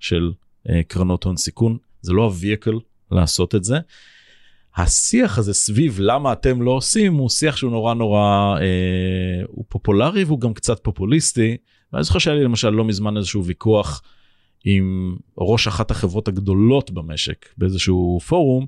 של 0.00 0.32
uh, 0.68 0.70
קרנות 0.88 1.24
הון 1.24 1.36
סיכון, 1.36 1.78
זה 2.00 2.12
לא 2.12 2.22
הווייקל 2.22 2.78
לעשות 3.10 3.54
את 3.54 3.64
זה. 3.64 3.78
השיח 4.76 5.38
הזה 5.38 5.54
סביב 5.54 5.96
למה 6.00 6.32
אתם 6.32 6.62
לא 6.62 6.70
עושים 6.70 7.14
הוא 7.14 7.28
שיח 7.28 7.56
שהוא 7.56 7.70
נורא 7.70 7.94
נורא 7.94 8.56
אה, 8.60 9.42
הוא 9.46 9.64
פופולרי 9.68 10.24
והוא 10.24 10.40
גם 10.40 10.54
קצת 10.54 10.84
פופוליסטי. 10.84 11.56
ואני 11.92 12.04
זוכר 12.04 12.18
שהיה 12.18 12.36
לי 12.36 12.44
למשל 12.44 12.70
לא 12.70 12.84
מזמן 12.84 13.16
איזשהו 13.16 13.44
ויכוח 13.44 14.02
עם 14.64 15.16
ראש 15.38 15.66
אחת 15.66 15.90
החברות 15.90 16.28
הגדולות 16.28 16.90
במשק 16.90 17.46
באיזשהו 17.58 18.20
פורום 18.28 18.66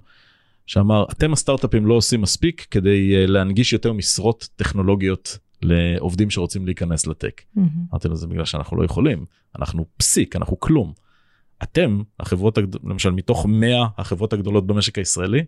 שאמר 0.67 1.05
אתם 1.13 1.33
הסטארט-אפים 1.33 1.87
לא 1.87 1.95
עושים 1.95 2.21
מספיק 2.21 2.67
כדי 2.71 3.17
אה, 3.17 3.27
להנגיש 3.27 3.73
יותר 3.73 3.93
משרות 3.93 4.49
טכנולוגיות 4.57 5.39
לעובדים 5.63 6.31
שרוצים 6.31 6.67
להיכנס 6.67 7.07
לטק. 7.07 7.43
Mm-hmm. 7.57 7.61
אמרתי 7.91 8.09
לו 8.09 8.17
זה 8.17 8.27
בגלל 8.27 8.45
שאנחנו 8.45 8.77
לא 8.77 8.85
יכולים 8.85 9.25
אנחנו 9.59 9.87
פסיק 9.97 10.37
אנחנו 10.37 10.61
כלום. 10.61 10.93
אתם 11.63 12.03
החברות. 12.21 12.59
למשל 12.85 13.11
מתוך 13.11 13.47
100 13.47 13.87
החברות 13.99 14.33
הגדולות 14.33 14.67
במשק 14.67 14.99
הישראלי 14.99 15.45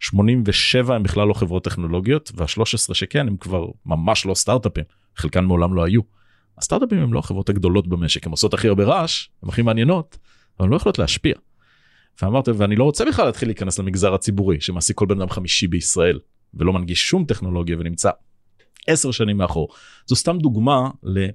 87 0.00 0.94
הם 0.94 1.02
בכלל 1.02 1.28
לא 1.28 1.34
חברות 1.34 1.64
טכנולוגיות 1.64 2.32
וה-13 2.34 2.94
שכן 2.94 3.28
הם 3.28 3.36
כבר 3.36 3.66
ממש 3.86 4.26
לא 4.26 4.34
סטארט-אפים 4.34 4.84
חלקן 5.16 5.44
מעולם 5.44 5.74
לא 5.74 5.84
היו. 5.84 6.00
הסטארט-אפים 6.58 6.98
הם 6.98 7.12
לא 7.12 7.18
החברות 7.18 7.48
הגדולות 7.48 7.88
במשק 7.88 8.26
הם 8.26 8.30
עושות 8.30 8.54
הכי 8.54 8.68
הרבה 8.68 8.84
רעש 8.84 9.28
הם 9.42 9.48
הכי 9.48 9.62
מעניינות 9.62 10.18
אבל 10.58 10.66
הן 10.66 10.72
לא 10.72 10.76
יכולות 10.76 10.98
להשפיע. 10.98 11.34
ואמרתי 12.22 12.50
ואני 12.50 12.76
לא 12.76 12.84
רוצה 12.84 13.04
בכלל 13.04 13.24
להתחיל 13.24 13.48
להיכנס 13.48 13.78
למגזר 13.78 14.14
הציבורי 14.14 14.60
שמעסיק 14.60 14.96
כל 14.96 15.06
בן 15.06 15.20
אדם 15.20 15.30
חמישי 15.30 15.66
בישראל 15.66 16.18
ולא 16.54 16.72
מנגיש 16.72 17.08
שום 17.08 17.24
טכנולוגיה 17.24 17.76
ונמצא 17.78 18.10
עשר 18.86 19.10
שנים 19.10 19.36
מאחור. 19.36 19.68
זו 20.06 20.16
סתם 20.16 20.38
דוגמה 20.38 20.90
ל... 21.02 21.26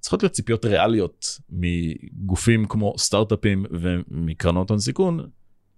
צריכות 0.00 0.22
להיות 0.22 0.32
ציפיות 0.32 0.64
ריאליות 0.64 1.40
מגופים 1.50 2.64
כמו 2.64 2.94
סטארט-אפים 2.98 3.64
ומקרנות 3.70 4.70
הון 4.70 4.78
סיכון 4.78 5.26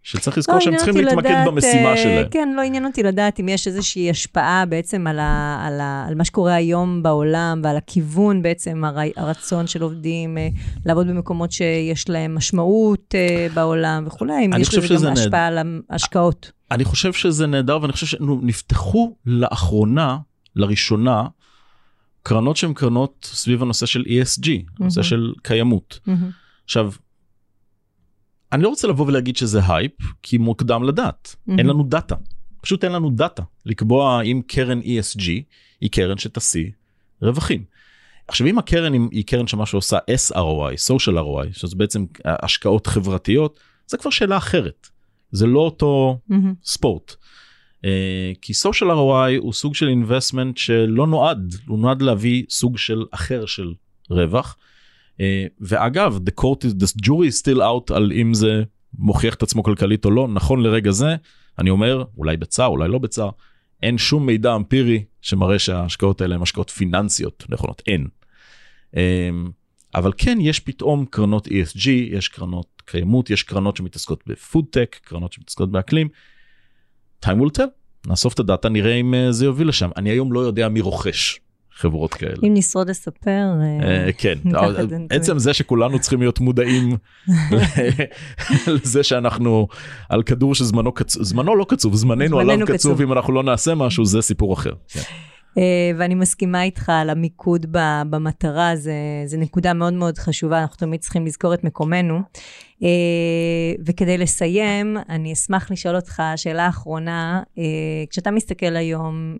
שצריך 0.06 0.38
לזכור 0.38 0.54
לא, 0.54 0.60
שהם 0.60 0.76
צריכים 0.76 0.96
להתמקד 0.96 1.26
לדעת, 1.30 1.46
במשימה 1.46 1.90
אה, 1.90 1.96
שלהם. 1.96 2.26
כן, 2.30 2.48
לא 2.56 2.62
עניין 2.62 2.86
אותי 2.86 3.02
לדעת 3.02 3.40
אם 3.40 3.48
יש 3.48 3.66
איזושהי 3.66 4.10
השפעה 4.10 4.64
בעצם 4.66 5.06
על, 5.06 5.18
ה, 5.18 5.64
על, 5.66 5.80
ה, 5.80 6.04
על 6.08 6.14
מה 6.14 6.24
שקורה 6.24 6.54
היום 6.54 7.02
בעולם 7.02 7.60
ועל 7.64 7.76
הכיוון 7.76 8.42
בעצם, 8.42 8.84
הר, 8.84 8.96
הרצון 9.16 9.66
של 9.66 9.82
עובדים 9.82 10.38
אה, 10.38 10.48
לעבוד 10.86 11.06
במקומות 11.08 11.52
שיש 11.52 12.08
להם 12.08 12.34
משמעות 12.34 13.14
אה, 13.14 13.46
בעולם 13.54 14.04
וכולי, 14.06 14.46
אם 14.46 14.50
יש 14.60 14.74
לזה 14.74 14.94
גם 14.94 15.02
נהד- 15.02 15.18
השפעה 15.18 15.46
על 15.46 15.58
ההשקעות. 15.90 16.50
אני 16.70 16.84
חושב 16.84 17.12
שזה 17.12 17.46
נהדר 17.46 17.78
ואני 17.82 17.92
חושב 17.92 18.06
שנפתחו 18.06 19.16
לאחרונה 19.26 20.16
לראשונה 20.56 21.24
קרנות 22.22 22.56
שהן 22.56 22.74
קרנות 22.74 23.30
סביב 23.32 23.62
הנושא 23.62 23.86
של 23.86 24.02
ESG, 24.06 24.48
הנושא 24.80 25.00
מהמם. 25.00 25.02
של 25.02 25.32
קיימות. 25.42 25.98
מהמם. 26.06 26.30
עכשיו, 26.64 26.90
אני 28.56 28.62
לא 28.64 28.68
רוצה 28.68 28.88
לבוא 28.88 29.06
ולהגיד 29.06 29.36
שזה 29.36 29.60
הייפ 29.68 29.92
כי 30.22 30.38
מוקדם 30.38 30.82
לדעת, 30.82 31.36
מהמם. 31.46 31.58
אין 31.58 31.66
לנו 31.66 31.84
דאטה, 31.84 32.14
פשוט 32.62 32.84
אין 32.84 32.92
לנו 32.92 33.10
דאטה 33.10 33.42
לקבוע 33.66 34.22
אם 34.22 34.40
קרן 34.46 34.80
ESG 34.80 35.22
היא 35.80 35.90
קרן 35.90 36.18
שתשיא 36.18 36.70
רווחים. 37.22 37.64
עכשיו 38.28 38.46
אם 38.46 38.58
הקרן 38.58 38.92
היא- 39.10 39.24
קרן 39.26 39.46
שמה 39.46 39.66
שעושה 39.66 39.98
SROI, 40.10 40.74
social 40.92 41.12
ROI, 41.12 41.52
שזה 41.52 41.76
בעצם 41.76 42.04
השקעות 42.24 42.86
חברתיות, 42.86 43.60
זה 43.86 43.96
כבר 43.98 44.10
שאלה 44.10 44.36
אחרת. 44.36 44.86
זה 45.32 45.46
לא 45.46 45.60
אותו 45.60 46.18
מהמם. 46.28 46.54
ספורט. 46.64 47.14
Uh, 47.76 47.88
כי 48.42 48.52
social 48.52 48.86
ROI 48.86 49.38
הוא 49.38 49.52
סוג 49.52 49.74
של 49.74 49.88
investment 49.88 50.52
שלא 50.56 51.06
נועד, 51.06 51.54
הוא 51.66 51.78
נועד 51.78 52.02
להביא 52.02 52.44
סוג 52.50 52.78
של 52.78 53.04
אחר 53.10 53.46
של 53.46 53.72
רווח. 54.10 54.56
Uh, 55.16 55.18
ואגב, 55.60 56.18
the 56.26 56.40
court 56.40 56.64
is, 56.64 56.82
the 56.82 57.02
jury 57.02 57.28
is 57.28 57.40
still 57.42 57.60
out 57.60 57.94
על 57.94 58.12
אם 58.12 58.34
זה 58.34 58.62
מוכיח 58.98 59.34
את 59.34 59.42
עצמו 59.42 59.62
כלכלית 59.62 60.04
או 60.04 60.10
לא, 60.10 60.28
נכון 60.28 60.62
לרגע 60.62 60.90
זה, 60.90 61.16
אני 61.58 61.70
אומר, 61.70 62.04
אולי 62.16 62.36
בצער, 62.36 62.66
אולי 62.66 62.88
לא 62.88 62.98
בצער, 62.98 63.30
אין 63.82 63.98
שום 63.98 64.26
מידע 64.26 64.56
אמפירי 64.56 65.04
שמראה 65.20 65.58
שההשקעות 65.58 66.20
האלה 66.20 66.34
הן 66.34 66.42
השקעות 66.42 66.70
פיננסיות 66.70 67.44
נכונות, 67.48 67.82
אין. 67.86 68.06
Um, 68.94 68.98
אבל 69.94 70.12
כן, 70.16 70.38
יש 70.40 70.60
פתאום 70.60 71.04
קרנות 71.10 71.46
ESG, 71.46 71.88
יש 71.88 72.28
קרנות 72.28 72.82
קיימות, 72.84 73.30
יש 73.30 73.42
קרנות 73.42 73.76
שמתעסקות 73.76 74.22
בפודטק, 74.26 74.96
קרנות 75.04 75.32
שמתעסקות 75.32 75.70
באקלים. 75.70 76.08
time 77.24 77.28
will 77.28 77.58
tell, 77.58 77.68
נאסוף 78.06 78.34
את 78.34 78.38
הדאטה, 78.38 78.68
נראה 78.68 78.94
אם 78.94 79.14
אה, 79.14 79.32
זה 79.32 79.44
יוביל 79.44 79.68
לשם. 79.68 79.90
אני 79.96 80.10
היום 80.10 80.32
לא 80.32 80.40
יודע 80.40 80.68
מי 80.68 80.80
רוכש 80.80 81.40
חברות 81.76 82.14
כאלה. 82.14 82.34
אם 82.42 82.54
נשרוד 82.54 82.90
לספר, 82.90 83.44
אה, 83.60 84.06
אה, 84.06 84.12
כן. 84.12 84.38
עצם 85.10 85.38
זה 85.38 85.54
שכולנו 85.54 85.98
צריכים 85.98 86.20
להיות 86.20 86.40
מודעים 86.40 86.96
לזה 88.82 89.02
שאנחנו 89.02 89.68
על 90.08 90.22
כדור 90.22 90.54
שזמנו 90.54 90.92
קצוב, 90.92 91.22
זמנו 91.22 91.56
לא 91.56 91.66
קצוב, 91.68 91.94
זמננו 91.94 92.40
עליו 92.40 92.56
קצוב 92.56 92.76
קצוב. 92.76 93.02
אם 93.02 93.12
אנחנו 93.12 93.32
לא 93.32 93.42
נעשה 93.42 93.74
משהו, 93.74 94.04
זה 94.04 94.22
סיפור 94.22 94.54
אחר. 94.54 94.72
אה, 95.58 95.90
ואני 95.98 96.14
מסכימה 96.14 96.62
איתך 96.62 96.88
על 96.88 97.10
המיקוד 97.10 97.66
במטרה, 98.10 98.76
זה, 98.76 98.94
זה 99.26 99.36
נקודה 99.36 99.72
מאוד 99.72 99.92
מאוד 99.92 100.18
חשובה, 100.18 100.60
אנחנו 100.60 100.76
תמיד 100.76 101.00
צריכים 101.00 101.26
לזכור 101.26 101.54
את 101.54 101.64
מקומנו. 101.64 102.20
אה, 102.82 102.88
וכדי 103.86 104.18
לסיים, 104.18 104.96
אני 105.08 105.32
אשמח 105.32 105.70
לשאול 105.70 105.96
אותך 105.96 106.22
שאלה 106.36 106.68
אחרונה, 106.68 107.42
אה, 107.58 107.64
כשאתה 108.10 108.30
מסתכל 108.30 108.76
היום 108.76 109.36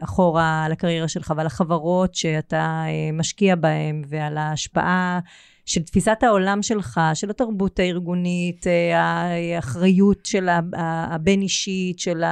אחורה 0.00 0.64
על 0.64 0.72
הקריירה 0.72 1.08
שלך 1.08 1.32
ועל 1.36 1.46
החברות 1.46 2.14
שאתה 2.14 2.84
משקיע 3.12 3.56
בהן 3.56 4.02
ועל 4.08 4.38
ההשפעה 4.38 5.20
של 5.66 5.82
תפיסת 5.82 6.18
העולם 6.22 6.62
שלך, 6.62 7.00
של 7.14 7.30
התרבות 7.30 7.78
הארגונית, 7.78 8.66
אה, 8.66 9.00
האחריות 9.56 10.26
של 10.26 10.48
ה- 10.48 10.60
ה- 10.76 11.14
הבין-אישית, 11.14 11.98
של, 11.98 12.22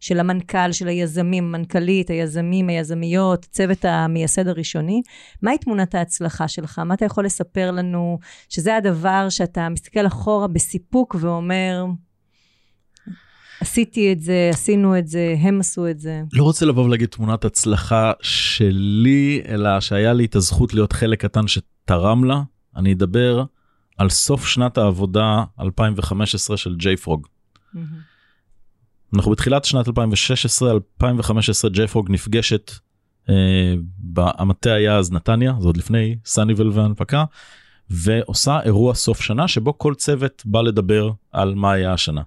של 0.00 0.20
המנכ"ל, 0.20 0.72
של 0.72 0.88
היזמים, 0.88 1.54
המנכ"לית, 1.54 2.10
היזמים, 2.10 2.68
היזמיות, 2.68 3.46
צוות 3.50 3.84
המייסד 3.84 4.48
הראשוני, 4.48 5.02
מהי 5.42 5.58
תמונת 5.58 5.94
ההצלחה 5.94 6.48
שלך? 6.48 6.78
מה 6.78 6.94
אתה 6.94 7.04
יכול 7.04 7.24
לספר 7.24 7.70
לנו 7.70 8.18
שזה 8.48 8.76
הדבר 8.76 9.26
שאתה 9.30 9.68
מסתכל 9.68 10.06
אחורה 10.06 10.48
בסיפוק 10.48 11.16
ואומר, 11.20 11.84
עשיתי 13.60 14.12
את 14.12 14.20
זה, 14.20 14.50
עשינו 14.52 14.98
את 14.98 15.08
זה, 15.08 15.34
הם 15.38 15.60
עשו 15.60 15.88
את 15.88 15.98
זה. 16.00 16.22
לא 16.32 16.42
רוצה 16.42 16.66
לבוא 16.66 16.84
ולהגיד 16.84 17.08
תמונת 17.08 17.44
הצלחה 17.44 18.12
שלי, 18.22 19.42
אלא 19.48 19.80
שהיה 19.80 20.12
לי 20.12 20.24
את 20.24 20.36
הזכות 20.36 20.74
להיות 20.74 20.92
חלק 20.92 21.20
קטן 21.20 21.46
שתרם 21.46 22.24
לה. 22.24 22.42
אני 22.76 22.92
אדבר 22.92 23.44
על 23.98 24.08
סוף 24.08 24.46
שנת 24.46 24.78
העבודה 24.78 25.44
2015 25.60 26.56
של 26.56 26.76
ג'יי 26.76 26.96
פרוג. 26.96 27.26
אנחנו 29.14 29.30
בתחילת 29.30 29.64
שנת 29.64 29.88
2016, 29.88 30.70
2015 30.70 31.70
ג'פרוג 31.70 32.10
נפגשת, 32.10 32.72
אה, 33.28 33.74
המטה 34.16 34.72
היה 34.72 34.96
אז 34.96 35.12
נתניה, 35.12 35.54
זה 35.60 35.66
עוד 35.66 35.76
לפני 35.76 36.16
סאניבל 36.24 36.68
והנפקה, 36.68 37.24
ועושה 37.90 38.60
אירוע 38.62 38.94
סוף 38.94 39.20
שנה 39.20 39.48
שבו 39.48 39.78
כל 39.78 39.94
צוות 39.94 40.42
בא 40.46 40.62
לדבר 40.62 41.10
על 41.32 41.54
מה 41.54 41.72
היה 41.72 41.92
השנה. 41.92 42.22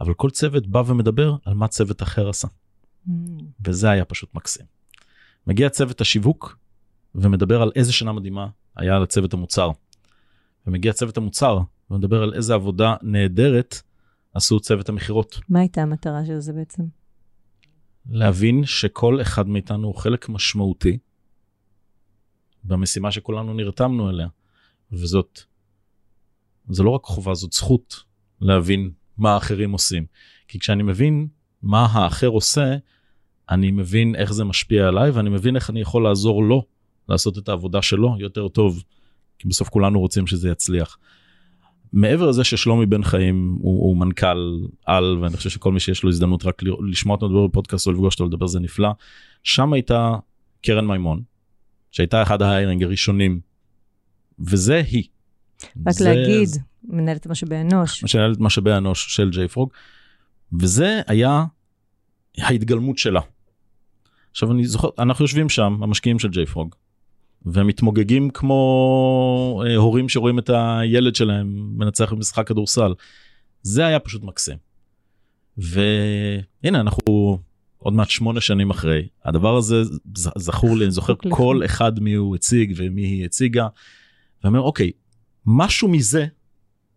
אבל 0.00 0.14
כל 0.14 0.30
צוות 0.30 0.66
בא 0.66 0.82
ומדבר 0.86 1.36
על 1.44 1.54
מה 1.54 1.68
צוות 1.68 2.02
אחר 2.02 2.28
עשה, 2.28 2.48
וזה 3.64 3.90
היה 3.90 4.04
פשוט 4.04 4.34
מקסים. 4.34 4.66
מגיע 5.46 5.68
צוות 5.68 6.00
השיווק 6.00 6.58
ומדבר 7.14 7.62
על 7.62 7.70
איזה 7.76 7.92
שנה 7.92 8.12
מדהימה 8.12 8.46
היה 8.76 8.98
לצוות 8.98 9.34
המוצר. 9.34 9.70
ומגיע 10.66 10.92
צוות 10.92 11.16
המוצר 11.16 11.58
ומדבר 11.90 12.22
על 12.22 12.34
איזה 12.34 12.54
עבודה 12.54 12.94
נהדרת 13.02 13.82
עשו 14.34 14.60
צוות 14.60 14.88
המכירות. 14.88 15.40
מה 15.48 15.60
הייתה 15.60 15.82
המטרה 15.82 16.26
של 16.26 16.38
זה 16.38 16.52
בעצם? 16.52 16.82
להבין 18.10 18.64
שכל 18.64 19.20
אחד 19.20 19.48
מאיתנו 19.48 19.86
הוא 19.86 19.94
חלק 19.94 20.28
משמעותי 20.28 20.98
במשימה 22.64 23.10
שכולנו 23.10 23.54
נרתמנו 23.54 24.10
אליה. 24.10 24.28
וזאת, 24.92 25.40
זה 26.68 26.82
לא 26.82 26.90
רק 26.90 27.04
חובה, 27.04 27.34
זאת 27.34 27.52
זכות 27.52 28.02
להבין 28.40 28.90
מה 29.16 29.34
האחרים 29.34 29.72
עושים. 29.72 30.06
כי 30.48 30.58
כשאני 30.58 30.82
מבין 30.82 31.28
מה 31.62 31.86
האחר 31.86 32.28
עושה, 32.28 32.76
אני 33.50 33.70
מבין 33.70 34.14
איך 34.16 34.32
זה 34.32 34.44
משפיע 34.44 34.88
עליי 34.88 35.10
ואני 35.10 35.30
מבין 35.30 35.56
איך 35.56 35.70
אני 35.70 35.80
יכול 35.80 36.04
לעזור 36.04 36.44
לו 36.44 36.62
לעשות 37.08 37.38
את 37.38 37.48
העבודה 37.48 37.82
שלו 37.82 38.16
יותר 38.18 38.48
טוב. 38.48 38.82
כי 39.44 39.48
בסוף 39.48 39.68
כולנו 39.68 40.00
רוצים 40.00 40.26
שזה 40.26 40.48
יצליח. 40.48 40.98
מעבר 41.92 42.28
לזה 42.28 42.44
ששלומי 42.44 42.86
בן 42.86 43.02
חיים 43.02 43.56
הוא, 43.60 43.82
הוא 43.88 43.96
מנכ"ל 43.96 44.36
על 44.86 45.18
ואני 45.22 45.36
חושב 45.36 45.50
שכל 45.50 45.72
מי 45.72 45.80
שיש 45.80 46.02
לו 46.02 46.08
הזדמנות 46.10 46.44
רק 46.44 46.62
לשמוע 46.90 47.14
אותו 47.16 47.26
לדבר 47.26 47.46
בפודקאסט 47.46 47.86
או 47.86 47.92
לפגוש 47.92 48.14
אותו 48.14 48.26
לדבר 48.26 48.46
זה 48.46 48.60
נפלא. 48.60 48.88
שם 49.42 49.72
הייתה 49.72 50.12
קרן 50.62 50.86
מימון 50.86 51.22
שהייתה 51.90 52.22
אחד 52.22 52.42
ההיירינג 52.42 52.82
הראשונים 52.82 53.40
וזה 54.38 54.82
היא. 54.90 55.04
רק 55.86 55.92
זה- 55.94 56.04
להגיד, 56.14 56.48
מנהלת 56.84 57.26
משאבי 57.26 57.56
אנוש. 57.60 58.14
מנהלת 58.14 58.40
משאבי 58.40 58.72
אנוש 58.72 59.16
של 59.16 59.30
ג'ייפרוג, 59.30 59.72
וזה 60.60 61.00
היה 61.06 61.44
ההתגלמות 62.38 62.98
שלה. 62.98 63.20
עכשיו 64.30 64.52
אני 64.52 64.64
זוכר, 64.66 64.88
אנחנו 64.98 65.24
יושבים 65.24 65.48
שם, 65.48 65.78
המשקיעים 65.82 66.18
של 66.18 66.28
ג'ייפרוג, 66.28 66.74
ומתמוגגים 67.46 68.30
כמו 68.30 69.62
אה, 69.66 69.76
הורים 69.76 70.08
שרואים 70.08 70.38
את 70.38 70.50
הילד 70.54 71.14
שלהם 71.14 71.72
מנצח 71.78 72.12
במשחק 72.12 72.48
כדורסל. 72.48 72.94
זה 73.62 73.86
היה 73.86 73.98
פשוט 73.98 74.22
מקסים. 74.22 74.56
והנה 75.56 76.80
אנחנו 76.80 77.38
עוד 77.78 77.94
מעט 77.94 78.10
שמונה 78.10 78.40
שנים 78.40 78.70
אחרי 78.70 79.08
הדבר 79.24 79.56
הזה 79.56 79.82
זכור 80.36 80.76
לי 80.76 80.84
אני 80.84 80.90
זוכר 80.90 81.14
כל 81.28 81.60
אחד 81.64 82.00
מי 82.00 82.14
הוא 82.14 82.34
הציג 82.34 82.72
ומי 82.76 83.02
היא 83.02 83.24
הציגה. 83.24 83.68
ואומר 84.44 84.60
אוקיי 84.60 84.90
משהו 85.46 85.88
מזה 85.88 86.26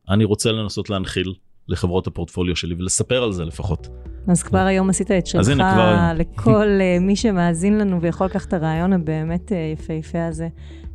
אני 0.09 0.23
רוצה 0.23 0.51
לנסות 0.51 0.89
להנחיל 0.89 1.33
לחברות 1.67 2.07
הפורטפוליו 2.07 2.55
שלי 2.55 2.75
ולספר 2.79 3.23
על 3.23 3.31
זה 3.31 3.45
לפחות. 3.45 3.87
אז 4.27 4.43
כבר 4.43 4.59
היום 4.59 4.89
עשית 4.89 5.11
את 5.11 5.27
שלך 5.27 5.49
הנה, 5.49 6.13
לכל 6.15 6.67
אה, 6.81 6.97
מי 7.01 7.15
שמאזין 7.15 7.77
לנו 7.77 8.01
ויכול 8.01 8.27
לקחת 8.27 8.47
את 8.47 8.53
הרעיון 8.53 8.93
הבאמת 8.93 9.51
אה, 9.51 9.57
יפהפה 9.73 10.25
הזה. 10.25 10.47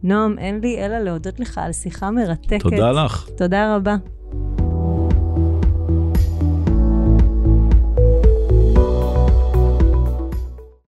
נועם, 0.03 0.39
אין 0.39 0.61
לי 0.61 0.85
אלא 0.85 0.99
להודות 0.99 1.41
לך 1.41 1.59
על 1.59 1.73
שיחה 1.73 2.11
מרתקת. 2.11 2.63
תודה 2.63 2.93
לך. 2.93 3.29
תודה 3.37 3.77
רבה. 3.77 3.97